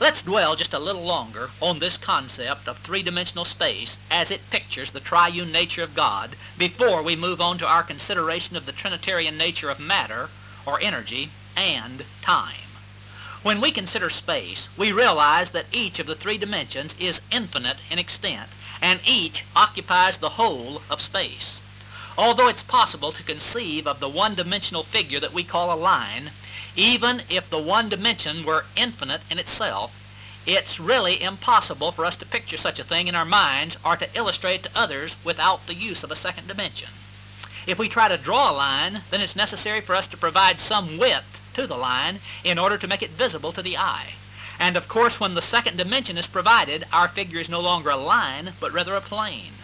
Let's 0.00 0.22
dwell 0.22 0.56
just 0.56 0.72
a 0.72 0.78
little 0.78 1.02
longer 1.02 1.50
on 1.60 1.78
this 1.78 1.98
concept 1.98 2.66
of 2.66 2.78
three-dimensional 2.78 3.44
space 3.44 3.98
as 4.10 4.30
it 4.30 4.48
pictures 4.48 4.92
the 4.92 5.00
triune 5.00 5.52
nature 5.52 5.82
of 5.82 5.94
God 5.94 6.30
before 6.56 7.02
we 7.02 7.16
move 7.16 7.38
on 7.40 7.58
to 7.58 7.66
our 7.66 7.82
consideration 7.82 8.56
of 8.56 8.64
the 8.64 8.72
Trinitarian 8.72 9.36
nature 9.36 9.68
of 9.68 9.78
matter, 9.78 10.30
or 10.66 10.80
energy, 10.80 11.28
and 11.54 12.04
time. 12.22 12.70
When 13.42 13.60
we 13.60 13.70
consider 13.70 14.08
space, 14.08 14.70
we 14.78 14.90
realize 14.90 15.50
that 15.50 15.66
each 15.70 15.98
of 15.98 16.06
the 16.06 16.14
three 16.14 16.38
dimensions 16.38 16.98
is 16.98 17.20
infinite 17.30 17.82
in 17.90 17.98
extent, 17.98 18.48
and 18.82 19.00
each 19.06 19.44
occupies 19.54 20.16
the 20.16 20.30
whole 20.30 20.82
of 20.90 21.00
space. 21.00 21.60
Although 22.16 22.48
it's 22.48 22.62
possible 22.62 23.12
to 23.12 23.22
conceive 23.22 23.86
of 23.86 24.00
the 24.00 24.08
one-dimensional 24.08 24.82
figure 24.82 25.20
that 25.20 25.32
we 25.32 25.44
call 25.44 25.72
a 25.72 25.78
line, 25.78 26.30
even 26.76 27.22
if 27.28 27.48
the 27.48 27.62
one 27.62 27.88
dimension 27.88 28.44
were 28.44 28.64
infinite 28.76 29.22
in 29.30 29.38
itself, 29.38 29.96
it's 30.46 30.80
really 30.80 31.22
impossible 31.22 31.92
for 31.92 32.04
us 32.04 32.16
to 32.16 32.26
picture 32.26 32.56
such 32.56 32.78
a 32.78 32.84
thing 32.84 33.08
in 33.08 33.14
our 33.14 33.24
minds 33.24 33.76
or 33.84 33.96
to 33.96 34.08
illustrate 34.16 34.62
to 34.62 34.70
others 34.74 35.16
without 35.24 35.66
the 35.66 35.74
use 35.74 36.02
of 36.02 36.10
a 36.10 36.16
second 36.16 36.48
dimension. 36.48 36.88
If 37.66 37.78
we 37.78 37.88
try 37.88 38.08
to 38.08 38.16
draw 38.16 38.50
a 38.50 38.56
line, 38.56 39.02
then 39.10 39.20
it's 39.20 39.36
necessary 39.36 39.80
for 39.80 39.94
us 39.94 40.06
to 40.08 40.16
provide 40.16 40.58
some 40.58 40.98
width 40.98 41.52
to 41.54 41.66
the 41.66 41.76
line 41.76 42.20
in 42.42 42.58
order 42.58 42.78
to 42.78 42.88
make 42.88 43.02
it 43.02 43.10
visible 43.10 43.52
to 43.52 43.62
the 43.62 43.76
eye. 43.76 44.14
And 44.60 44.76
of 44.76 44.88
course, 44.88 45.18
when 45.18 45.32
the 45.32 45.42
second 45.42 45.78
dimension 45.78 46.18
is 46.18 46.26
provided, 46.26 46.84
our 46.92 47.08
figure 47.08 47.40
is 47.40 47.48
no 47.48 47.60
longer 47.60 47.88
a 47.88 47.96
line, 47.96 48.52
but 48.60 48.72
rather 48.72 48.94
a 48.94 49.00
plane. 49.00 49.54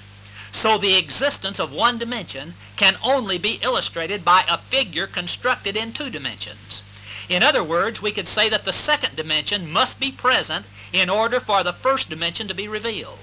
So 0.53 0.79
the 0.79 0.97
existence 0.97 1.61
of 1.61 1.71
one 1.71 1.99
dimension 1.99 2.55
can 2.77 2.97
only 3.05 3.37
be 3.37 3.61
illustrated 3.63 4.25
by 4.25 4.45
a 4.49 4.57
figure 4.57 5.07
constructed 5.07 5.77
in 5.77 5.93
two 5.93 6.09
dimensions. 6.09 6.83
In 7.29 7.43
other 7.43 7.63
words, 7.63 8.01
we 8.01 8.11
could 8.11 8.27
say 8.27 8.49
that 8.49 8.65
the 8.65 8.73
second 8.73 9.17
dimension 9.17 9.71
must 9.71 10.01
be 10.01 10.11
present 10.11 10.65
in 10.95 11.11
order 11.11 11.41
for 11.41 11.63
the 11.63 11.75
first 11.75 12.09
dimension 12.09 12.49
to 12.49 12.55
be 12.55 12.67
revealed. 12.67 13.19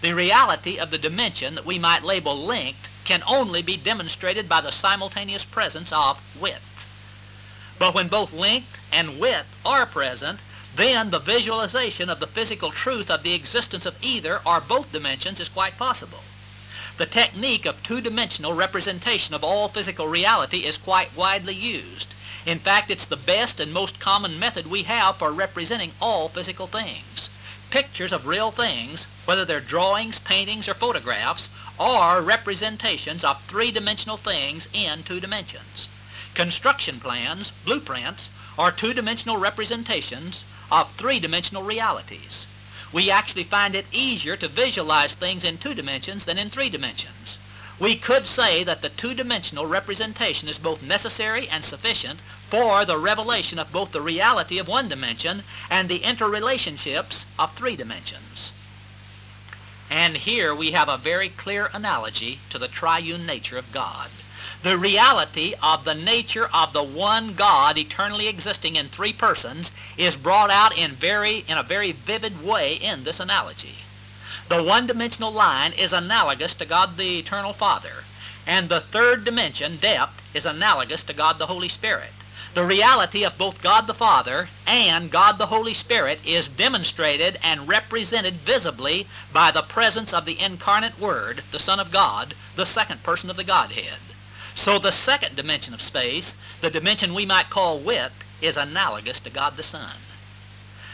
The 0.00 0.14
reality 0.14 0.78
of 0.78 0.90
the 0.90 0.98
dimension 0.98 1.56
that 1.56 1.66
we 1.66 1.78
might 1.78 2.04
label 2.04 2.34
length 2.34 3.02
can 3.04 3.22
only 3.28 3.60
be 3.60 3.76
demonstrated 3.76 4.48
by 4.48 4.62
the 4.62 4.72
simultaneous 4.72 5.44
presence 5.44 5.92
of 5.92 6.24
width. 6.40 6.72
But 7.78 7.94
when 7.94 8.08
both 8.08 8.32
length 8.32 8.78
and 8.90 9.20
width 9.20 9.60
are 9.64 9.84
present, 9.84 10.40
then 10.76 11.10
the 11.10 11.18
visualization 11.18 12.10
of 12.10 12.20
the 12.20 12.26
physical 12.26 12.70
truth 12.70 13.10
of 13.10 13.22
the 13.22 13.32
existence 13.32 13.86
of 13.86 14.02
either 14.04 14.40
or 14.44 14.60
both 14.60 14.92
dimensions 14.92 15.40
is 15.40 15.48
quite 15.48 15.78
possible. 15.78 16.20
The 16.98 17.06
technique 17.06 17.64
of 17.64 17.82
two-dimensional 17.82 18.52
representation 18.52 19.34
of 19.34 19.42
all 19.42 19.68
physical 19.68 20.06
reality 20.06 20.66
is 20.66 20.76
quite 20.76 21.16
widely 21.16 21.54
used. 21.54 22.14
In 22.44 22.58
fact, 22.58 22.90
it's 22.90 23.06
the 23.06 23.16
best 23.16 23.58
and 23.58 23.72
most 23.72 24.00
common 24.00 24.38
method 24.38 24.66
we 24.66 24.82
have 24.82 25.16
for 25.16 25.32
representing 25.32 25.92
all 26.00 26.28
physical 26.28 26.66
things. 26.66 27.30
Pictures 27.70 28.12
of 28.12 28.26
real 28.26 28.50
things, 28.50 29.06
whether 29.24 29.44
they're 29.44 29.60
drawings, 29.60 30.18
paintings, 30.20 30.68
or 30.68 30.74
photographs, 30.74 31.48
are 31.80 32.20
representations 32.20 33.24
of 33.24 33.42
three-dimensional 33.42 34.16
things 34.16 34.68
in 34.72 35.02
two 35.02 35.20
dimensions. 35.20 35.88
Construction 36.34 37.00
plans, 37.00 37.50
blueprints, 37.64 38.28
are 38.58 38.70
two-dimensional 38.70 39.38
representations 39.38 40.44
of 40.70 40.92
three-dimensional 40.92 41.62
realities. 41.62 42.46
We 42.92 43.10
actually 43.10 43.44
find 43.44 43.74
it 43.74 43.92
easier 43.92 44.36
to 44.36 44.48
visualize 44.48 45.14
things 45.14 45.44
in 45.44 45.58
two 45.58 45.74
dimensions 45.74 46.24
than 46.24 46.38
in 46.38 46.48
three 46.48 46.68
dimensions. 46.68 47.38
We 47.78 47.96
could 47.96 48.26
say 48.26 48.64
that 48.64 48.80
the 48.80 48.88
two-dimensional 48.88 49.66
representation 49.66 50.48
is 50.48 50.58
both 50.58 50.82
necessary 50.82 51.48
and 51.48 51.62
sufficient 51.62 52.20
for 52.20 52.84
the 52.84 52.96
revelation 52.96 53.58
of 53.58 53.72
both 53.72 53.92
the 53.92 54.00
reality 54.00 54.58
of 54.58 54.68
one 54.68 54.88
dimension 54.88 55.42
and 55.70 55.88
the 55.88 55.98
interrelationships 55.98 57.26
of 57.38 57.52
three 57.52 57.76
dimensions. 57.76 58.52
And 59.90 60.16
here 60.16 60.54
we 60.54 60.70
have 60.72 60.88
a 60.88 60.96
very 60.96 61.28
clear 61.28 61.68
analogy 61.74 62.38
to 62.50 62.58
the 62.58 62.68
triune 62.68 63.26
nature 63.26 63.58
of 63.58 63.72
God 63.72 64.08
the 64.62 64.76
reality 64.76 65.54
of 65.62 65.84
the 65.84 65.94
nature 65.94 66.48
of 66.52 66.72
the 66.72 66.82
one 66.82 67.34
God 67.34 67.78
eternally 67.78 68.28
existing 68.28 68.76
in 68.76 68.86
three 68.86 69.12
persons 69.12 69.72
is 69.96 70.16
brought 70.16 70.50
out 70.50 70.76
in, 70.76 70.92
very, 70.92 71.44
in 71.48 71.56
a 71.56 71.62
very 71.62 71.92
vivid 71.92 72.44
way 72.44 72.74
in 72.74 73.04
this 73.04 73.20
analogy. 73.20 73.76
The 74.48 74.62
one-dimensional 74.62 75.32
line 75.32 75.72
is 75.72 75.92
analogous 75.92 76.54
to 76.54 76.64
God 76.64 76.96
the 76.96 77.18
Eternal 77.18 77.52
Father, 77.52 78.04
and 78.46 78.68
the 78.68 78.80
third 78.80 79.24
dimension, 79.24 79.76
depth, 79.76 80.34
is 80.34 80.46
analogous 80.46 81.02
to 81.04 81.12
God 81.12 81.38
the 81.38 81.46
Holy 81.46 81.68
Spirit. 81.68 82.10
The 82.54 82.62
reality 82.62 83.22
of 83.22 83.36
both 83.36 83.62
God 83.62 83.86
the 83.86 83.92
Father 83.92 84.48
and 84.66 85.10
God 85.10 85.36
the 85.36 85.46
Holy 85.46 85.74
Spirit 85.74 86.20
is 86.24 86.48
demonstrated 86.48 87.38
and 87.42 87.68
represented 87.68 88.34
visibly 88.34 89.06
by 89.32 89.50
the 89.50 89.62
presence 89.62 90.14
of 90.14 90.24
the 90.24 90.40
incarnate 90.40 90.98
Word, 90.98 91.42
the 91.52 91.58
Son 91.58 91.78
of 91.78 91.92
God, 91.92 92.34
the 92.54 92.64
second 92.64 93.02
person 93.02 93.28
of 93.28 93.36
the 93.36 93.44
Godhead. 93.44 93.98
So 94.56 94.78
the 94.78 94.90
second 94.90 95.36
dimension 95.36 95.74
of 95.74 95.82
space, 95.82 96.34
the 96.60 96.70
dimension 96.70 97.14
we 97.14 97.24
might 97.24 97.50
call 97.50 97.78
width, 97.78 98.38
is 98.42 98.56
analogous 98.56 99.20
to 99.20 99.30
God 99.30 99.56
the 99.56 99.62
Son. 99.62 99.94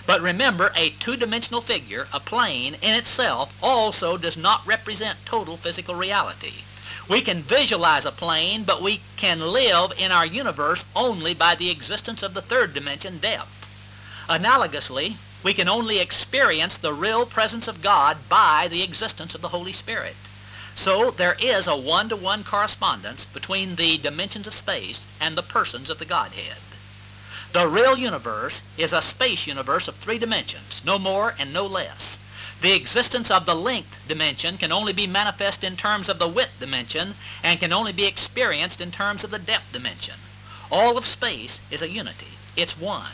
But 0.05 0.21
remember, 0.21 0.73
a 0.77 0.91
two-dimensional 0.91 1.61
figure, 1.61 2.09
a 2.13 2.19
plane, 2.21 2.75
in 2.83 2.95
itself 2.95 3.57
also 3.63 4.19
does 4.19 4.37
not 4.37 4.67
represent 4.67 5.25
total 5.25 5.57
physical 5.57 5.95
reality. 5.95 6.65
We 7.09 7.21
can 7.21 7.39
visualize 7.39 8.05
a 8.05 8.11
plane, 8.11 8.65
but 8.65 8.83
we 8.83 9.01
can 9.17 9.41
live 9.41 9.93
in 9.97 10.11
our 10.11 10.27
universe 10.27 10.85
only 10.95 11.33
by 11.33 11.55
the 11.55 11.71
existence 11.71 12.23
of 12.23 12.35
the 12.35 12.43
third 12.43 12.75
dimension, 12.75 13.19
depth. 13.19 14.27
Analogously, 14.29 15.17
we 15.45 15.55
can 15.55 15.69
only 15.69 16.01
experience 16.01 16.77
the 16.77 16.93
real 16.93 17.27
presence 17.27 17.69
of 17.69 17.81
God 17.81 18.17
by 18.29 18.67
the 18.71 18.83
existence 18.83 19.35
of 19.35 19.41
the 19.41 19.49
Holy 19.49 19.73
Spirit. 19.73 20.17
So 20.75 21.11
there 21.11 21.37
is 21.41 21.69
a 21.69 21.77
one-to-one 21.77 22.45
correspondence 22.45 23.25
between 23.25 23.77
the 23.77 23.99
dimensions 23.99 24.47
of 24.47 24.55
space 24.55 25.07
and 25.21 25.37
the 25.37 25.43
persons 25.43 25.91
of 25.91 25.99
the 25.99 26.05
Godhead. 26.05 26.59
The 27.53 27.69
real 27.69 27.99
universe 27.99 28.63
is 28.79 28.93
a 28.93 29.03
space 29.03 29.47
universe 29.47 29.87
of 29.87 29.97
three 29.97 30.19
dimensions, 30.19 30.83
no 30.85 30.99
more 30.99 31.35
and 31.39 31.53
no 31.53 31.67
less. 31.67 32.19
The 32.63 32.75
existence 32.75 33.31
of 33.31 33.45
the 33.45 33.55
length 33.55 34.07
dimension 34.09 34.57
can 34.57 34.73
only 34.73 34.93
be 34.93 35.07
manifest 35.07 35.63
in 35.63 35.77
terms 35.77 36.09
of 36.09 36.19
the 36.19 36.29
width 36.29 36.61
dimension 36.61 37.15
and 37.43 37.61
can 37.61 37.73
only 37.73 37.93
be 37.93 38.07
experienced 38.07 38.81
in 38.81 38.91
terms 38.91 39.25
of 39.25 39.31
the 39.31 39.39
depth 39.39 39.73
dimension. 39.73 40.15
All 40.71 40.97
of 40.97 41.05
space 41.05 41.61
is 41.71 41.83
a 41.83 41.91
unity. 41.91 42.39
It's 42.57 42.81
one. 42.81 43.13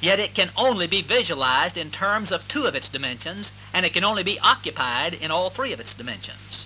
Yet 0.00 0.18
it 0.18 0.34
can 0.34 0.50
only 0.56 0.86
be 0.86 1.02
visualized 1.02 1.76
in 1.76 1.90
terms 1.90 2.32
of 2.32 2.48
two 2.48 2.64
of 2.64 2.74
its 2.74 2.88
dimensions, 2.88 3.52
and 3.72 3.86
it 3.86 3.92
can 3.92 4.04
only 4.04 4.22
be 4.22 4.40
occupied 4.40 5.14
in 5.14 5.30
all 5.30 5.48
three 5.48 5.72
of 5.72 5.80
its 5.80 5.94
dimensions. 5.94 6.65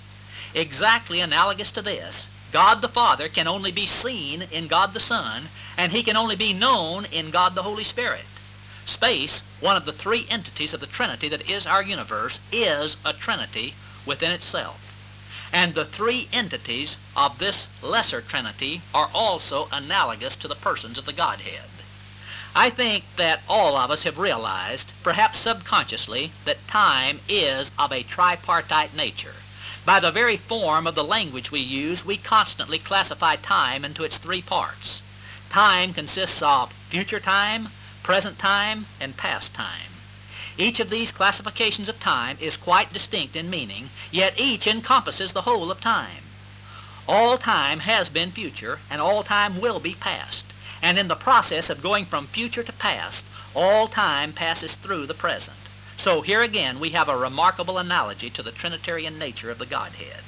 Exactly 0.55 1.20
analogous 1.20 1.70
to 1.72 1.82
this, 1.82 2.28
God 2.53 2.82
the 2.82 2.88
Father 2.88 3.28
can 3.28 3.46
only 3.46 3.70
be 3.70 3.86
seen 3.86 4.42
in 4.51 4.66
God 4.66 4.92
the 4.92 5.01
Son, 5.01 5.44
and 5.78 5.92
he 5.92 6.03
can 6.03 6.16
only 6.16 6.34
be 6.34 6.53
known 6.53 7.05
in 7.12 7.30
God 7.30 7.55
the 7.55 7.62
Holy 7.62 7.84
Spirit. 7.84 8.24
Space, 8.84 9.59
one 9.61 9.76
of 9.76 9.84
the 9.84 9.92
three 9.92 10.26
entities 10.28 10.74
of 10.74 10.80
the 10.80 10.86
Trinity 10.86 11.28
that 11.28 11.48
is 11.48 11.66
our 11.66 11.82
universe, 11.82 12.40
is 12.51 12.96
a 13.05 13.12
Trinity 13.12 13.74
within 14.05 14.32
itself. 14.32 15.51
And 15.53 15.74
the 15.74 15.84
three 15.84 16.28
entities 16.32 16.96
of 17.16 17.38
this 17.38 17.68
lesser 17.82 18.20
Trinity 18.20 18.80
are 18.92 19.11
also 19.14 19.68
analogous 19.72 20.34
to 20.36 20.48
the 20.48 20.57
persons 20.57 20.98
of 20.98 21.07
the 21.07 21.12
Godhead. 21.12 21.68
I 22.55 22.70
think 22.70 23.05
that 23.14 23.42
all 23.48 23.76
of 23.76 23.92
us 23.92 24.03
have 24.03 24.18
realized, 24.18 24.92
perhaps 25.05 25.38
subconsciously, 25.38 26.32
that 26.44 26.66
time 26.66 27.20
is 27.28 27.70
of 27.78 27.92
a 27.92 28.03
tripartite 28.03 28.96
nature. 28.96 29.34
By 29.91 29.99
the 29.99 30.12
very 30.12 30.36
form 30.36 30.86
of 30.86 30.95
the 30.95 31.03
language 31.03 31.51
we 31.51 31.59
use, 31.59 32.07
we 32.07 32.16
constantly 32.16 32.78
classify 32.78 33.34
time 33.34 33.84
into 33.84 34.05
its 34.05 34.18
three 34.18 34.41
parts. 34.41 35.03
Time 35.49 35.93
consists 35.93 36.41
of 36.43 36.72
future 36.72 37.18
time, 37.18 37.70
present 38.05 38.38
time, 38.38 38.86
and 39.01 39.16
past 39.16 39.53
time. 39.53 39.91
Each 40.57 40.78
of 40.78 40.91
these 40.91 41.11
classifications 41.11 41.88
of 41.88 41.99
time 41.99 42.36
is 42.41 42.57
quite 42.57 42.93
distinct 42.93 43.34
in 43.34 43.51
meaning, 43.51 43.88
yet 44.12 44.38
each 44.38 44.68
encompasses 44.68 45.32
the 45.32 45.43
whole 45.43 45.72
of 45.72 45.80
time. 45.80 46.22
All 47.09 47.36
time 47.36 47.80
has 47.80 48.09
been 48.09 48.30
future, 48.30 48.78
and 48.93 49.01
all 49.01 49.24
time 49.24 49.61
will 49.61 49.80
be 49.80 49.97
past. 49.99 50.47
And 50.80 51.01
in 51.01 51.09
the 51.09 51.16
process 51.16 51.68
of 51.68 51.82
going 51.82 52.05
from 52.05 52.26
future 52.26 52.62
to 52.62 52.72
past, 52.72 53.24
all 53.57 53.88
time 53.88 54.34
passes 54.34 54.76
through 54.76 55.07
the 55.07 55.14
present. 55.14 55.59
So 56.01 56.22
here 56.22 56.40
again 56.40 56.80
we 56.80 56.90
have 56.90 57.11
a 57.11 57.16
remarkable 57.18 57.76
analogy 57.76 58.30
to 58.30 58.42
the 58.42 58.53
Trinitarian 58.53 59.18
nature 59.18 59.51
of 59.51 59.59
the 59.59 59.66
Godhead. 59.66 60.22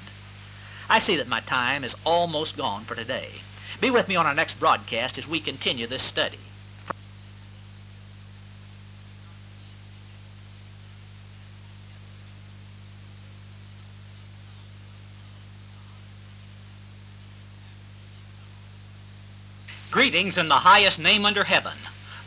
I 0.91 0.99
see 0.99 1.16
that 1.16 1.29
my 1.29 1.41
time 1.41 1.83
is 1.83 1.97
almost 2.05 2.59
gone 2.59 2.83
for 2.83 2.95
today. 2.95 3.37
Be 3.81 3.91
with 3.91 4.07
me 4.07 4.14
on 4.14 4.27
our 4.27 4.35
next 4.35 4.61
broadcast 4.61 5.16
as 5.16 5.27
we 5.27 5.41
continue 5.41 5.87
this 5.87 6.03
study. 6.03 6.37
Greetings 19.91 20.37
in 20.37 20.49
the 20.49 20.57
highest 20.57 20.99
name 20.99 21.25
under 21.25 21.45
heaven, 21.45 21.79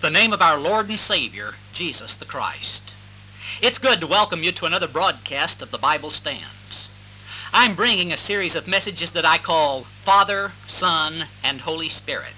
the 0.01 0.09
name 0.09 0.33
of 0.33 0.41
our 0.41 0.57
Lord 0.57 0.89
and 0.89 0.99
Savior, 0.99 1.53
Jesus 1.73 2.15
the 2.15 2.25
Christ. 2.25 2.94
It's 3.61 3.77
good 3.77 4.01
to 4.01 4.07
welcome 4.07 4.43
you 4.43 4.51
to 4.51 4.65
another 4.65 4.87
broadcast 4.87 5.61
of 5.61 5.71
the 5.71 5.77
Bible 5.77 6.09
Stands. 6.09 6.89
I'm 7.53 7.73
bringing 7.73 8.11
a 8.11 8.17
series 8.17 8.53
of 8.53 8.67
messages 8.67 9.11
that 9.11 9.23
I 9.23 9.37
call 9.37 9.83
Father, 9.83 10.51
Son, 10.65 11.27
and 11.41 11.61
Holy 11.61 11.87
Spirit. 11.87 12.33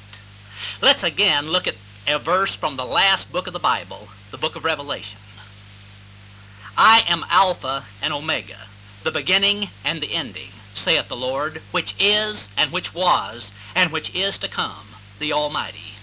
Let's 0.79 1.03
again 1.03 1.49
look 1.49 1.67
at 1.67 1.75
a 2.07 2.19
verse 2.19 2.55
from 2.55 2.75
the 2.75 2.85
last 2.85 3.31
book 3.31 3.47
of 3.47 3.53
the 3.53 3.59
Bible, 3.59 4.09
the 4.29 4.37
book 4.37 4.55
of 4.55 4.63
Revelation. 4.63 5.19
I 6.77 7.01
am 7.09 7.25
Alpha 7.31 7.85
and 7.99 8.13
Omega, 8.13 8.67
the 9.03 9.11
beginning 9.11 9.69
and 9.83 10.01
the 10.01 10.13
ending, 10.13 10.51
saith 10.75 11.07
the 11.07 11.15
Lord, 11.15 11.63
which 11.71 11.95
is, 11.99 12.47
and 12.55 12.71
which 12.71 12.93
was, 12.93 13.51
and 13.75 13.91
which 13.91 14.15
is 14.15 14.37
to 14.37 14.47
come, 14.47 14.89
the 15.17 15.33
Almighty. 15.33 15.95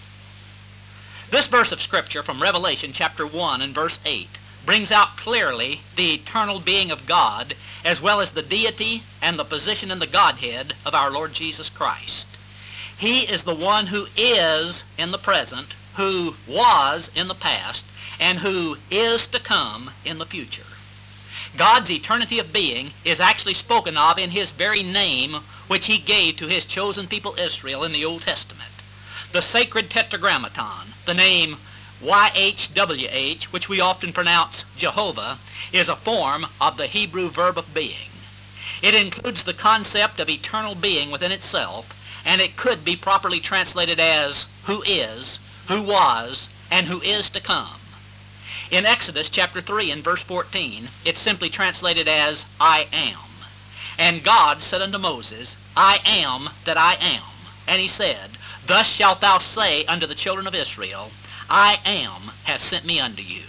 This 1.30 1.46
verse 1.46 1.70
of 1.70 1.80
Scripture 1.80 2.24
from 2.24 2.42
Revelation 2.42 2.90
chapter 2.92 3.24
1 3.24 3.62
and 3.62 3.72
verse 3.72 4.00
8 4.04 4.40
brings 4.66 4.90
out 4.90 5.16
clearly 5.16 5.80
the 5.96 6.14
eternal 6.14 6.60
being 6.60 6.90
of 6.90 7.06
God 7.06 7.54
as 7.84 8.00
well 8.00 8.20
as 8.20 8.30
the 8.30 8.42
deity 8.42 9.02
and 9.20 9.38
the 9.38 9.44
position 9.44 9.90
in 9.90 9.98
the 9.98 10.06
Godhead 10.06 10.74
of 10.86 10.94
our 10.94 11.10
Lord 11.10 11.34
Jesus 11.34 11.68
Christ. 11.68 12.26
He 12.96 13.20
is 13.22 13.44
the 13.44 13.54
one 13.54 13.88
who 13.88 14.06
is 14.16 14.84
in 14.96 15.10
the 15.10 15.18
present, 15.18 15.74
who 15.96 16.34
was 16.46 17.10
in 17.14 17.28
the 17.28 17.34
past, 17.34 17.84
and 18.20 18.38
who 18.38 18.76
is 18.90 19.26
to 19.28 19.40
come 19.40 19.90
in 20.04 20.18
the 20.18 20.26
future. 20.26 20.62
God's 21.56 21.90
eternity 21.90 22.38
of 22.38 22.52
being 22.52 22.92
is 23.04 23.20
actually 23.20 23.54
spoken 23.54 23.96
of 23.96 24.18
in 24.18 24.30
his 24.30 24.50
very 24.50 24.82
name 24.82 25.34
which 25.68 25.86
he 25.86 25.98
gave 25.98 26.36
to 26.36 26.48
his 26.48 26.64
chosen 26.64 27.06
people 27.06 27.34
Israel 27.38 27.84
in 27.84 27.92
the 27.92 28.04
Old 28.04 28.22
Testament. 28.22 28.70
The 29.32 29.42
sacred 29.42 29.90
tetragrammaton, 29.90 30.94
the 31.04 31.14
name 31.14 31.56
YHWH, 32.02 33.44
which 33.44 33.68
we 33.68 33.80
often 33.80 34.12
pronounce 34.12 34.64
Jehovah, 34.76 35.38
is 35.72 35.88
a 35.88 35.96
form 35.96 36.46
of 36.60 36.76
the 36.76 36.86
Hebrew 36.86 37.28
verb 37.28 37.56
of 37.58 37.74
being. 37.74 38.10
It 38.82 38.94
includes 38.94 39.44
the 39.44 39.54
concept 39.54 40.20
of 40.20 40.28
eternal 40.28 40.74
being 40.74 41.10
within 41.10 41.32
itself, 41.32 42.22
and 42.24 42.40
it 42.40 42.56
could 42.56 42.84
be 42.84 42.96
properly 42.96 43.40
translated 43.40 43.98
as 43.98 44.48
who 44.64 44.82
is, 44.82 45.38
who 45.68 45.82
was, 45.82 46.48
and 46.70 46.86
who 46.86 47.00
is 47.00 47.30
to 47.30 47.40
come. 47.40 47.80
In 48.70 48.86
Exodus 48.86 49.28
chapter 49.28 49.60
3 49.60 49.90
and 49.90 50.02
verse 50.02 50.24
14, 50.24 50.88
it's 51.04 51.20
simply 51.20 51.48
translated 51.48 52.08
as 52.08 52.46
I 52.60 52.88
am. 52.92 53.18
And 53.98 54.24
God 54.24 54.62
said 54.62 54.82
unto 54.82 54.98
Moses, 54.98 55.56
I 55.76 56.00
am 56.04 56.50
that 56.64 56.76
I 56.76 56.94
am. 56.94 57.22
And 57.68 57.80
he 57.80 57.88
said, 57.88 58.30
Thus 58.66 58.86
shalt 58.86 59.20
thou 59.20 59.38
say 59.38 59.84
unto 59.84 60.06
the 60.06 60.14
children 60.14 60.46
of 60.46 60.54
Israel, 60.54 61.10
I 61.48 61.78
am 61.84 62.32
hath 62.44 62.62
sent 62.62 62.84
me 62.84 63.00
unto 63.00 63.22
you. 63.22 63.42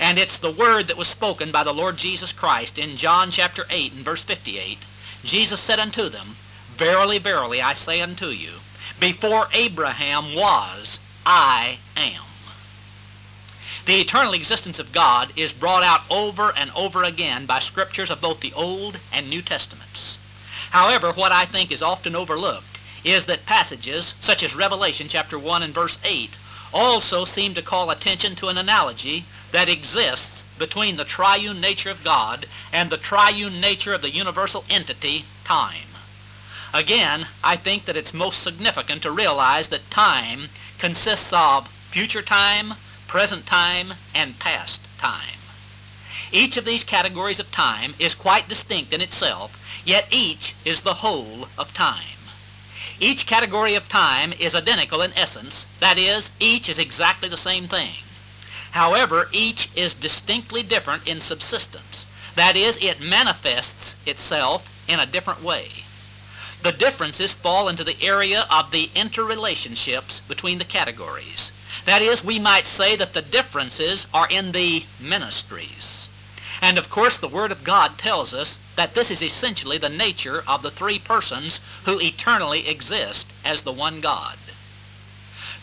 And 0.00 0.18
it's 0.18 0.38
the 0.38 0.50
word 0.50 0.88
that 0.88 0.96
was 0.96 1.08
spoken 1.08 1.50
by 1.50 1.62
the 1.62 1.72
Lord 1.72 1.96
Jesus 1.96 2.32
Christ 2.32 2.78
in 2.78 2.96
John 2.96 3.30
chapter 3.30 3.64
8 3.70 3.92
and 3.92 4.04
verse 4.04 4.24
58. 4.24 4.78
Jesus 5.22 5.60
said 5.60 5.78
unto 5.78 6.08
them, 6.08 6.36
Verily, 6.76 7.18
verily, 7.18 7.62
I 7.62 7.72
say 7.72 8.00
unto 8.00 8.26
you, 8.26 8.50
before 8.98 9.46
Abraham 9.52 10.34
was, 10.34 10.98
I 11.24 11.78
am. 11.96 12.22
The 13.86 14.00
eternal 14.00 14.32
existence 14.32 14.78
of 14.78 14.92
God 14.92 15.30
is 15.36 15.52
brought 15.52 15.82
out 15.82 16.00
over 16.10 16.52
and 16.56 16.70
over 16.74 17.04
again 17.04 17.44
by 17.46 17.58
scriptures 17.58 18.10
of 18.10 18.20
both 18.20 18.40
the 18.40 18.52
Old 18.54 18.98
and 19.12 19.28
New 19.28 19.42
Testaments. 19.42 20.18
However, 20.70 21.12
what 21.12 21.32
I 21.32 21.44
think 21.44 21.70
is 21.70 21.82
often 21.82 22.16
overlooked 22.16 22.80
is 23.04 23.26
that 23.26 23.46
passages 23.46 24.14
such 24.20 24.42
as 24.42 24.56
Revelation 24.56 25.08
chapter 25.08 25.38
1 25.38 25.62
and 25.62 25.74
verse 25.74 25.98
8 26.04 26.36
also 26.74 27.24
seem 27.24 27.54
to 27.54 27.62
call 27.62 27.90
attention 27.90 28.34
to 28.34 28.48
an 28.48 28.58
analogy 28.58 29.24
that 29.52 29.68
exists 29.68 30.42
between 30.58 30.96
the 30.96 31.04
triune 31.04 31.60
nature 31.60 31.90
of 31.90 32.04
God 32.04 32.46
and 32.72 32.90
the 32.90 32.96
triune 32.96 33.60
nature 33.60 33.94
of 33.94 34.02
the 34.02 34.10
universal 34.10 34.64
entity, 34.68 35.24
time. 35.44 35.88
Again, 36.74 37.28
I 37.44 37.54
think 37.54 37.84
that 37.84 37.96
it's 37.96 38.12
most 38.12 38.42
significant 38.42 39.02
to 39.02 39.12
realize 39.12 39.68
that 39.68 39.90
time 39.90 40.48
consists 40.78 41.32
of 41.32 41.68
future 41.68 42.22
time, 42.22 42.74
present 43.06 43.46
time, 43.46 43.94
and 44.12 44.38
past 44.40 44.80
time. 44.98 45.38
Each 46.32 46.56
of 46.56 46.64
these 46.64 46.82
categories 46.82 47.38
of 47.38 47.52
time 47.52 47.94
is 48.00 48.14
quite 48.14 48.48
distinct 48.48 48.92
in 48.92 49.00
itself, 49.00 49.82
yet 49.86 50.08
each 50.10 50.56
is 50.64 50.80
the 50.80 50.94
whole 50.94 51.46
of 51.56 51.72
time. 51.72 52.13
Each 53.00 53.26
category 53.26 53.74
of 53.74 53.88
time 53.88 54.32
is 54.38 54.54
identical 54.54 55.02
in 55.02 55.12
essence, 55.16 55.66
that 55.80 55.98
is, 55.98 56.30
each 56.38 56.68
is 56.68 56.78
exactly 56.78 57.28
the 57.28 57.36
same 57.36 57.64
thing. 57.64 57.90
However, 58.70 59.28
each 59.32 59.68
is 59.76 59.94
distinctly 59.94 60.62
different 60.62 61.06
in 61.06 61.20
subsistence, 61.20 62.06
that 62.36 62.56
is, 62.56 62.78
it 62.82 63.00
manifests 63.00 63.94
itself 64.06 64.84
in 64.88 65.00
a 65.00 65.06
different 65.06 65.42
way. 65.42 65.68
The 66.62 66.72
differences 66.72 67.34
fall 67.34 67.68
into 67.68 67.84
the 67.84 68.00
area 68.00 68.46
of 68.50 68.70
the 68.70 68.88
interrelationships 68.94 70.26
between 70.26 70.58
the 70.58 70.64
categories. 70.64 71.52
That 71.84 72.00
is, 72.00 72.24
we 72.24 72.38
might 72.38 72.66
say 72.66 72.96
that 72.96 73.12
the 73.12 73.22
differences 73.22 74.06
are 74.14 74.28
in 74.30 74.52
the 74.52 74.84
ministries. 75.00 76.08
And 76.62 76.78
of 76.78 76.88
course, 76.88 77.18
the 77.18 77.28
Word 77.28 77.52
of 77.52 77.64
God 77.64 77.98
tells 77.98 78.32
us 78.32 78.58
that 78.76 78.94
this 78.94 79.10
is 79.10 79.22
essentially 79.22 79.78
the 79.78 79.88
nature 79.88 80.42
of 80.46 80.62
the 80.62 80.70
three 80.70 80.98
persons 80.98 81.60
who 81.84 82.00
eternally 82.00 82.68
exist 82.68 83.32
as 83.44 83.62
the 83.62 83.72
one 83.72 84.00
God. 84.00 84.36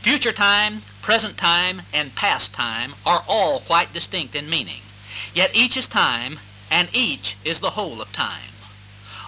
Future 0.01 0.32
time, 0.32 0.82
present 1.01 1.38
time, 1.38 1.84
and 1.93 2.16
past 2.16 2.53
time 2.53 2.93
are 3.05 3.24
all 3.28 3.59
quite 3.59 3.93
distinct 3.93 4.34
in 4.34 4.49
meaning. 4.49 4.82
Yet 5.34 5.51
each 5.53 5.78
is 5.78 5.88
time, 5.88 6.39
and 6.72 6.89
each 6.93 7.38
is 7.45 7.59
the 7.59 7.72
whole 7.72 8.01
of 8.01 8.12
time. 8.12 8.51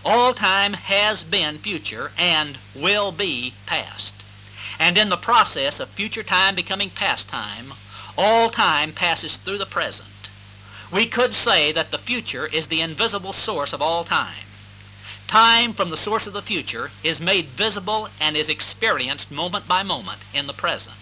All 0.06 0.34
time 0.34 0.74
has 0.74 1.24
been 1.24 1.58
future 1.58 2.12
and 2.18 2.58
will 2.76 3.12
be 3.12 3.54
past. 3.66 4.16
And 4.80 4.98
in 4.98 5.10
the 5.10 5.18
process 5.18 5.80
of 5.80 5.90
future 5.90 6.24
time 6.24 6.56
becoming 6.56 6.90
past 6.90 7.30
time, 7.30 7.74
all 8.18 8.50
time 8.50 8.92
passes 8.92 9.38
through 9.38 9.60
the 9.60 9.66
present. 9.66 10.10
We 10.94 11.08
could 11.08 11.34
say 11.34 11.72
that 11.72 11.89
the 11.89 11.98
future 11.98 12.46
is 12.46 12.68
the 12.68 12.82
invisible 12.82 13.34
source 13.34 13.74
of 13.74 13.82
all 13.82 14.04
time. 14.04 14.46
Time 15.26 15.74
from 15.74 15.89
the 15.89 15.98
source 15.98 16.28
of 16.28 16.34
the 16.34 16.41
future 16.44 16.91
is 17.04 17.20
made 17.20 17.46
visible 17.46 18.10
and 18.22 18.38
is 18.38 18.48
experienced 18.48 19.32
moment 19.32 19.68
by 19.68 19.82
moment 19.82 20.20
in 20.36 20.46
the 20.46 20.54
present. 20.54 20.96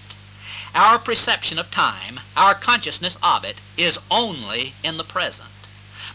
Our 0.74 0.98
perception 0.98 1.60
of 1.60 1.72
time, 1.72 2.22
our 2.38 2.54
consciousness 2.54 3.18
of 3.22 3.44
it, 3.44 3.58
is 3.76 4.00
only 4.10 4.72
in 4.82 4.96
the 4.96 5.04
present. 5.04 5.50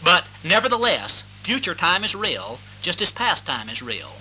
But 0.03 0.27
nevertheless, 0.43 1.21
future 1.43 1.75
time 1.75 2.03
is 2.03 2.15
real, 2.15 2.57
just 2.81 2.99
as 2.99 3.11
past 3.11 3.45
time 3.45 3.69
is 3.69 3.83
real. 3.83 4.13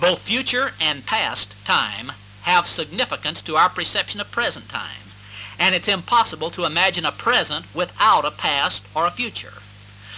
Both 0.00 0.20
future 0.20 0.72
and 0.80 1.04
past 1.04 1.62
time 1.66 2.12
have 2.42 2.66
significance 2.66 3.42
to 3.42 3.56
our 3.56 3.68
perception 3.68 4.18
of 4.18 4.30
present 4.30 4.70
time 4.70 5.01
and 5.58 5.74
it's 5.74 5.88
impossible 5.88 6.50
to 6.50 6.64
imagine 6.64 7.04
a 7.04 7.12
present 7.12 7.66
without 7.74 8.24
a 8.24 8.30
past 8.30 8.86
or 8.94 9.06
a 9.06 9.10
future. 9.10 9.54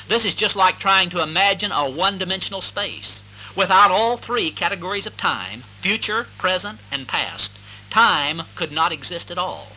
This 0.08 0.24
is 0.24 0.34
just 0.34 0.56
like 0.56 0.78
trying 0.78 1.10
to 1.10 1.22
imagine 1.22 1.72
a 1.72 1.90
one-dimensional 1.90 2.60
space. 2.60 3.22
Without 3.56 3.90
all 3.90 4.16
three 4.16 4.50
categories 4.50 5.06
of 5.06 5.16
time, 5.16 5.60
future, 5.80 6.26
present, 6.38 6.78
and 6.90 7.06
past, 7.06 7.58
time 7.90 8.42
could 8.54 8.72
not 8.72 8.92
exist 8.92 9.30
at 9.30 9.38
all. 9.38 9.68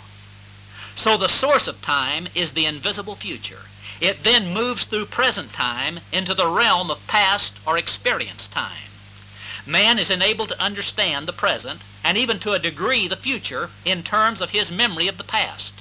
So 0.95 1.15
the 1.15 1.29
source 1.29 1.67
of 1.67 1.81
time 1.81 2.27
is 2.33 2.53
the 2.53 2.65
invisible 2.65 3.15
future. 3.15 3.61
It 4.01 4.23
then 4.23 4.53
moves 4.53 4.85
through 4.85 5.05
present 5.05 5.53
time 5.53 5.99
into 6.11 6.33
the 6.33 6.47
realm 6.47 6.89
of 6.89 7.05
past 7.07 7.59
or 7.67 7.77
experienced 7.77 8.51
time. 8.51 8.86
Man 9.67 9.99
is 9.99 10.09
enabled 10.09 10.49
to 10.49 10.61
understand 10.61 11.27
the 11.27 11.33
present 11.33 11.81
and 12.01 12.17
even 12.17 12.39
to 12.39 12.53
a 12.53 12.59
degree 12.59 13.07
the 13.07 13.17
future 13.17 13.69
in 13.83 14.01
terms 14.01 14.39
of 14.39 14.51
his 14.51 14.71
memory 14.71 15.09
of 15.09 15.17
the 15.17 15.25
past. 15.25 15.73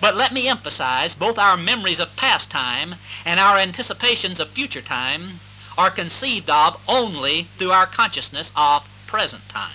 But 0.00 0.16
let 0.16 0.32
me 0.32 0.48
emphasize 0.48 1.14
both 1.14 1.38
our 1.38 1.56
memories 1.56 2.00
of 2.00 2.16
past 2.16 2.50
time 2.50 2.96
and 3.24 3.38
our 3.38 3.56
anticipations 3.56 4.40
of 4.40 4.50
future 4.50 4.80
time 4.80 5.38
are 5.78 5.90
conceived 5.90 6.50
of 6.50 6.82
only 6.88 7.44
through 7.44 7.70
our 7.70 7.86
consciousness 7.86 8.50
of 8.56 8.88
present 9.06 9.48
time. 9.48 9.72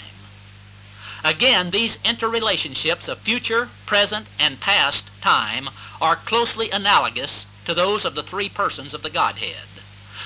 Again, 1.24 1.72
these 1.72 1.98
interrelationships 1.98 3.08
of 3.08 3.20
future, 3.20 3.70
present, 3.86 4.28
and 4.38 4.60
past 4.60 5.10
time 5.22 5.70
are 6.02 6.18
closely 6.18 6.70
analogous 6.72 7.46
to 7.66 7.74
those 7.74 8.06
of 8.06 8.16
the 8.16 8.24
three 8.24 8.50
persons 8.50 8.94
of 8.94 9.02
the 9.02 9.10
Godhead. 9.10 9.56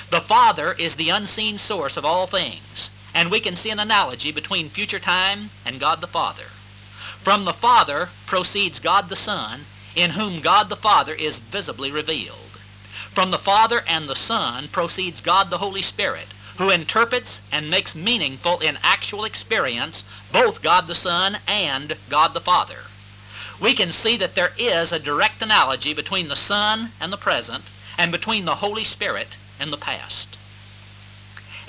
The 0.10 0.20
Father 0.20 0.74
is 0.74 0.96
the 0.96 1.10
unseen 1.10 1.58
source 1.58 1.96
of 1.96 2.04
all 2.04 2.28
things, 2.28 2.90
and 3.20 3.30
we 3.30 3.42
can 3.42 3.54
see 3.54 3.70
an 3.70 3.80
analogy 3.80 4.32
between 4.32 4.70
future 4.70 4.98
time 4.98 5.50
and 5.66 5.78
God 5.78 6.00
the 6.00 6.08
Father. 6.08 6.46
From 7.20 7.44
the 7.44 7.52
Father 7.52 8.08
proceeds 8.26 8.80
God 8.80 9.10
the 9.10 9.18
Son, 9.18 9.66
in 9.94 10.12
whom 10.12 10.40
God 10.40 10.70
the 10.70 10.78
Father 10.78 11.14
is 11.14 11.38
visibly 11.38 11.92
revealed. 11.92 12.56
From 13.12 13.32
the 13.32 13.38
Father 13.38 13.82
and 13.90 14.08
the 14.08 14.16
Son 14.16 14.70
proceeds 14.70 15.20
God 15.20 15.50
the 15.50 15.58
Holy 15.58 15.82
Spirit, 15.82 16.28
who 16.60 16.70
interprets 16.70 17.42
and 17.52 17.70
makes 17.70 17.94
meaningful 17.94 18.60
in 18.60 18.78
actual 18.84 19.26
experience 19.26 20.06
both 20.32 20.64
God 20.64 20.88
the 20.88 20.96
Son 20.96 21.40
and 21.46 21.98
God 22.10 22.34
the 22.34 22.40
Father. 22.40 22.84
We 23.62 23.74
can 23.74 23.92
see 23.92 24.16
that 24.16 24.36
there 24.36 24.54
is 24.58 24.94
a 24.94 24.98
direct 24.98 25.42
analogy 25.42 25.94
between 25.94 26.30
the 26.30 26.38
Son 26.38 26.92
and 27.02 27.12
the 27.12 27.18
present, 27.18 27.66
and 27.98 28.14
between 28.14 28.46
the 28.46 28.64
Holy 28.64 28.86
Spirit 28.86 29.36
and 29.60 29.74
the 29.74 29.78
past. 29.78 30.39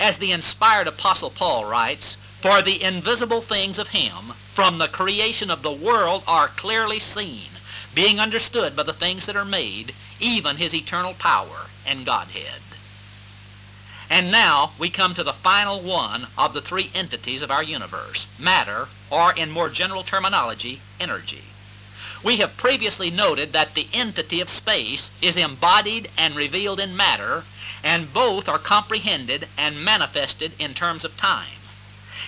As 0.01 0.17
the 0.17 0.31
inspired 0.31 0.87
Apostle 0.87 1.29
Paul 1.29 1.65
writes, 1.65 2.15
For 2.41 2.63
the 2.63 2.81
invisible 2.81 3.41
things 3.41 3.77
of 3.77 3.89
him 3.89 4.33
from 4.51 4.79
the 4.79 4.87
creation 4.87 5.51
of 5.51 5.61
the 5.61 5.71
world 5.71 6.23
are 6.27 6.47
clearly 6.47 6.97
seen, 6.97 7.49
being 7.93 8.19
understood 8.19 8.75
by 8.75 8.81
the 8.81 8.93
things 8.93 9.27
that 9.27 9.35
are 9.35 9.45
made, 9.45 9.93
even 10.19 10.57
his 10.57 10.73
eternal 10.73 11.13
power 11.13 11.67
and 11.85 12.03
Godhead. 12.03 12.61
And 14.09 14.31
now 14.31 14.71
we 14.79 14.89
come 14.89 15.13
to 15.13 15.23
the 15.23 15.33
final 15.33 15.79
one 15.79 16.25
of 16.35 16.55
the 16.55 16.61
three 16.61 16.89
entities 16.95 17.43
of 17.43 17.51
our 17.51 17.61
universe, 17.61 18.25
matter, 18.39 18.87
or 19.11 19.33
in 19.33 19.51
more 19.51 19.69
general 19.69 20.01
terminology, 20.01 20.81
energy. 20.99 21.43
We 22.23 22.37
have 22.37 22.57
previously 22.57 23.11
noted 23.11 23.53
that 23.53 23.75
the 23.75 23.87
entity 23.93 24.41
of 24.41 24.49
space 24.49 25.11
is 25.21 25.37
embodied 25.37 26.09
and 26.17 26.35
revealed 26.35 26.79
in 26.79 26.97
matter, 26.97 27.43
and 27.83 28.13
both 28.13 28.47
are 28.47 28.57
comprehended 28.57 29.47
and 29.57 29.83
manifested 29.83 30.51
in 30.59 30.73
terms 30.73 31.03
of 31.03 31.17
time. 31.17 31.57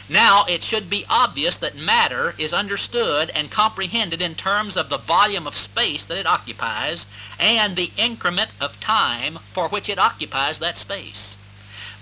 Now 0.09 0.45
it 0.49 0.63
should 0.63 0.89
be 0.89 1.05
obvious 1.09 1.55
that 1.57 1.77
matter 1.77 2.35
is 2.37 2.53
understood 2.53 3.31
and 3.33 3.49
comprehended 3.49 4.21
in 4.21 4.35
terms 4.35 4.75
of 4.75 4.89
the 4.89 4.97
volume 4.97 5.47
of 5.47 5.55
space 5.55 6.03
that 6.05 6.17
it 6.17 6.27
occupies 6.27 7.05
and 7.39 7.75
the 7.75 7.91
increment 7.95 8.51
of 8.59 8.79
time 8.79 9.39
for 9.53 9.69
which 9.69 9.87
it 9.87 9.97
occupies 9.97 10.59
that 10.59 10.77
space. 10.77 11.37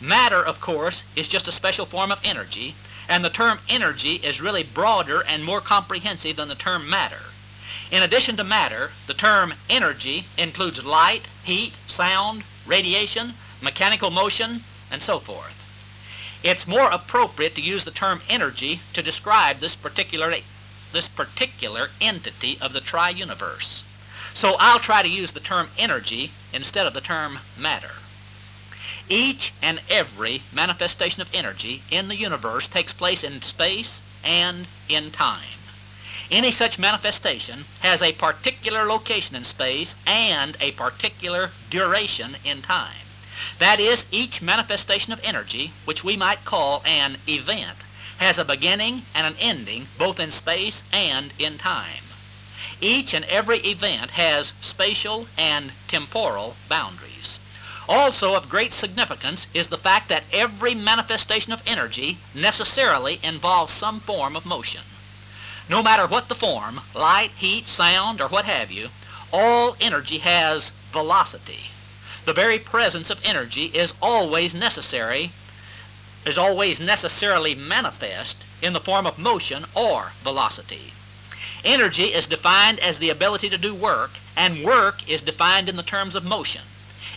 Matter, 0.01 0.43
of 0.43 0.59
course, 0.59 1.03
is 1.15 1.27
just 1.27 1.47
a 1.47 1.51
special 1.51 1.85
form 1.85 2.11
of 2.11 2.21
energy, 2.25 2.73
and 3.07 3.23
the 3.23 3.29
term 3.29 3.59
energy 3.69 4.15
is 4.15 4.41
really 4.41 4.63
broader 4.63 5.21
and 5.27 5.43
more 5.43 5.61
comprehensive 5.61 6.37
than 6.37 6.47
the 6.47 6.55
term 6.55 6.89
matter. 6.89 7.29
In 7.91 8.01
addition 8.01 8.35
to 8.37 8.43
matter, 8.43 8.91
the 9.05 9.13
term 9.13 9.53
energy 9.69 10.25
includes 10.37 10.83
light, 10.83 11.27
heat, 11.43 11.77
sound, 11.85 12.43
radiation, 12.65 13.33
mechanical 13.61 14.11
motion, 14.11 14.61
and 14.91 15.01
so 15.01 15.19
forth. 15.19 15.57
It's 16.43 16.67
more 16.67 16.89
appropriate 16.89 17.55
to 17.55 17.61
use 17.61 17.83
the 17.83 17.91
term 17.91 18.21
energy 18.27 18.81
to 18.93 19.03
describe 19.03 19.57
this 19.57 19.75
particular, 19.75 20.33
this 20.91 21.07
particular 21.07 21.89
entity 21.99 22.57
of 22.61 22.73
the 22.73 22.81
tri-universe. 22.81 23.83
So 24.33 24.55
I'll 24.59 24.79
try 24.79 25.01
to 25.03 25.09
use 25.09 25.31
the 25.31 25.39
term 25.39 25.67
energy 25.77 26.31
instead 26.53 26.87
of 26.87 26.93
the 26.93 27.01
term 27.01 27.39
matter. 27.59 27.91
Each 29.09 29.53
and 29.61 29.81
every 29.89 30.41
manifestation 30.53 31.21
of 31.21 31.29
energy 31.33 31.83
in 31.91 32.07
the 32.07 32.15
universe 32.15 32.67
takes 32.67 32.93
place 32.93 33.23
in 33.23 33.41
space 33.41 34.01
and 34.23 34.67
in 34.87 35.11
time. 35.11 35.60
Any 36.31 36.51
such 36.51 36.79
manifestation 36.79 37.65
has 37.81 38.01
a 38.01 38.13
particular 38.13 38.85
location 38.85 39.35
in 39.35 39.43
space 39.43 39.95
and 40.07 40.55
a 40.61 40.71
particular 40.71 41.49
duration 41.69 42.37
in 42.45 42.61
time. 42.61 43.05
That 43.59 43.81
is, 43.81 44.05
each 44.11 44.41
manifestation 44.41 45.11
of 45.11 45.19
energy, 45.25 45.73
which 45.83 46.05
we 46.05 46.15
might 46.15 46.45
call 46.45 46.83
an 46.85 47.17
event, 47.27 47.83
has 48.19 48.37
a 48.37 48.45
beginning 48.45 49.01
and 49.13 49.27
an 49.27 49.35
ending 49.41 49.87
both 49.97 50.21
in 50.21 50.31
space 50.31 50.83
and 50.93 51.33
in 51.37 51.57
time. 51.57 52.03
Each 52.79 53.13
and 53.13 53.25
every 53.25 53.57
event 53.59 54.11
has 54.11 54.53
spatial 54.61 55.27
and 55.37 55.73
temporal 55.89 56.55
boundaries. 56.69 57.39
Also 57.89 58.35
of 58.35 58.47
great 58.47 58.71
significance 58.71 59.47
is 59.53 59.67
the 59.67 59.77
fact 59.77 60.07
that 60.07 60.23
every 60.31 60.75
manifestation 60.75 61.51
of 61.51 61.61
energy 61.67 62.19
necessarily 62.33 63.19
involves 63.21 63.73
some 63.73 63.99
form 63.99 64.37
of 64.37 64.45
motion. 64.45 64.81
No 65.71 65.81
matter 65.81 66.05
what 66.05 66.27
the 66.27 66.35
form, 66.35 66.81
light, 66.93 67.31
heat, 67.37 67.65
sound, 67.65 68.19
or 68.19 68.27
what 68.27 68.43
have 68.43 68.73
you, 68.73 68.89
all 69.31 69.77
energy 69.79 70.17
has 70.17 70.71
velocity. 70.91 71.71
The 72.25 72.33
very 72.33 72.59
presence 72.59 73.09
of 73.09 73.23
energy 73.23 73.67
is 73.67 73.93
always 74.01 74.53
necessary, 74.53 75.31
is 76.25 76.37
always 76.37 76.81
necessarily 76.81 77.55
manifest 77.55 78.45
in 78.61 78.73
the 78.73 78.81
form 78.81 79.07
of 79.07 79.17
motion 79.17 79.63
or 79.73 80.11
velocity. 80.21 80.91
Energy 81.63 82.07
is 82.13 82.27
defined 82.27 82.81
as 82.81 82.99
the 82.99 83.09
ability 83.09 83.49
to 83.49 83.57
do 83.57 83.73
work, 83.73 84.11
and 84.35 84.65
work 84.65 85.07
is 85.09 85.21
defined 85.21 85.69
in 85.69 85.77
the 85.77 85.83
terms 85.83 86.15
of 86.15 86.25
motion. 86.25 86.63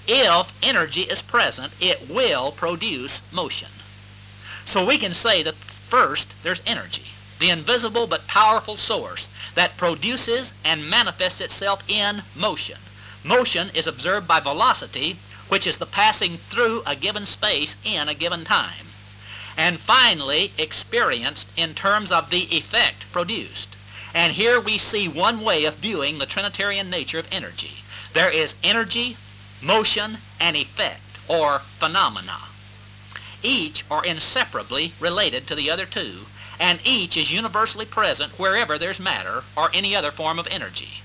If 0.07 0.57
energy 0.63 1.03
is 1.03 1.23
present, 1.23 1.73
it 1.81 2.09
will 2.09 2.53
produce 2.53 3.21
motion. 3.33 3.71
So 4.65 4.87
we 4.87 4.97
can 4.97 5.13
say 5.13 5.43
that 5.43 5.57
first 5.57 6.33
there's 6.45 6.63
energy, 6.65 7.07
the 7.45 7.51
invisible 7.51 8.07
but 8.07 8.27
powerful 8.27 8.79
source 8.79 9.29
that 9.55 9.77
produces 9.77 10.55
and 10.65 10.89
manifests 10.89 11.43
itself 11.43 11.85
in 11.87 12.23
motion. 12.35 12.79
Motion 13.23 13.69
is 13.75 13.87
observed 13.87 14.27
by 14.27 14.41
velocity, 14.41 15.19
which 15.51 15.67
is 15.67 15.77
the 15.77 15.85
passing 15.85 16.39
through 16.39 16.81
a 16.87 16.97
given 16.97 17.27
space 17.27 17.77
in 17.85 18.09
a 18.09 18.15
given 18.15 18.45
time. 18.45 18.87
And 19.59 19.79
finally, 19.79 20.53
experienced 20.57 21.53
in 21.55 21.75
terms 21.75 22.11
of 22.11 22.31
the 22.31 22.45
effect 22.45 23.13
produced. 23.13 23.77
And 24.15 24.33
here 24.33 24.59
we 24.59 24.79
see 24.79 25.07
one 25.07 25.43
way 25.43 25.67
of 25.67 25.75
viewing 25.75 26.19
the 26.19 26.27
Trinitarian 26.27 26.89
nature 26.89 27.19
of 27.19 27.29
energy. 27.31 27.83
There 28.15 28.31
is 28.31 28.55
energy 28.65 29.19
motion, 29.63 30.19
and 30.41 30.57
effect, 30.57 31.19
or 31.29 31.59
phenomena. 31.59 32.39
Each 33.43 33.85
are 33.91 34.05
inseparably 34.05 34.93
related 34.99 35.47
to 35.47 35.55
the 35.55 35.71
other 35.71 35.85
two, 35.85 36.27
and 36.59 36.81
each 36.85 37.17
is 37.17 37.33
universally 37.33 37.85
present 37.85 38.39
wherever 38.39 38.79
there's 38.79 39.01
matter 39.01 39.43
or 39.57 39.71
any 39.75 39.95
other 39.95 40.11
form 40.11 40.39
of 40.39 40.49
energy. 40.51 41.03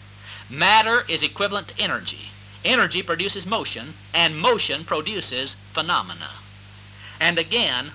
Matter 0.50 1.04
is 1.08 1.24
equivalent 1.24 1.70
to 1.70 1.82
energy. 1.82 2.30
Energy 2.66 3.02
produces 3.02 3.46
motion, 3.46 3.94
and 4.14 4.38
motion 4.38 4.84
produces 4.84 5.54
phenomena. 5.54 6.32
And 7.20 7.38
again, 7.38 7.92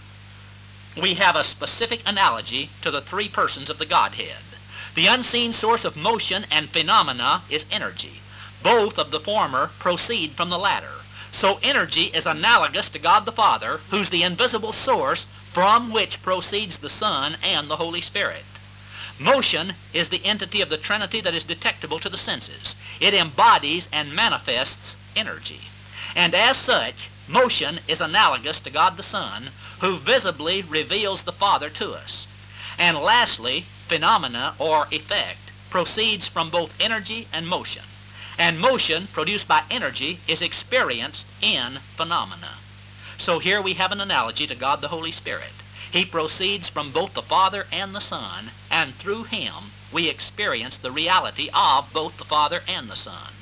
we 1.00 1.14
have 1.14 1.36
a 1.36 1.44
specific 1.44 2.02
analogy 2.06 2.70
to 2.82 2.90
the 2.90 3.00
three 3.00 3.28
persons 3.28 3.68
of 3.68 3.78
the 3.78 3.86
Godhead. 3.86 4.42
The 4.94 5.06
unseen 5.06 5.52
source 5.52 5.84
of 5.84 5.96
motion 5.96 6.46
and 6.50 6.68
phenomena 6.68 7.42
is 7.50 7.64
energy. 7.70 8.20
Both 8.62 8.98
of 8.98 9.10
the 9.10 9.20
former 9.20 9.70
proceed 9.78 10.30
from 10.32 10.50
the 10.50 10.58
latter. 10.58 11.02
So 11.32 11.58
energy 11.62 12.04
is 12.04 12.26
analogous 12.26 12.88
to 12.90 13.00
God 13.00 13.24
the 13.24 13.32
Father, 13.32 13.80
who's 13.90 14.10
the 14.10 14.22
invisible 14.22 14.72
source 14.72 15.26
from 15.54 15.92
which 15.92 16.20
proceeds 16.20 16.78
the 16.78 16.90
Son 16.90 17.36
and 17.44 17.68
the 17.68 17.76
Holy 17.76 18.00
Spirit. 18.00 18.42
Motion 19.20 19.74
is 19.92 20.08
the 20.08 20.24
entity 20.24 20.60
of 20.60 20.68
the 20.68 20.76
Trinity 20.76 21.20
that 21.20 21.34
is 21.34 21.44
detectable 21.44 22.00
to 22.00 22.08
the 22.08 22.16
senses. 22.16 22.74
It 23.00 23.14
embodies 23.14 23.88
and 23.92 24.12
manifests 24.12 24.96
energy. 25.14 25.60
And 26.16 26.34
as 26.34 26.56
such, 26.56 27.08
motion 27.28 27.78
is 27.86 28.00
analogous 28.00 28.58
to 28.60 28.70
God 28.70 28.96
the 28.96 29.04
Son, 29.04 29.50
who 29.80 29.96
visibly 29.96 30.62
reveals 30.62 31.22
the 31.22 31.30
Father 31.30 31.70
to 31.70 31.92
us. 31.92 32.26
And 32.76 32.98
lastly, 32.98 33.60
phenomena 33.60 34.54
or 34.58 34.88
effect 34.90 35.52
proceeds 35.70 36.26
from 36.26 36.50
both 36.50 36.76
energy 36.80 37.28
and 37.32 37.46
motion. 37.46 37.84
And 38.36 38.58
motion 38.58 39.06
produced 39.12 39.46
by 39.46 39.62
energy 39.70 40.18
is 40.26 40.42
experienced 40.42 41.28
in 41.40 41.74
phenomena. 41.94 42.54
So 43.18 43.38
here 43.38 43.62
we 43.62 43.74
have 43.74 43.92
an 43.92 44.00
analogy 44.00 44.46
to 44.46 44.54
God 44.54 44.80
the 44.80 44.88
Holy 44.88 45.10
Spirit. 45.10 45.52
He 45.90 46.04
proceeds 46.04 46.68
from 46.68 46.90
both 46.90 47.14
the 47.14 47.22
Father 47.22 47.66
and 47.72 47.94
the 47.94 48.00
Son, 48.00 48.50
and 48.70 48.94
through 48.94 49.24
him 49.24 49.70
we 49.92 50.08
experience 50.08 50.76
the 50.76 50.90
reality 50.90 51.48
of 51.54 51.92
both 51.92 52.18
the 52.18 52.24
Father 52.24 52.60
and 52.68 52.88
the 52.88 52.96
Son. 52.96 53.32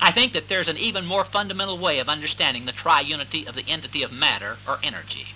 I 0.00 0.10
think 0.10 0.32
that 0.32 0.48
there's 0.48 0.68
an 0.68 0.76
even 0.76 1.06
more 1.06 1.24
fundamental 1.24 1.78
way 1.78 1.98
of 1.98 2.08
understanding 2.08 2.64
the 2.64 2.72
triunity 2.72 3.46
of 3.46 3.54
the 3.54 3.64
entity 3.68 4.02
of 4.02 4.12
matter 4.12 4.58
or 4.68 4.78
energy. 4.82 5.28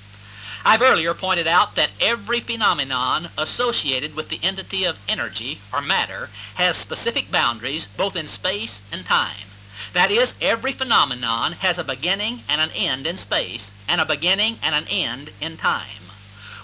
I've 0.65 0.83
earlier 0.83 1.15
pointed 1.15 1.47
out 1.47 1.75
that 1.77 1.93
every 2.01 2.41
phenomenon 2.41 3.31
associated 3.39 4.15
with 4.15 4.29
the 4.29 4.41
entity 4.43 4.85
of 4.85 4.99
energy 5.09 5.61
or 5.73 5.81
matter 5.81 6.29
has 6.57 6.77
specific 6.77 7.31
boundaries 7.31 7.87
both 7.87 8.15
in 8.15 8.29
space 8.29 8.83
and 8.93 9.07
time. 9.07 9.50
That 9.93 10.11
is, 10.11 10.35
every 10.41 10.73
phenomenon 10.73 11.53
has 11.53 11.79
a 11.79 11.85
beginning 11.85 12.41
and 12.49 12.61
an 12.61 12.71
end 12.77 13.07
in 13.07 13.17
space 13.17 13.73
and 13.89 14.01
a 14.01 14.07
beginning 14.07 14.57
and 14.63 14.75
an 14.75 14.85
end 14.89 15.31
in 15.41 15.57
time. 15.57 15.87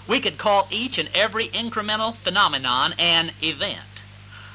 We 0.07 0.21
could 0.21 0.37
call 0.37 0.67
each 0.71 0.97
and 0.97 1.09
every 1.13 1.47
incremental 1.49 2.15
phenomenon 2.15 2.93
an 2.97 3.31
event. 3.41 3.81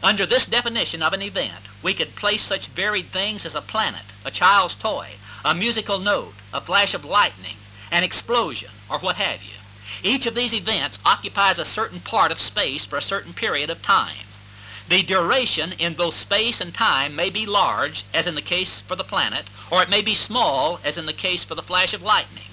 Under 0.02 0.24
this 0.24 0.46
definition 0.46 1.02
of 1.02 1.12
an 1.12 1.20
event, 1.20 1.68
we 1.82 1.92
could 1.92 2.16
place 2.16 2.42
such 2.42 2.68
varied 2.68 3.06
things 3.06 3.44
as 3.44 3.54
a 3.54 3.60
planet, 3.60 4.14
a 4.24 4.30
child's 4.30 4.74
toy, 4.74 5.08
a 5.44 5.54
musical 5.54 5.98
note, 5.98 6.32
a 6.54 6.60
flash 6.60 6.94
of 6.94 7.04
lightning, 7.04 7.56
an 7.90 8.02
explosion, 8.02 8.70
or 8.90 8.98
what 9.00 9.16
have 9.16 9.42
you. 9.42 9.52
Each 10.02 10.24
of 10.24 10.34
these 10.34 10.54
events 10.54 10.98
occupies 11.04 11.58
a 11.58 11.64
certain 11.64 12.00
part 12.00 12.32
of 12.32 12.40
space 12.40 12.86
for 12.86 12.96
a 12.96 13.02
certain 13.02 13.34
period 13.34 13.68
of 13.68 13.82
time. 13.82 14.26
The 14.88 15.02
duration 15.02 15.72
in 15.78 15.94
both 15.94 16.14
space 16.14 16.60
and 16.60 16.74
time 16.74 17.14
may 17.14 17.30
be 17.30 17.46
large, 17.46 18.04
as 18.12 18.26
in 18.26 18.34
the 18.34 18.42
case 18.42 18.80
for 18.80 18.96
the 18.96 19.04
planet, 19.04 19.44
or 19.70 19.82
it 19.82 19.88
may 19.88 20.02
be 20.02 20.14
small, 20.14 20.80
as 20.84 20.98
in 20.98 21.06
the 21.06 21.12
case 21.12 21.44
for 21.44 21.54
the 21.54 21.62
flash 21.62 21.94
of 21.94 22.02
lightning. 22.02 22.44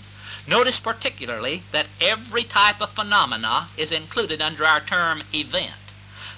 Notice 0.47 0.79
particularly 0.79 1.63
that 1.71 1.87
every 1.99 2.43
type 2.43 2.81
of 2.81 2.91
phenomena 2.91 3.67
is 3.77 3.91
included 3.91 4.41
under 4.41 4.65
our 4.65 4.79
term 4.79 5.23
event. 5.33 5.73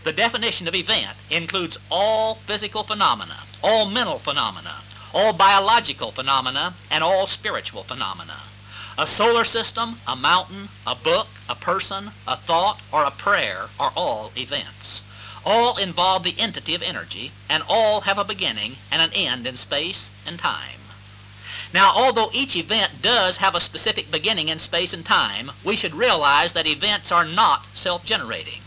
The 0.03 0.11
definition 0.11 0.67
of 0.67 0.75
event 0.75 1.15
includes 1.29 1.77
all 1.91 2.35
physical 2.35 2.83
phenomena, 2.83 3.37
all 3.63 3.87
mental 3.87 4.17
phenomena, 4.17 4.81
all 5.13 5.33
biological 5.33 6.11
phenomena, 6.11 6.73
and 6.89 7.03
all 7.03 7.27
spiritual 7.27 7.83
phenomena. 7.83 8.37
A 8.97 9.05
solar 9.05 9.43
system, 9.43 9.97
a 10.07 10.15
mountain, 10.15 10.69
a 10.87 10.95
book, 10.95 11.27
a 11.47 11.55
person, 11.55 12.11
a 12.27 12.35
thought, 12.35 12.81
or 12.91 13.03
a 13.03 13.11
prayer 13.11 13.67
are 13.79 13.93
all 13.95 14.31
events. 14.35 15.03
All 15.45 15.77
involve 15.77 16.23
the 16.23 16.35
entity 16.37 16.75
of 16.75 16.83
energy, 16.83 17.31
and 17.49 17.63
all 17.67 18.01
have 18.01 18.17
a 18.17 18.23
beginning 18.23 18.73
and 18.91 19.01
an 19.01 19.11
end 19.13 19.47
in 19.47 19.55
space 19.57 20.09
and 20.25 20.37
time. 20.37 20.79
Now, 21.73 21.93
although 21.95 22.29
each 22.33 22.55
event 22.55 23.01
does 23.01 23.37
have 23.37 23.55
a 23.55 23.59
specific 23.59 24.11
beginning 24.11 24.49
in 24.49 24.59
space 24.59 24.93
and 24.93 25.05
time, 25.05 25.51
we 25.63 25.75
should 25.75 25.95
realize 25.95 26.53
that 26.53 26.67
events 26.67 27.11
are 27.11 27.25
not 27.25 27.65
self-generating. 27.73 28.61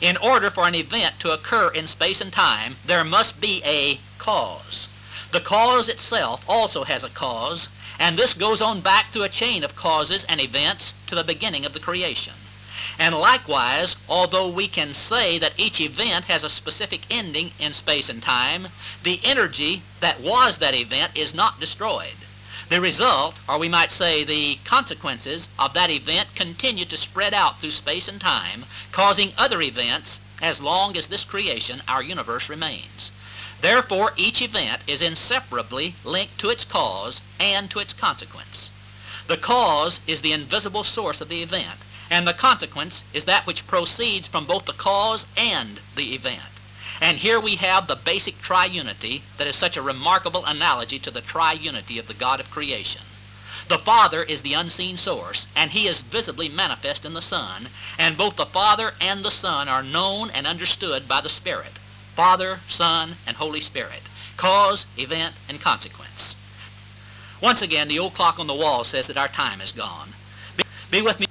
In 0.00 0.16
order 0.16 0.50
for 0.50 0.66
an 0.68 0.74
event 0.74 1.18
to 1.20 1.32
occur 1.32 1.70
in 1.70 1.86
space 1.86 2.20
and 2.20 2.32
time, 2.32 2.76
there 2.86 3.04
must 3.04 3.40
be 3.40 3.62
a 3.64 3.98
cause. 4.18 4.88
The 5.32 5.40
cause 5.40 5.88
itself 5.88 6.44
also 6.48 6.84
has 6.84 7.02
a 7.02 7.08
cause, 7.08 7.68
and 7.98 8.16
this 8.16 8.34
goes 8.34 8.62
on 8.62 8.80
back 8.80 9.10
through 9.10 9.24
a 9.24 9.28
chain 9.28 9.64
of 9.64 9.74
causes 9.74 10.24
and 10.28 10.40
events 10.40 10.94
to 11.08 11.14
the 11.14 11.24
beginning 11.24 11.66
of 11.66 11.72
the 11.72 11.80
creation. 11.80 12.34
And 12.98 13.14
likewise, 13.14 13.96
although 14.08 14.48
we 14.48 14.68
can 14.68 14.94
say 14.94 15.38
that 15.38 15.58
each 15.58 15.80
event 15.80 16.26
has 16.26 16.44
a 16.44 16.48
specific 16.48 17.02
ending 17.10 17.50
in 17.58 17.72
space 17.72 18.08
and 18.08 18.22
time, 18.22 18.68
the 19.02 19.20
energy 19.24 19.82
that 20.00 20.20
was 20.20 20.58
that 20.58 20.74
event 20.74 21.16
is 21.16 21.34
not 21.34 21.58
destroyed. 21.58 22.14
The 22.68 22.80
result, 22.80 23.34
or 23.48 23.58
we 23.58 23.68
might 23.68 23.92
say 23.92 24.24
the 24.24 24.58
consequences 24.64 25.48
of 25.58 25.74
that 25.74 25.90
event 25.90 26.34
continue 26.34 26.84
to 26.86 26.96
spread 26.96 27.34
out 27.34 27.60
through 27.60 27.72
space 27.72 28.08
and 28.08 28.20
time, 28.20 28.64
causing 28.90 29.32
other 29.36 29.60
events 29.60 30.18
as 30.40 30.62
long 30.62 30.96
as 30.96 31.08
this 31.08 31.24
creation, 31.24 31.82
our 31.86 32.02
universe, 32.02 32.48
remains. 32.48 33.10
Therefore, 33.60 34.12
each 34.16 34.42
event 34.42 34.82
is 34.86 35.02
inseparably 35.02 35.94
linked 36.04 36.38
to 36.38 36.50
its 36.50 36.64
cause 36.64 37.22
and 37.40 37.70
to 37.70 37.78
its 37.80 37.92
consequence. 37.92 38.70
The 39.26 39.36
cause 39.36 40.00
is 40.06 40.20
the 40.20 40.32
invisible 40.32 40.84
source 40.84 41.20
of 41.20 41.28
the 41.28 41.42
event, 41.42 41.78
and 42.10 42.26
the 42.26 42.34
consequence 42.34 43.02
is 43.12 43.24
that 43.24 43.46
which 43.46 43.66
proceeds 43.66 44.26
from 44.26 44.44
both 44.44 44.66
the 44.66 44.72
cause 44.72 45.26
and 45.36 45.80
the 45.96 46.14
event. 46.14 46.40
And 47.00 47.18
here 47.18 47.40
we 47.40 47.56
have 47.56 47.86
the 47.86 47.96
basic 47.96 48.36
triunity 48.40 49.22
that 49.36 49.46
is 49.46 49.56
such 49.56 49.76
a 49.76 49.82
remarkable 49.82 50.44
analogy 50.46 50.98
to 51.00 51.10
the 51.10 51.22
triunity 51.22 51.98
of 51.98 52.06
the 52.06 52.14
God 52.14 52.40
of 52.40 52.50
creation. 52.50 53.02
The 53.68 53.78
Father 53.78 54.22
is 54.22 54.42
the 54.42 54.52
unseen 54.52 54.96
source, 54.96 55.46
and 55.56 55.70
he 55.70 55.86
is 55.86 56.02
visibly 56.02 56.48
manifest 56.48 57.06
in 57.06 57.14
the 57.14 57.22
Son, 57.22 57.68
and 57.98 58.16
both 58.16 58.36
the 58.36 58.44
Father 58.44 58.92
and 59.00 59.24
the 59.24 59.30
Son 59.30 59.68
are 59.68 59.82
known 59.82 60.30
and 60.30 60.46
understood 60.46 61.08
by 61.08 61.20
the 61.20 61.30
Spirit. 61.30 61.78
Father, 62.14 62.60
Son, 62.68 63.16
and 63.26 63.38
Holy 63.38 63.60
Spirit. 63.60 64.02
Cause, 64.36 64.86
event, 64.98 65.34
and 65.48 65.60
consequence. 65.60 66.36
Once 67.40 67.62
again, 67.62 67.88
the 67.88 67.98
old 67.98 68.14
clock 68.14 68.38
on 68.38 68.46
the 68.46 68.54
wall 68.54 68.84
says 68.84 69.06
that 69.06 69.16
our 69.16 69.28
time 69.28 69.60
is 69.60 69.72
gone. 69.72 70.10
Be, 70.56 70.64
be 70.90 71.02
with 71.02 71.18
me. 71.18 71.26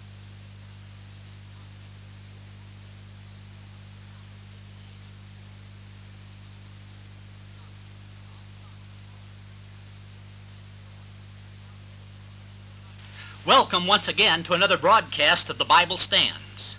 Welcome 13.55 13.85
once 13.85 14.07
again 14.07 14.41
to 14.45 14.53
another 14.53 14.79
broadcast 14.79 15.47
of 15.47 15.59
the 15.59 15.63
Bible 15.63 15.97
Stands. 15.97 16.75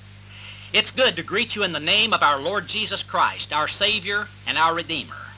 It's 0.73 0.91
good 0.91 1.15
to 1.15 1.23
greet 1.23 1.55
you 1.55 1.63
in 1.63 1.71
the 1.71 1.79
name 1.79 2.13
of 2.13 2.21
our 2.21 2.41
Lord 2.41 2.67
Jesus 2.67 3.05
Christ, 3.05 3.53
our 3.53 3.69
Savior 3.69 4.27
and 4.45 4.59
our 4.59 4.75
Redeemer. 4.75 5.29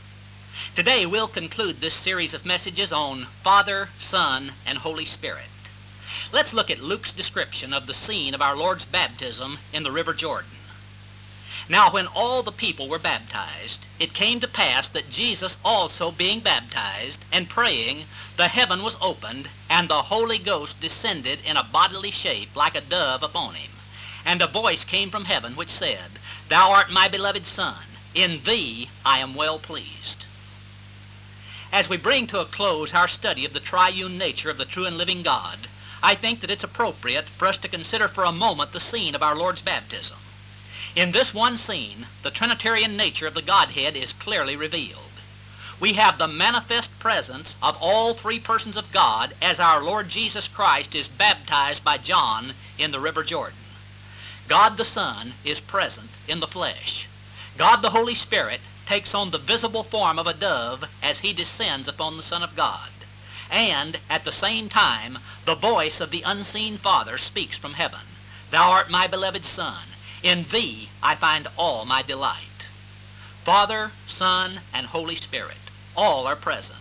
Today 0.74 1.04
we'll 1.04 1.28
conclude 1.28 1.76
this 1.76 1.92
series 1.92 2.32
of 2.32 2.46
messages 2.46 2.90
on 2.90 3.26
Father, 3.26 3.90
Son, 3.98 4.52
and 4.66 4.78
Holy 4.78 5.04
Spirit. 5.04 5.50
Let's 6.32 6.54
look 6.54 6.70
at 6.70 6.80
Luke's 6.80 7.12
description 7.12 7.74
of 7.74 7.86
the 7.86 7.92
scene 7.92 8.32
of 8.32 8.40
our 8.40 8.56
Lord's 8.56 8.86
baptism 8.86 9.58
in 9.74 9.82
the 9.82 9.92
River 9.92 10.14
Jordan. 10.14 10.55
Now 11.68 11.90
when 11.90 12.06
all 12.06 12.42
the 12.42 12.52
people 12.52 12.88
were 12.88 12.98
baptized, 12.98 13.86
it 13.98 14.14
came 14.14 14.38
to 14.40 14.48
pass 14.48 14.86
that 14.88 15.10
Jesus 15.10 15.56
also 15.64 16.12
being 16.12 16.38
baptized 16.38 17.24
and 17.32 17.48
praying, 17.48 18.04
the 18.36 18.48
heaven 18.48 18.84
was 18.84 18.96
opened, 19.00 19.48
and 19.68 19.88
the 19.88 20.02
Holy 20.02 20.38
Ghost 20.38 20.80
descended 20.80 21.40
in 21.44 21.56
a 21.56 21.64
bodily 21.64 22.12
shape 22.12 22.54
like 22.54 22.76
a 22.76 22.80
dove 22.80 23.24
upon 23.24 23.54
him. 23.54 23.72
And 24.24 24.40
a 24.40 24.46
voice 24.46 24.84
came 24.84 25.10
from 25.10 25.24
heaven 25.24 25.56
which 25.56 25.68
said, 25.68 26.20
Thou 26.48 26.70
art 26.70 26.92
my 26.92 27.08
beloved 27.08 27.46
Son, 27.46 27.82
in 28.14 28.42
thee 28.44 28.88
I 29.04 29.18
am 29.18 29.34
well 29.34 29.58
pleased. 29.58 30.26
As 31.72 31.88
we 31.88 31.96
bring 31.96 32.28
to 32.28 32.40
a 32.40 32.44
close 32.44 32.94
our 32.94 33.08
study 33.08 33.44
of 33.44 33.52
the 33.52 33.60
triune 33.60 34.16
nature 34.16 34.50
of 34.50 34.58
the 34.58 34.64
true 34.64 34.84
and 34.84 34.96
living 34.96 35.22
God, 35.22 35.66
I 36.00 36.14
think 36.14 36.40
that 36.40 36.50
it's 36.50 36.62
appropriate 36.62 37.24
for 37.24 37.48
us 37.48 37.58
to 37.58 37.68
consider 37.68 38.06
for 38.06 38.22
a 38.22 38.30
moment 38.30 38.72
the 38.72 38.78
scene 38.78 39.16
of 39.16 39.22
our 39.22 39.34
Lord's 39.34 39.62
baptism. 39.62 40.18
In 40.96 41.12
this 41.12 41.34
one 41.34 41.58
scene, 41.58 42.06
the 42.22 42.30
Trinitarian 42.30 42.96
nature 42.96 43.26
of 43.26 43.34
the 43.34 43.42
Godhead 43.42 43.94
is 43.94 44.14
clearly 44.14 44.56
revealed. 44.56 45.02
We 45.78 45.92
have 45.92 46.16
the 46.16 46.26
manifest 46.26 46.98
presence 46.98 47.54
of 47.62 47.76
all 47.82 48.14
three 48.14 48.40
persons 48.40 48.78
of 48.78 48.92
God 48.92 49.34
as 49.42 49.60
our 49.60 49.84
Lord 49.84 50.08
Jesus 50.08 50.48
Christ 50.48 50.94
is 50.94 51.06
baptized 51.06 51.84
by 51.84 51.98
John 51.98 52.54
in 52.78 52.92
the 52.92 52.98
River 52.98 53.22
Jordan. 53.22 53.58
God 54.48 54.78
the 54.78 54.86
Son 54.86 55.34
is 55.44 55.60
present 55.60 56.08
in 56.26 56.40
the 56.40 56.46
flesh. 56.46 57.06
God 57.58 57.82
the 57.82 57.90
Holy 57.90 58.14
Spirit 58.14 58.60
takes 58.86 59.14
on 59.14 59.32
the 59.32 59.38
visible 59.38 59.82
form 59.82 60.18
of 60.18 60.26
a 60.26 60.32
dove 60.32 60.88
as 61.02 61.18
he 61.18 61.34
descends 61.34 61.88
upon 61.88 62.16
the 62.16 62.22
Son 62.22 62.42
of 62.42 62.56
God. 62.56 62.88
And 63.50 63.98
at 64.08 64.24
the 64.24 64.32
same 64.32 64.70
time, 64.70 65.18
the 65.44 65.54
voice 65.54 66.00
of 66.00 66.10
the 66.10 66.22
unseen 66.22 66.78
Father 66.78 67.18
speaks 67.18 67.58
from 67.58 67.74
heaven. 67.74 68.00
Thou 68.50 68.70
art 68.70 68.88
my 68.90 69.06
beloved 69.06 69.44
Son. 69.44 69.82
In 70.22 70.44
thee 70.50 70.88
I 71.02 71.14
find 71.14 71.46
all 71.56 71.84
my 71.84 72.02
delight. 72.02 72.66
Father, 73.44 73.92
Son, 74.06 74.60
and 74.74 74.86
Holy 74.88 75.16
Spirit, 75.16 75.70
all 75.96 76.26
are 76.26 76.36
present. 76.36 76.80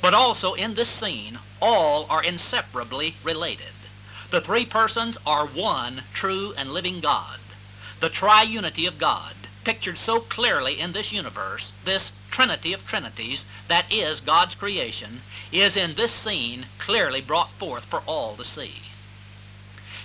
But 0.00 0.14
also 0.14 0.54
in 0.54 0.74
this 0.74 0.88
scene, 0.88 1.38
all 1.60 2.06
are 2.08 2.22
inseparably 2.22 3.16
related. 3.24 3.72
The 4.30 4.40
three 4.40 4.64
persons 4.64 5.18
are 5.26 5.46
one 5.46 6.02
true 6.12 6.54
and 6.56 6.72
living 6.72 7.00
God. 7.00 7.38
The 8.00 8.10
triunity 8.10 8.86
of 8.86 8.98
God, 8.98 9.34
pictured 9.64 9.96
so 9.96 10.20
clearly 10.20 10.78
in 10.78 10.92
this 10.92 11.12
universe, 11.12 11.72
this 11.84 12.12
trinity 12.30 12.72
of 12.72 12.86
trinities 12.86 13.44
that 13.68 13.90
is 13.90 14.20
God's 14.20 14.54
creation, 14.54 15.22
is 15.50 15.76
in 15.76 15.94
this 15.94 16.12
scene 16.12 16.66
clearly 16.78 17.20
brought 17.20 17.50
forth 17.50 17.84
for 17.84 18.02
all 18.06 18.36
to 18.36 18.44
see. 18.44 18.82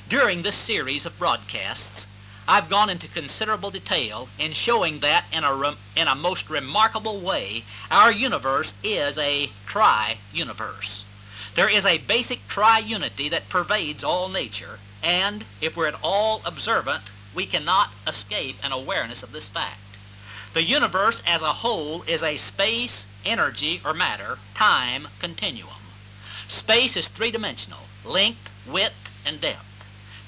During 0.07 0.41
this 0.41 0.55
series 0.55 1.05
of 1.05 1.19
broadcasts, 1.19 2.05
I've 2.51 2.67
gone 2.67 2.89
into 2.89 3.07
considerable 3.07 3.69
detail 3.69 4.27
in 4.39 4.53
showing 4.53 5.01
that 5.01 5.25
in 5.31 5.43
a, 5.43 5.75
in 5.95 6.07
a 6.07 6.15
most 6.15 6.49
remarkable 6.49 7.19
way, 7.19 7.63
our 7.91 8.11
universe 8.11 8.73
is 8.83 9.19
a 9.19 9.51
tri-universe. 9.67 11.05
There 11.53 11.69
is 11.69 11.85
a 11.85 11.99
basic 11.99 12.47
tri-unity 12.47 13.29
that 13.29 13.49
pervades 13.49 14.03
all 14.03 14.29
nature, 14.29 14.79
and 15.03 15.45
if 15.61 15.77
we're 15.77 15.89
at 15.89 15.99
all 16.01 16.41
observant, 16.43 17.11
we 17.35 17.45
cannot 17.45 17.91
escape 18.07 18.55
an 18.63 18.71
awareness 18.71 19.21
of 19.21 19.31
this 19.31 19.47
fact. 19.47 19.99
The 20.55 20.63
universe 20.63 21.21
as 21.27 21.43
a 21.43 21.61
whole 21.61 22.01
is 22.07 22.23
a 22.23 22.35
space, 22.37 23.05
energy, 23.23 23.79
or 23.85 23.93
matter, 23.93 24.39
time 24.55 25.07
continuum. 25.19 25.83
Space 26.47 26.97
is 26.97 27.09
three-dimensional, 27.09 27.81
length, 28.03 28.49
width, 28.67 29.21
and 29.23 29.39
depth. 29.39 29.67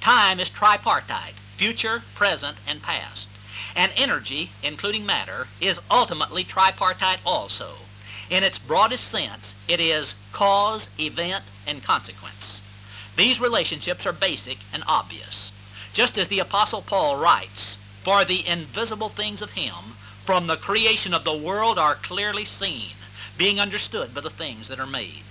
Time 0.02 0.40
is 0.40 0.50
tripartite, 0.50 1.34
future, 1.62 2.02
present, 2.16 2.58
and 2.68 2.82
past. 2.82 3.28
And 3.76 3.92
energy, 3.96 4.50
including 4.64 5.06
matter, 5.06 5.48
is 5.62 5.80
ultimately 5.92 6.44
tripartite 6.44 7.20
also. 7.24 7.74
In 8.32 8.44
its 8.44 8.58
broadest 8.58 9.08
sense, 9.08 9.54
it 9.68 9.80
is 9.80 10.16
cause, 10.32 10.90
event, 11.00 11.44
and 11.68 11.84
consequence. 11.84 12.64
These 13.16 13.40
relationships 13.40 14.08
are 14.08 14.12
basic 14.12 14.58
and 14.74 14.84
obvious. 14.88 15.52
Just 15.94 16.18
as 16.18 16.30
the 16.30 16.40
Apostle 16.40 16.82
Paul 16.82 17.18
writes, 17.18 17.78
For 18.02 18.26
the 18.26 18.48
invisible 18.48 19.10
things 19.10 19.44
of 19.44 19.52
him 19.52 19.94
from 20.26 20.48
the 20.48 20.56
creation 20.56 21.14
of 21.14 21.26
the 21.26 21.38
world 21.38 21.78
are 21.78 21.94
clearly 21.94 22.44
seen, 22.44 22.96
being 23.38 23.60
understood 23.60 24.16
by 24.16 24.22
the 24.22 24.32
things 24.32 24.68
that 24.68 24.80
are 24.80 24.88
made. 24.88 25.31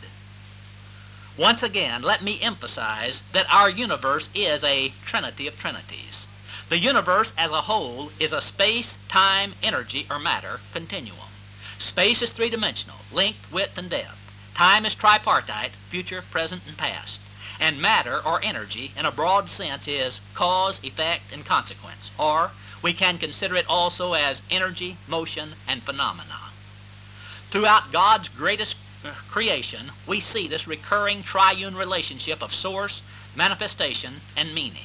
Once 1.39 1.62
again, 1.62 2.03
let 2.03 2.22
me 2.22 2.41
emphasize 2.43 3.22
that 3.33 3.53
our 3.53 3.70
universe 3.70 4.28
is 4.35 4.62
a 4.64 4.93
trinity 5.05 5.47
of 5.47 5.59
trinities. 5.59 6.26
The 6.68 6.78
universe 6.78 7.33
as 7.37 7.51
a 7.51 7.62
whole 7.62 8.11
is 8.20 8.33
a 8.33 8.41
space, 8.41 8.97
time, 9.09 9.55
energy, 9.62 10.07
or 10.11 10.18
matter 10.18 10.61
continuum. 10.72 11.31
Space 11.78 12.22
is 12.22 12.31
three-dimensional, 12.31 12.99
length, 13.12 13.51
width, 13.51 13.78
and 13.78 13.89
depth. 13.91 14.16
Time 14.55 14.85
is 14.85 14.95
tripartite, 14.95 15.70
future, 15.89 16.22
present, 16.22 16.62
and 16.66 16.76
past. 16.76 17.20
And 17.59 17.81
matter, 17.81 18.20
or 18.24 18.41
energy, 18.43 18.93
in 18.97 19.07
a 19.07 19.12
broad 19.12 19.49
sense 19.49 19.89
is 19.89 20.20
cause, 20.35 20.83
effect, 20.85 21.33
and 21.33 21.45
consequence. 21.45 22.11
Or 22.18 22.53
we 22.83 22.93
can 22.93 23.18
consider 23.18 23.57
it 23.57 23.66
also 23.68 24.12
as 24.12 24.43
energy, 24.51 24.97
motion, 25.09 25.51
and 25.66 25.83
phenomena. 25.83 26.51
Throughout 27.51 27.93
God's 27.93 28.28
greatest 28.28 28.76
creation, 29.28 29.92
we 30.07 30.20
see 30.20 30.46
this 30.46 30.68
recurring 30.68 31.22
triune 31.22 31.74
relationship 31.76 32.42
of 32.42 32.55
source, 32.55 33.03
manifestation, 33.34 34.14
and 34.36 34.55
meaning. 34.55 34.84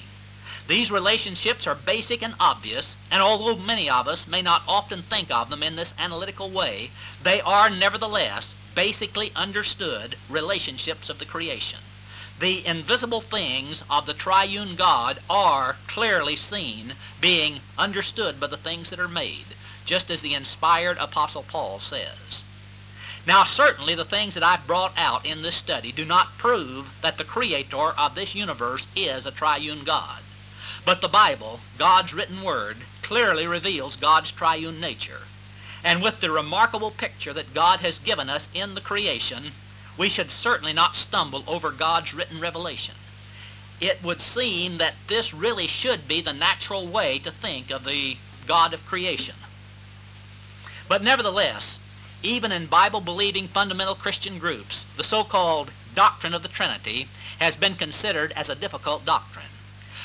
These 0.67 0.91
relationships 0.91 1.67
are 1.67 1.75
basic 1.75 2.23
and 2.23 2.33
obvious, 2.39 2.95
and 3.11 3.21
although 3.21 3.55
many 3.61 3.89
of 3.89 4.07
us 4.07 4.27
may 4.27 4.41
not 4.41 4.63
often 4.67 5.01
think 5.01 5.29
of 5.29 5.49
them 5.49 5.61
in 5.61 5.75
this 5.75 5.93
analytical 5.99 6.49
way, 6.49 6.89
they 7.21 7.39
are 7.41 7.69
nevertheless 7.69 8.53
basically 8.73 9.31
understood 9.35 10.15
relationships 10.29 11.09
of 11.09 11.19
the 11.19 11.25
creation. 11.25 11.79
The 12.39 12.65
invisible 12.65 13.21
things 13.21 13.83
of 13.89 14.05
the 14.05 14.13
triune 14.13 14.75
God 14.75 15.19
are 15.29 15.77
clearly 15.87 16.35
seen, 16.35 16.93
being 17.21 17.59
understood 17.77 18.39
by 18.39 18.47
the 18.47 18.57
things 18.57 18.89
that 18.89 18.99
are 18.99 19.07
made, 19.07 19.45
just 19.85 20.09
as 20.09 20.21
the 20.21 20.33
inspired 20.33 20.97
Apostle 20.97 21.43
Paul 21.43 21.79
says. 21.79 22.43
Now, 23.27 23.43
certainly 23.43 23.95
the 23.95 24.05
things 24.05 24.35
that 24.35 24.43
I've 24.43 24.67
brought 24.67 24.93
out 24.97 25.25
in 25.25 25.41
this 25.41 25.55
study 25.55 25.91
do 25.91 26.05
not 26.05 26.37
prove 26.37 26.95
that 27.01 27.17
the 27.17 27.23
creator 27.23 27.91
of 27.97 28.13
this 28.13 28.35
universe 28.35 28.87
is 28.95 29.25
a 29.25 29.31
triune 29.31 29.83
God. 29.83 30.21
But 30.85 31.01
the 31.01 31.07
Bible, 31.07 31.59
God's 31.79 32.13
written 32.13 32.43
word, 32.43 32.77
clearly 33.01 33.47
reveals 33.47 33.95
God's 33.95 34.31
triune 34.31 34.79
nature. 34.79 35.21
And 35.83 36.03
with 36.03 36.19
the 36.19 36.29
remarkable 36.29 36.91
picture 36.91 37.33
that 37.33 37.53
God 37.55 37.79
has 37.79 37.97
given 37.97 38.29
us 38.29 38.47
in 38.53 38.75
the 38.75 38.81
creation, 38.81 39.51
we 39.97 40.09
should 40.09 40.29
certainly 40.29 40.73
not 40.73 40.95
stumble 40.95 41.43
over 41.47 41.71
God's 41.71 42.13
written 42.13 42.39
revelation. 42.39 42.95
It 43.81 44.03
would 44.03 44.21
seem 44.21 44.77
that 44.77 44.95
this 45.07 45.33
really 45.33 45.67
should 45.67 46.07
be 46.07 46.21
the 46.21 46.33
natural 46.33 46.85
way 46.85 47.17
to 47.19 47.31
think 47.31 47.71
of 47.71 47.85
the 47.85 48.17
God 48.45 48.73
of 48.73 48.85
creation. 48.85 49.35
But 50.87 51.03
nevertheless, 51.03 51.79
even 52.23 52.51
in 52.51 52.65
Bible-believing 52.65 53.47
fundamental 53.47 53.95
Christian 53.95 54.39
groups, 54.39 54.85
the 54.95 55.03
so-called 55.03 55.71
doctrine 55.93 56.33
of 56.33 56.43
the 56.43 56.49
Trinity 56.49 57.07
has 57.39 57.55
been 57.55 57.75
considered 57.75 58.31
as 58.33 58.49
a 58.49 58.55
difficult 58.55 59.05
doctrine. 59.05 59.45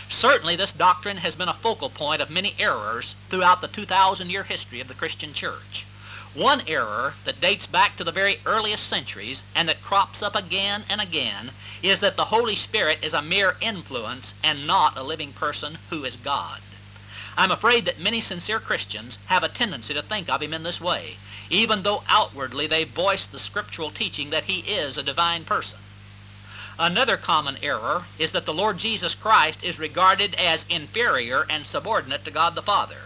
Certainly 0.08 0.56
this 0.56 0.72
doctrine 0.72 1.18
has 1.18 1.34
been 1.36 1.48
a 1.48 1.54
focal 1.54 1.88
point 1.88 2.20
of 2.20 2.30
many 2.30 2.54
errors 2.58 3.14
throughout 3.28 3.60
the 3.60 3.68
2,000-year 3.68 4.42
history 4.42 4.80
of 4.80 4.88
the 4.88 4.94
Christian 4.94 5.32
church. 5.32 5.86
One 6.34 6.62
error 6.66 7.14
that 7.24 7.40
dates 7.40 7.66
back 7.66 7.96
to 7.96 8.04
the 8.04 8.12
very 8.12 8.38
earliest 8.46 8.86
centuries 8.86 9.42
and 9.54 9.68
that 9.68 9.82
crops 9.82 10.22
up 10.22 10.36
again 10.36 10.84
and 10.88 11.00
again 11.00 11.50
is 11.82 12.00
that 12.00 12.16
the 12.16 12.26
Holy 12.26 12.54
Spirit 12.54 12.98
is 13.02 13.14
a 13.14 13.22
mere 13.22 13.56
influence 13.60 14.34
and 14.44 14.66
not 14.66 14.96
a 14.96 15.02
living 15.02 15.32
person 15.32 15.78
who 15.90 16.04
is 16.04 16.16
God. 16.16 16.60
I'm 17.36 17.50
afraid 17.50 17.84
that 17.86 18.00
many 18.00 18.20
sincere 18.20 18.60
Christians 18.60 19.18
have 19.26 19.42
a 19.42 19.48
tendency 19.48 19.94
to 19.94 20.02
think 20.02 20.28
of 20.28 20.42
him 20.42 20.52
in 20.52 20.62
this 20.62 20.80
way, 20.80 21.16
even 21.50 21.82
though 21.82 22.02
outwardly 22.08 22.66
they 22.66 22.84
voice 22.84 23.26
the 23.26 23.38
scriptural 23.38 23.90
teaching 23.90 24.30
that 24.30 24.44
he 24.44 24.60
is 24.60 24.96
a 24.96 25.02
divine 25.02 25.44
person. 25.44 25.78
Another 26.78 27.18
common 27.18 27.56
error 27.62 28.04
is 28.18 28.32
that 28.32 28.46
the 28.46 28.54
Lord 28.54 28.78
Jesus 28.78 29.14
Christ 29.14 29.62
is 29.62 29.78
regarded 29.78 30.34
as 30.36 30.64
inferior 30.70 31.44
and 31.50 31.66
subordinate 31.66 32.24
to 32.24 32.30
God 32.30 32.54
the 32.54 32.62
Father. 32.62 33.02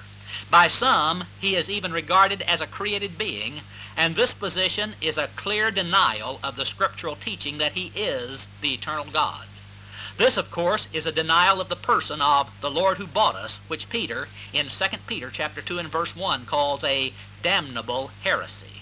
By 0.50 0.68
some, 0.68 1.24
he 1.40 1.56
is 1.56 1.68
even 1.68 1.92
regarded 1.92 2.42
as 2.42 2.60
a 2.60 2.68
created 2.68 3.18
being, 3.18 3.62
and 3.96 4.14
this 4.14 4.34
position 4.34 4.94
is 5.00 5.18
a 5.18 5.28
clear 5.34 5.70
denial 5.72 6.38
of 6.44 6.54
the 6.54 6.66
scriptural 6.66 7.16
teaching 7.16 7.58
that 7.58 7.72
he 7.72 7.90
is 7.96 8.46
the 8.60 8.74
eternal 8.74 9.06
God. 9.12 9.46
This, 10.16 10.36
of 10.36 10.52
course, 10.52 10.86
is 10.92 11.06
a 11.06 11.12
denial 11.12 11.60
of 11.60 11.68
the 11.68 11.74
person 11.74 12.20
of 12.20 12.60
the 12.60 12.70
Lord 12.70 12.98
who 12.98 13.06
bought 13.06 13.34
us, 13.34 13.58
which 13.66 13.90
Peter, 13.90 14.28
in 14.52 14.68
2 14.68 14.84
Peter 15.08 15.30
chapter 15.32 15.60
2 15.60 15.80
and 15.80 15.88
verse 15.88 16.14
1, 16.14 16.46
calls 16.46 16.84
a 16.84 17.12
damnable 17.44 18.10
heresy. 18.22 18.80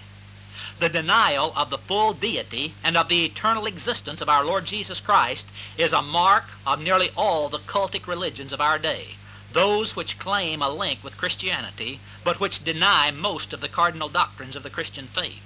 The 0.78 0.88
denial 0.88 1.52
of 1.56 1.68
the 1.68 1.78
full 1.78 2.12
deity 2.12 2.74
and 2.84 2.96
of 2.96 3.08
the 3.08 3.24
eternal 3.24 3.66
existence 3.66 4.20
of 4.20 4.28
our 4.28 4.44
Lord 4.44 4.66
Jesus 4.66 5.00
Christ 5.00 5.46
is 5.76 5.92
a 5.92 6.00
mark 6.00 6.44
of 6.64 6.80
nearly 6.80 7.10
all 7.16 7.48
the 7.48 7.58
cultic 7.58 8.06
religions 8.06 8.52
of 8.52 8.60
our 8.60 8.78
day, 8.78 9.16
those 9.52 9.96
which 9.96 10.18
claim 10.18 10.62
a 10.62 10.70
link 10.70 11.02
with 11.02 11.18
Christianity, 11.18 11.98
but 12.22 12.38
which 12.38 12.64
deny 12.64 13.10
most 13.10 13.52
of 13.52 13.60
the 13.60 13.68
cardinal 13.68 14.08
doctrines 14.08 14.54
of 14.54 14.62
the 14.62 14.70
Christian 14.70 15.06
faith. 15.06 15.42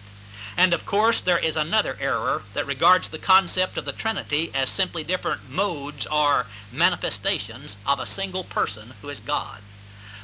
And 0.54 0.74
of 0.74 0.84
course, 0.84 1.22
there 1.22 1.38
is 1.38 1.56
another 1.56 1.96
error 1.98 2.42
that 2.52 2.66
regards 2.66 3.08
the 3.08 3.18
concept 3.18 3.78
of 3.78 3.86
the 3.86 3.92
Trinity 3.92 4.50
as 4.54 4.68
simply 4.68 5.04
different 5.04 5.50
modes 5.50 6.06
or 6.06 6.46
manifestations 6.70 7.78
of 7.86 7.98
a 7.98 8.06
single 8.06 8.44
person 8.44 8.92
who 9.00 9.08
is 9.08 9.20
God. 9.20 9.60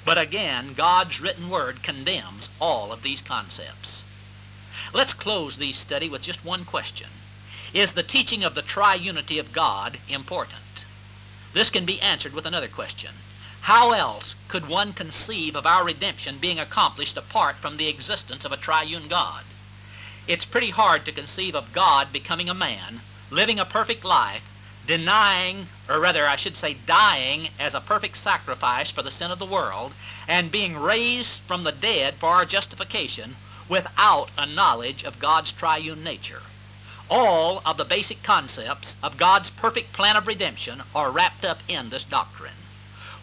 But 0.05 0.19
again, 0.19 0.75
God's 0.75 1.21
written 1.21 1.49
word 1.49 1.83
condemns 1.83 2.49
all 2.61 2.93
of 2.93 3.03
these 3.03 3.21
concepts. 3.21 4.03
Let's 4.93 5.15
close 5.15 5.57
the 5.57 5.73
study 5.73 6.09
with 6.09 6.23
just 6.23 6.45
one 6.45 6.65
question. 6.65 7.09
Is 7.73 7.93
the 7.93 8.03
teaching 8.03 8.45
of 8.45 8.55
the 8.55 8.63
triunity 8.63 9.39
of 9.41 9.53
God 9.53 9.99
important? 10.09 10.85
This 11.55 11.71
can 11.71 11.85
be 11.85 12.01
answered 12.01 12.35
with 12.35 12.47
another 12.47 12.69
question. 12.69 13.13
How 13.63 13.93
else 13.93 14.35
could 14.49 14.69
one 14.69 14.93
conceive 14.93 15.55
of 15.55 15.67
our 15.67 15.85
redemption 15.85 16.39
being 16.39 16.59
accomplished 16.59 17.17
apart 17.17 17.57
from 17.57 17.77
the 17.77 17.89
existence 17.89 18.45
of 18.45 18.53
a 18.53 18.57
triune 18.57 19.09
God? 19.09 19.45
It's 20.27 20.45
pretty 20.45 20.71
hard 20.71 21.05
to 21.05 21.13
conceive 21.13 21.55
of 21.55 21.73
God 21.73 22.13
becoming 22.13 22.49
a 22.49 22.55
man, 22.55 23.01
living 23.31 23.59
a 23.59 23.65
perfect 23.65 24.05
life, 24.05 24.43
denying, 24.87 25.67
or 25.89 26.01
rather 26.01 26.27
I 26.27 26.37
should 26.37 26.57
say 26.57 26.77
dying 26.87 27.49
as 27.59 27.75
a 27.75 27.81
perfect 27.81 28.17
sacrifice 28.17 28.91
for 28.91 29.03
the 29.03 29.11
sin 29.11 29.31
of 29.31 29.39
the 29.39 29.47
world, 29.47 29.93
and 30.27 30.51
being 30.51 30.77
raised 30.77 31.41
from 31.43 31.65
the 31.65 31.73
dead 31.73 32.15
for 32.15 32.31
our 32.31 32.45
justification 32.45 33.37
without 33.69 34.31
a 34.37 34.47
knowledge 34.47 35.05
of 35.05 35.19
God's 35.19 35.53
triune 35.53 36.03
nature. 36.03 36.43
All 37.11 37.63
of 37.67 37.77
the 37.77 37.85
basic 37.85 38.23
concepts 38.23 38.97
of 39.03 39.19
God's 39.19 39.51
perfect 39.51 39.93
plan 39.93 40.17
of 40.17 40.27
redemption 40.27 40.83
are 40.95 41.11
wrapped 41.11 41.45
up 41.45 41.61
in 41.69 41.91
this 41.91 42.05
doctrine. 42.05 42.53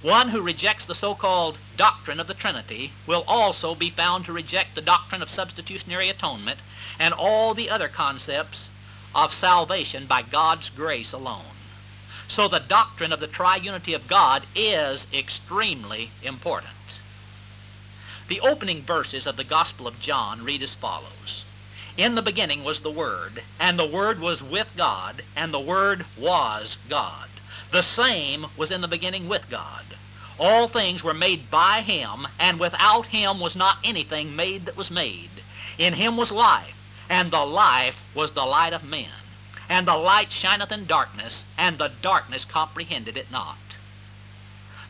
One 0.01 0.29
who 0.29 0.41
rejects 0.41 0.85
the 0.85 0.95
so-called 0.95 1.57
doctrine 1.75 2.21
of 2.21 2.27
the 2.27 2.33
Trinity 2.33 2.93
will 3.05 3.25
also 3.27 3.75
be 3.75 3.89
found 3.89 4.23
to 4.25 4.33
reject 4.33 4.75
the 4.75 4.81
doctrine 4.81 5.21
of 5.21 5.29
substitutionary 5.29 6.07
atonement 6.07 6.59
and 6.97 7.13
all 7.13 7.53
the 7.53 7.69
other 7.69 7.89
concepts 7.89 8.68
of 9.13 9.33
salvation 9.33 10.05
by 10.05 10.21
God's 10.21 10.69
grace 10.69 11.11
alone. 11.11 11.55
So 12.27 12.47
the 12.47 12.59
doctrine 12.59 13.11
of 13.11 13.19
the 13.19 13.27
triunity 13.27 13.95
of 13.95 14.07
God 14.07 14.43
is 14.55 15.07
extremely 15.13 16.11
important. 16.23 16.99
The 18.27 18.41
opening 18.41 18.83
verses 18.83 19.25
of 19.25 19.37
the 19.37 19.43
Gospel 19.43 19.87
of 19.87 19.99
John 19.99 20.43
read 20.43 20.61
as 20.61 20.75
follows. 20.75 21.45
In 21.97 22.15
the 22.15 22.21
beginning 22.21 22.63
was 22.63 22.81
the 22.81 22.91
Word, 22.91 23.41
and 23.59 23.77
the 23.77 23.87
Word 23.87 24.19
was 24.19 24.43
with 24.43 24.71
God, 24.77 25.23
and 25.35 25.51
the 25.51 25.59
Word 25.59 26.05
was 26.17 26.77
God. 26.87 27.29
The 27.71 27.81
same 27.81 28.45
was 28.55 28.71
in 28.71 28.81
the 28.81 28.87
beginning 28.87 29.27
with 29.27 29.49
God. 29.49 29.83
All 30.39 30.67
things 30.67 31.03
were 31.03 31.13
made 31.13 31.51
by 31.51 31.81
him, 31.81 32.27
and 32.39 32.59
without 32.59 33.07
him 33.07 33.39
was 33.39 33.55
not 33.55 33.79
anything 33.83 34.35
made 34.35 34.61
that 34.61 34.77
was 34.77 34.89
made. 34.89 35.29
In 35.77 35.93
him 35.93 36.15
was 36.15 36.31
life, 36.31 36.78
and 37.09 37.31
the 37.31 37.45
life 37.45 37.99
was 38.13 38.31
the 38.31 38.45
light 38.45 38.73
of 38.73 38.87
men. 38.87 39.09
And 39.67 39.87
the 39.87 39.97
light 39.97 40.31
shineth 40.31 40.71
in 40.71 40.85
darkness, 40.85 41.45
and 41.57 41.77
the 41.77 41.91
darkness 42.01 42.45
comprehended 42.45 43.17
it 43.17 43.31
not. 43.31 43.57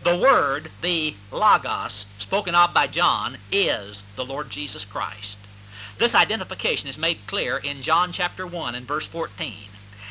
The 0.03 0.15
Word, 0.15 0.69
the 0.81 1.15
Logos, 1.31 2.05
spoken 2.17 2.55
of 2.55 2.73
by 2.73 2.87
John, 2.87 3.37
is 3.51 4.03
the 4.15 4.23
Lord 4.23 4.49
Jesus 4.49 4.85
Christ. 4.85 5.37
This 5.97 6.15
identification 6.15 6.87
is 6.87 6.97
made 6.97 7.27
clear 7.27 7.57
in 7.57 7.81
John 7.81 8.13
chapter 8.13 8.47
1 8.47 8.75
and 8.75 8.87
verse 8.87 9.05
14. 9.05 9.53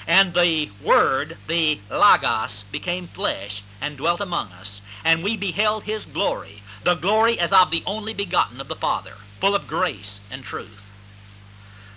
And 0.07 0.35
the 0.35 0.71
Word, 0.85 1.39
the 1.47 1.81
Logos, 1.91 2.65
became 2.71 3.07
flesh 3.07 3.63
and 3.81 3.97
dwelt 3.97 4.21
among 4.21 4.49
us, 4.49 4.83
and 5.05 5.23
we 5.23 5.37
beheld 5.37 5.85
his 5.85 6.05
glory, 6.05 6.63
the 6.85 6.95
glory 6.95 7.39
as 7.41 7.53
of 7.53 7.71
the 7.71 7.83
only 7.87 8.13
begotten 8.13 8.61
of 8.61 8.69
the 8.69 8.77
Father, 8.77 9.15
full 9.41 9.55
of 9.55 9.67
grace 9.67 10.21
and 10.31 10.45
truth. 10.45 10.88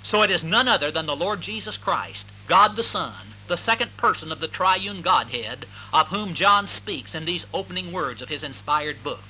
So 0.03 0.23
it 0.23 0.31
is 0.31 0.43
none 0.43 0.67
other 0.67 0.91
than 0.91 1.05
the 1.05 1.15
Lord 1.15 1.41
Jesus 1.41 1.77
Christ, 1.77 2.27
God 2.47 2.75
the 2.75 2.83
Son, 2.83 3.13
the 3.47 3.57
second 3.57 3.95
person 3.97 4.31
of 4.31 4.39
the 4.39 4.47
triune 4.47 5.01
Godhead, 5.01 5.65
of 5.93 6.07
whom 6.07 6.33
John 6.33 6.67
speaks 6.67 7.13
in 7.13 7.25
these 7.25 7.45
opening 7.53 7.91
words 7.91 8.21
of 8.21 8.29
his 8.29 8.43
inspired 8.43 9.03
book. 9.03 9.23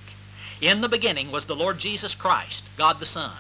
In 0.62 0.82
the 0.82 0.90
beginning 0.90 1.32
was 1.32 1.46
the 1.46 1.56
Lord 1.56 1.80
Jesus 1.80 2.14
Christ, 2.14 2.64
God 2.78 3.00
the 3.00 3.06
Son. 3.06 3.32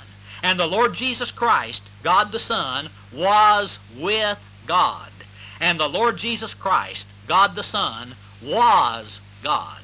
And 0.43 0.59
the 0.59 0.67
Lord 0.67 0.95
Jesus 0.95 1.29
Christ, 1.29 1.83
God 2.01 2.31
the 2.31 2.39
Son, 2.39 2.89
was 3.13 3.79
with 3.95 4.39
God. 4.65 5.11
And 5.59 5.79
the 5.79 5.87
Lord 5.87 6.17
Jesus 6.17 6.55
Christ, 6.55 7.07
God 7.27 7.55
the 7.55 7.63
Son, 7.63 8.15
was 8.43 9.21
God. 9.43 9.81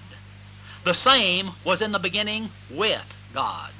The 0.84 0.93
same 0.93 1.52
was 1.64 1.82
in 1.82 1.91
the 1.91 2.00
beginning 2.00 2.50
with 2.72 3.16
God. 3.34 3.72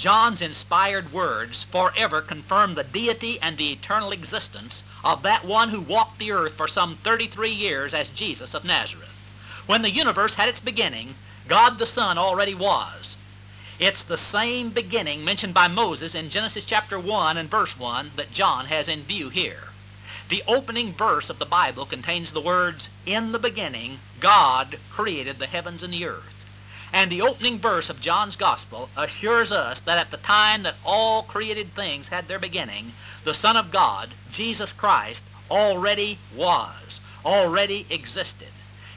John's 0.00 0.40
inspired 0.40 1.12
words 1.12 1.64
forever 1.64 2.22
confirm 2.22 2.74
the 2.74 2.84
deity 2.84 3.38
and 3.42 3.58
the 3.58 3.70
eternal 3.70 4.12
existence 4.12 4.82
of 5.04 5.22
that 5.24 5.44
one 5.44 5.68
who 5.68 5.80
walked 5.82 6.18
the 6.18 6.32
earth 6.32 6.54
for 6.54 6.66
some 6.66 6.96
33 6.96 7.50
years 7.50 7.92
as 7.92 8.08
Jesus 8.08 8.54
of 8.54 8.64
Nazareth. 8.64 9.62
When 9.66 9.82
the 9.82 9.90
universe 9.90 10.34
had 10.34 10.48
its 10.48 10.58
beginning, 10.58 11.16
God 11.48 11.78
the 11.78 11.84
Son 11.84 12.16
already 12.16 12.54
was. 12.54 13.18
It's 13.78 14.02
the 14.02 14.16
same 14.16 14.70
beginning 14.70 15.22
mentioned 15.22 15.52
by 15.52 15.68
Moses 15.68 16.14
in 16.14 16.30
Genesis 16.30 16.64
chapter 16.64 16.98
1 16.98 17.36
and 17.36 17.50
verse 17.50 17.78
1 17.78 18.12
that 18.16 18.32
John 18.32 18.66
has 18.66 18.88
in 18.88 19.02
view 19.02 19.28
here. 19.28 19.68
The 20.30 20.42
opening 20.48 20.94
verse 20.94 21.28
of 21.28 21.38
the 21.38 21.44
Bible 21.44 21.84
contains 21.84 22.32
the 22.32 22.40
words, 22.40 22.88
In 23.04 23.32
the 23.32 23.38
beginning, 23.38 23.98
God 24.18 24.78
created 24.88 25.38
the 25.38 25.46
heavens 25.46 25.82
and 25.82 25.92
the 25.92 26.06
earth. 26.06 26.39
And 26.92 27.10
the 27.10 27.22
opening 27.22 27.58
verse 27.58 27.88
of 27.88 28.00
John's 28.00 28.36
Gospel 28.36 28.90
assures 28.96 29.52
us 29.52 29.80
that 29.80 29.98
at 29.98 30.10
the 30.10 30.16
time 30.16 30.64
that 30.64 30.76
all 30.84 31.22
created 31.22 31.68
things 31.68 32.08
had 32.08 32.26
their 32.26 32.38
beginning, 32.38 32.92
the 33.24 33.34
Son 33.34 33.56
of 33.56 33.70
God, 33.70 34.10
Jesus 34.30 34.72
Christ, 34.72 35.24
already 35.50 36.18
was, 36.34 37.00
already 37.24 37.86
existed. 37.90 38.48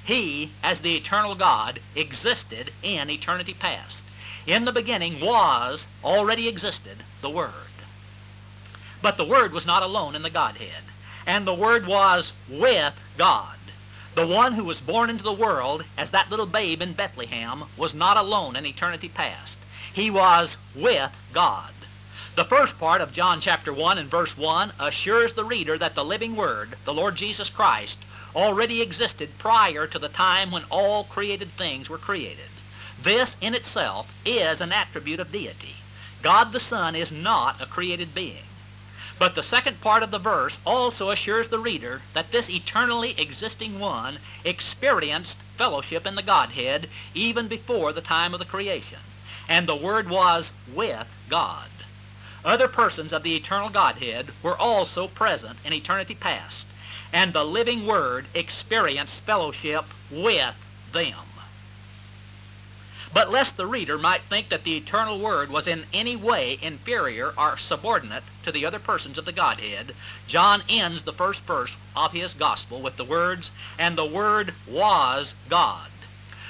He, 0.04 0.52
as 0.64 0.82
the 0.82 0.96
eternal 0.96 1.36
God, 1.36 1.80
existed 1.96 2.72
in 2.82 3.10
eternity 3.10 3.54
past. 3.54 4.04
In 4.46 4.66
the 4.66 4.74
beginning 4.74 5.22
was, 5.22 5.88
already 6.04 6.48
existed, 6.48 6.98
the 7.22 7.30
Word. 7.30 7.52
But 9.02 9.18
the 9.18 9.26
Word 9.26 9.54
was 9.54 9.66
not 9.66 9.84
alone 9.84 10.16
in 10.16 10.24
the 10.24 10.30
Godhead. 10.30 10.84
And 11.26 11.48
the 11.48 11.54
Word 11.54 11.88
was 11.88 12.34
with 12.50 12.94
God. 13.18 13.53
The 14.16 14.28
one 14.28 14.54
who 14.54 14.64
was 14.64 14.80
born 14.80 15.10
into 15.10 15.24
the 15.24 15.34
world 15.34 15.86
as 15.98 16.12
that 16.12 16.30
little 16.30 16.46
babe 16.46 16.84
in 16.84 16.94
Bethlehem 16.94 17.64
was 17.76 17.96
not 17.96 18.16
alone 18.16 18.56
in 18.56 18.64
eternity 18.64 19.10
past. 19.10 19.58
He 19.92 20.12
was 20.12 20.58
with 20.76 21.12
God. 21.34 21.74
The 22.36 22.46
first 22.46 22.80
part 22.80 23.02
of 23.02 23.12
John 23.12 23.42
chapter 23.42 23.74
1 23.74 23.98
and 23.98 24.10
verse 24.10 24.38
1 24.38 24.74
assures 24.80 25.34
the 25.34 25.44
reader 25.44 25.80
that 25.80 25.96
the 25.96 26.06
living 26.06 26.36
Word, 26.36 26.76
the 26.86 26.94
Lord 26.94 27.16
Jesus 27.16 27.50
Christ, 27.50 28.00
already 28.36 28.84
existed 28.84 29.38
prior 29.40 29.88
to 29.88 29.98
the 29.98 30.10
time 30.10 30.52
when 30.52 30.64
all 30.70 31.06
created 31.06 31.50
things 31.50 31.90
were 31.90 31.98
created. 31.98 32.50
This 33.02 33.36
in 33.42 33.56
itself 33.56 34.14
is 34.26 34.62
an 34.62 34.72
attribute 34.72 35.20
of 35.20 35.32
deity. 35.32 35.78
God 36.22 36.54
the 36.54 36.60
Son 36.60 36.96
is 36.96 37.12
not 37.12 37.60
a 37.62 37.66
created 37.66 38.14
being. 38.14 38.46
But 39.24 39.36
the 39.36 39.42
second 39.42 39.80
part 39.80 40.04
of 40.04 40.12
the 40.12 40.20
verse 40.20 40.60
also 40.66 41.10
assures 41.10 41.48
the 41.48 41.58
reader 41.58 42.02
that 42.14 42.34
this 42.34 42.50
eternally 42.50 43.16
existing 43.18 43.80
one 43.80 44.18
experienced 44.44 45.38
fellowship 45.56 46.06
in 46.06 46.16
the 46.16 46.22
Godhead 46.22 46.90
even 47.14 47.48
before 47.48 47.94
the 47.94 48.02
time 48.02 48.34
of 48.34 48.42
the 48.42 48.46
creation. 48.46 49.00
And 49.48 49.66
the 49.66 49.78
Word 49.78 50.10
was 50.10 50.52
with 50.76 51.08
God. 51.30 51.70
Other 52.44 52.68
persons 52.68 53.14
of 53.14 53.24
the 53.24 53.38
eternal 53.38 53.70
Godhead 53.70 54.32
were 54.44 54.58
also 54.58 55.08
present 55.08 55.58
in 55.64 55.72
eternity 55.72 56.16
past, 56.16 56.68
and 57.14 57.32
the 57.32 57.46
living 57.46 57.88
Word 57.88 58.26
experienced 58.36 59.24
fellowship 59.24 59.86
with 60.12 60.90
them. 60.92 61.33
But 63.14 63.32
lest 63.32 63.58
the 63.58 63.68
reader 63.68 64.00
might 64.00 64.22
think 64.22 64.50
that 64.50 64.64
the 64.64 64.76
eternal 64.76 65.20
Word 65.20 65.52
was 65.52 65.68
in 65.68 65.86
any 65.94 66.16
way 66.16 66.58
inferior 66.62 67.34
or 67.38 67.58
subordinate 67.58 68.24
to 68.44 68.52
the 68.52 68.66
other 68.66 68.80
persons 68.80 69.20
of 69.20 69.26
the 69.26 69.32
Godhead, 69.32 69.94
John 70.28 70.64
ends 70.68 71.04
the 71.04 71.14
first 71.14 71.44
verse 71.44 71.78
of 71.96 72.14
his 72.14 72.34
Gospel 72.34 72.82
with 72.82 72.98
the 72.98 73.04
words, 73.04 73.52
And 73.78 73.96
the 73.96 74.06
Word 74.06 74.56
was 74.68 75.36
God. 75.48 75.90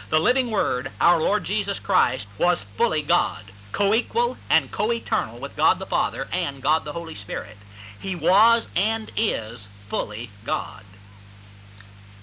The 0.10 0.20
living 0.20 0.52
Word, 0.52 0.92
our 1.02 1.20
Lord 1.20 1.44
Jesus 1.44 1.80
Christ, 1.80 2.30
was 2.40 2.64
fully 2.64 3.02
God, 3.02 3.46
co-equal 3.74 4.38
and 4.50 4.72
co-eternal 4.72 5.40
with 5.40 5.58
God 5.58 5.80
the 5.80 5.86
Father 5.86 6.28
and 6.32 6.62
God 6.62 6.86
the 6.86 6.94
Holy 6.94 7.16
Spirit. 7.16 7.58
He 8.00 8.16
was 8.16 8.70
and 8.76 9.12
is 9.18 9.68
fully 9.88 10.30
God. 10.46 10.84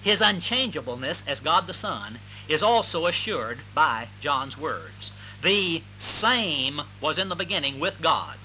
His 0.01 0.21
unchangeableness 0.21 1.23
as 1.27 1.39
God 1.39 1.67
the 1.67 1.73
Son 1.73 2.17
is 2.51 2.61
also 2.61 3.05
assured 3.05 3.59
by 3.73 4.07
John's 4.19 4.57
words. 4.57 5.11
The 5.41 5.81
same 5.97 6.81
was 6.99 7.17
in 7.17 7.29
the 7.29 7.35
beginning 7.35 7.79
with 7.79 8.01
God. 8.01 8.37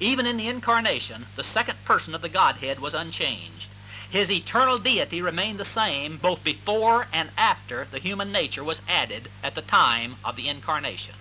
Even 0.00 0.26
in 0.26 0.36
the 0.36 0.48
incarnation, 0.48 1.26
the 1.36 1.44
second 1.44 1.84
person 1.84 2.14
of 2.14 2.22
the 2.22 2.28
Godhead 2.28 2.80
was 2.80 2.94
unchanged. 2.94 3.70
His 4.10 4.30
eternal 4.30 4.78
deity 4.78 5.20
remained 5.22 5.58
the 5.58 5.64
same 5.64 6.18
both 6.18 6.44
before 6.44 7.08
and 7.12 7.30
after 7.36 7.86
the 7.90 7.98
human 7.98 8.30
nature 8.30 8.62
was 8.62 8.82
added 8.88 9.28
at 9.42 9.54
the 9.54 9.62
time 9.62 10.16
of 10.24 10.36
the 10.36 10.48
incarnation. 10.48 11.16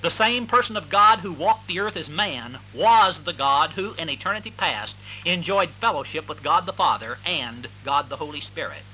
The 0.00 0.10
same 0.10 0.46
person 0.46 0.76
of 0.76 0.90
God 0.90 1.20
who 1.20 1.32
walked 1.32 1.66
the 1.66 1.80
earth 1.80 1.96
as 1.96 2.10
man 2.10 2.58
was 2.74 3.20
the 3.20 3.32
God 3.32 3.70
who, 3.70 3.94
in 3.94 4.10
eternity 4.10 4.50
past, 4.50 4.96
enjoyed 5.24 5.70
fellowship 5.70 6.28
with 6.28 6.42
God 6.42 6.66
the 6.66 6.72
Father 6.72 7.18
and 7.24 7.66
God 7.84 8.08
the 8.08 8.16
Holy 8.16 8.40
Spirit. 8.40 8.84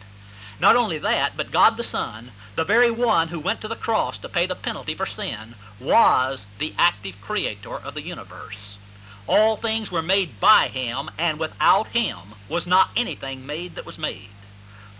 Not 0.61 0.77
only 0.77 0.99
that, 0.99 1.37
but 1.37 1.51
God 1.51 1.77
the 1.77 1.83
Son, 1.83 2.31
the 2.57 2.65
very 2.65 2.91
one 2.91 3.29
who 3.29 3.41
went 3.41 3.61
to 3.61 3.69
the 3.69 3.77
cross 3.77 4.19
to 4.19 4.29
pay 4.29 4.47
the 4.47 4.55
penalty 4.55 4.95
for 4.95 5.07
sin, 5.07 5.55
was 5.81 6.47
the 6.59 6.73
active 6.79 7.21
creator 7.21 7.77
of 7.77 7.95
the 7.95 8.03
universe. 8.03 8.79
All 9.27 9.57
things 9.57 9.91
were 9.91 10.03
made 10.03 10.39
by 10.41 10.69
him, 10.69 11.11
and 11.19 11.39
without 11.39 11.89
him 11.89 12.19
was 12.49 12.67
not 12.67 12.91
anything 12.97 13.47
made 13.47 13.75
that 13.75 13.87
was 13.87 13.99
made. 13.99 14.29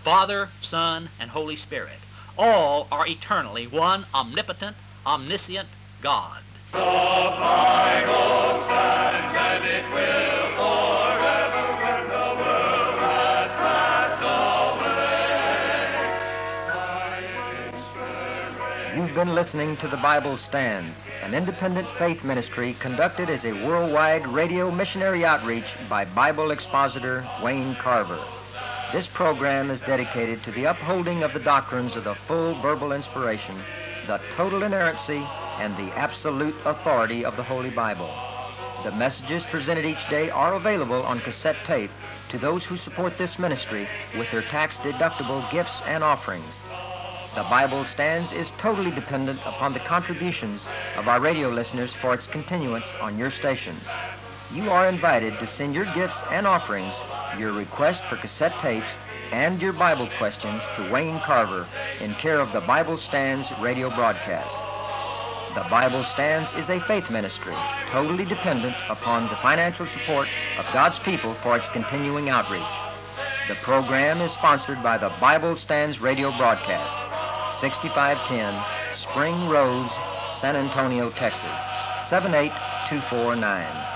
Father, 0.03 0.49
Son, 0.61 1.09
and 1.19 1.31
Holy 1.31 1.55
Spirit, 1.55 1.99
all 2.37 2.87
are 2.91 3.07
eternally 3.07 3.65
one 3.65 4.05
omnipotent, 4.13 4.75
omniscient 5.05 5.69
God. 6.01 6.41
The 6.71 6.79
Bible 6.79 8.63
stands 8.65 9.35
and 9.37 9.63
it 9.65 9.85
will 9.93 10.44
You've 19.15 19.27
been 19.27 19.33
listening 19.35 19.77
to 19.77 19.87
The 19.87 19.95
Bible 19.95 20.35
Stands, 20.35 20.93
an 21.23 21.33
independent 21.33 21.87
faith 21.91 22.25
ministry 22.25 22.75
conducted 22.81 23.29
as 23.29 23.45
a 23.45 23.65
worldwide 23.65 24.27
radio 24.27 24.69
missionary 24.69 25.23
outreach 25.23 25.77
by 25.87 26.03
Bible 26.03 26.51
expositor 26.51 27.25
Wayne 27.41 27.75
Carver. 27.75 28.19
This 28.91 29.07
program 29.07 29.71
is 29.71 29.79
dedicated 29.79 30.43
to 30.43 30.51
the 30.51 30.65
upholding 30.65 31.23
of 31.23 31.31
the 31.31 31.39
doctrines 31.39 31.95
of 31.95 32.03
the 32.03 32.13
full 32.13 32.55
verbal 32.55 32.91
inspiration, 32.91 33.55
the 34.05 34.19
total 34.35 34.63
inerrancy, 34.63 35.25
and 35.59 35.73
the 35.77 35.97
absolute 35.97 36.55
authority 36.65 37.23
of 37.23 37.37
the 37.37 37.43
Holy 37.43 37.69
Bible. 37.69 38.13
The 38.83 38.91
messages 38.91 39.45
presented 39.45 39.85
each 39.85 40.09
day 40.09 40.29
are 40.29 40.55
available 40.55 41.03
on 41.03 41.21
cassette 41.21 41.63
tape 41.63 41.91
to 42.27 42.37
those 42.37 42.65
who 42.65 42.75
support 42.75 43.17
this 43.17 43.39
ministry 43.39 43.87
with 44.17 44.29
their 44.29 44.41
tax-deductible 44.41 45.49
gifts 45.51 45.81
and 45.85 46.03
offerings. 46.03 46.64
The 47.35 47.43
Bible 47.43 47.83
Stands 47.83 48.31
is 48.31 48.49
totally 48.57 48.91
dependent 48.91 49.41
upon 49.45 49.73
the 49.73 49.79
contributions 49.79 50.61
of 50.95 51.09
our 51.09 51.19
radio 51.19 51.49
listeners 51.49 51.93
for 51.93 52.13
its 52.13 52.27
continuance 52.27 52.85
on 53.01 53.17
your 53.17 53.29
station. 53.29 53.75
You 54.53 54.69
are 54.69 54.87
invited 54.87 55.37
to 55.39 55.45
send 55.45 55.75
your 55.75 55.83
gifts 55.93 56.23
and 56.31 56.47
offerings, 56.47 56.93
your 57.37 57.51
request 57.51 58.05
for 58.05 58.15
cassette 58.15 58.53
tapes, 58.61 58.87
and 59.33 59.61
your 59.61 59.73
Bible 59.73 60.07
questions 60.17 60.61
to 60.77 60.89
Wayne 60.89 61.19
Carver 61.19 61.67
in 62.01 62.13
care 62.13 62.39
of 62.39 62.53
the 62.53 62.61
Bible 62.61 62.97
Stands 62.97 63.51
radio 63.59 63.89
broadcast. 63.89 64.55
The 65.55 65.69
Bible 65.69 66.05
Stands 66.05 66.53
is 66.53 66.69
a 66.69 66.79
faith 66.79 67.11
ministry 67.11 67.55
totally 67.91 68.23
dependent 68.23 68.75
upon 68.89 69.23
the 69.23 69.35
financial 69.35 69.85
support 69.85 70.29
of 70.57 70.65
God's 70.71 70.99
people 70.99 71.33
for 71.33 71.57
its 71.57 71.67
continuing 71.67 72.29
outreach. 72.29 72.63
The 73.47 73.55
program 73.55 74.21
is 74.21 74.31
sponsored 74.31 74.81
by 74.81 74.97
the 74.97 75.11
Bible 75.21 75.55
Stands 75.55 76.01
radio 76.01 76.31
broadcast, 76.31 77.04
6510 77.65 78.53
Spring 78.93 79.49
Rose, 79.49 79.89
San 80.39 80.55
Antonio, 80.55 81.09
Texas, 81.09 81.41
78249. 82.07 83.94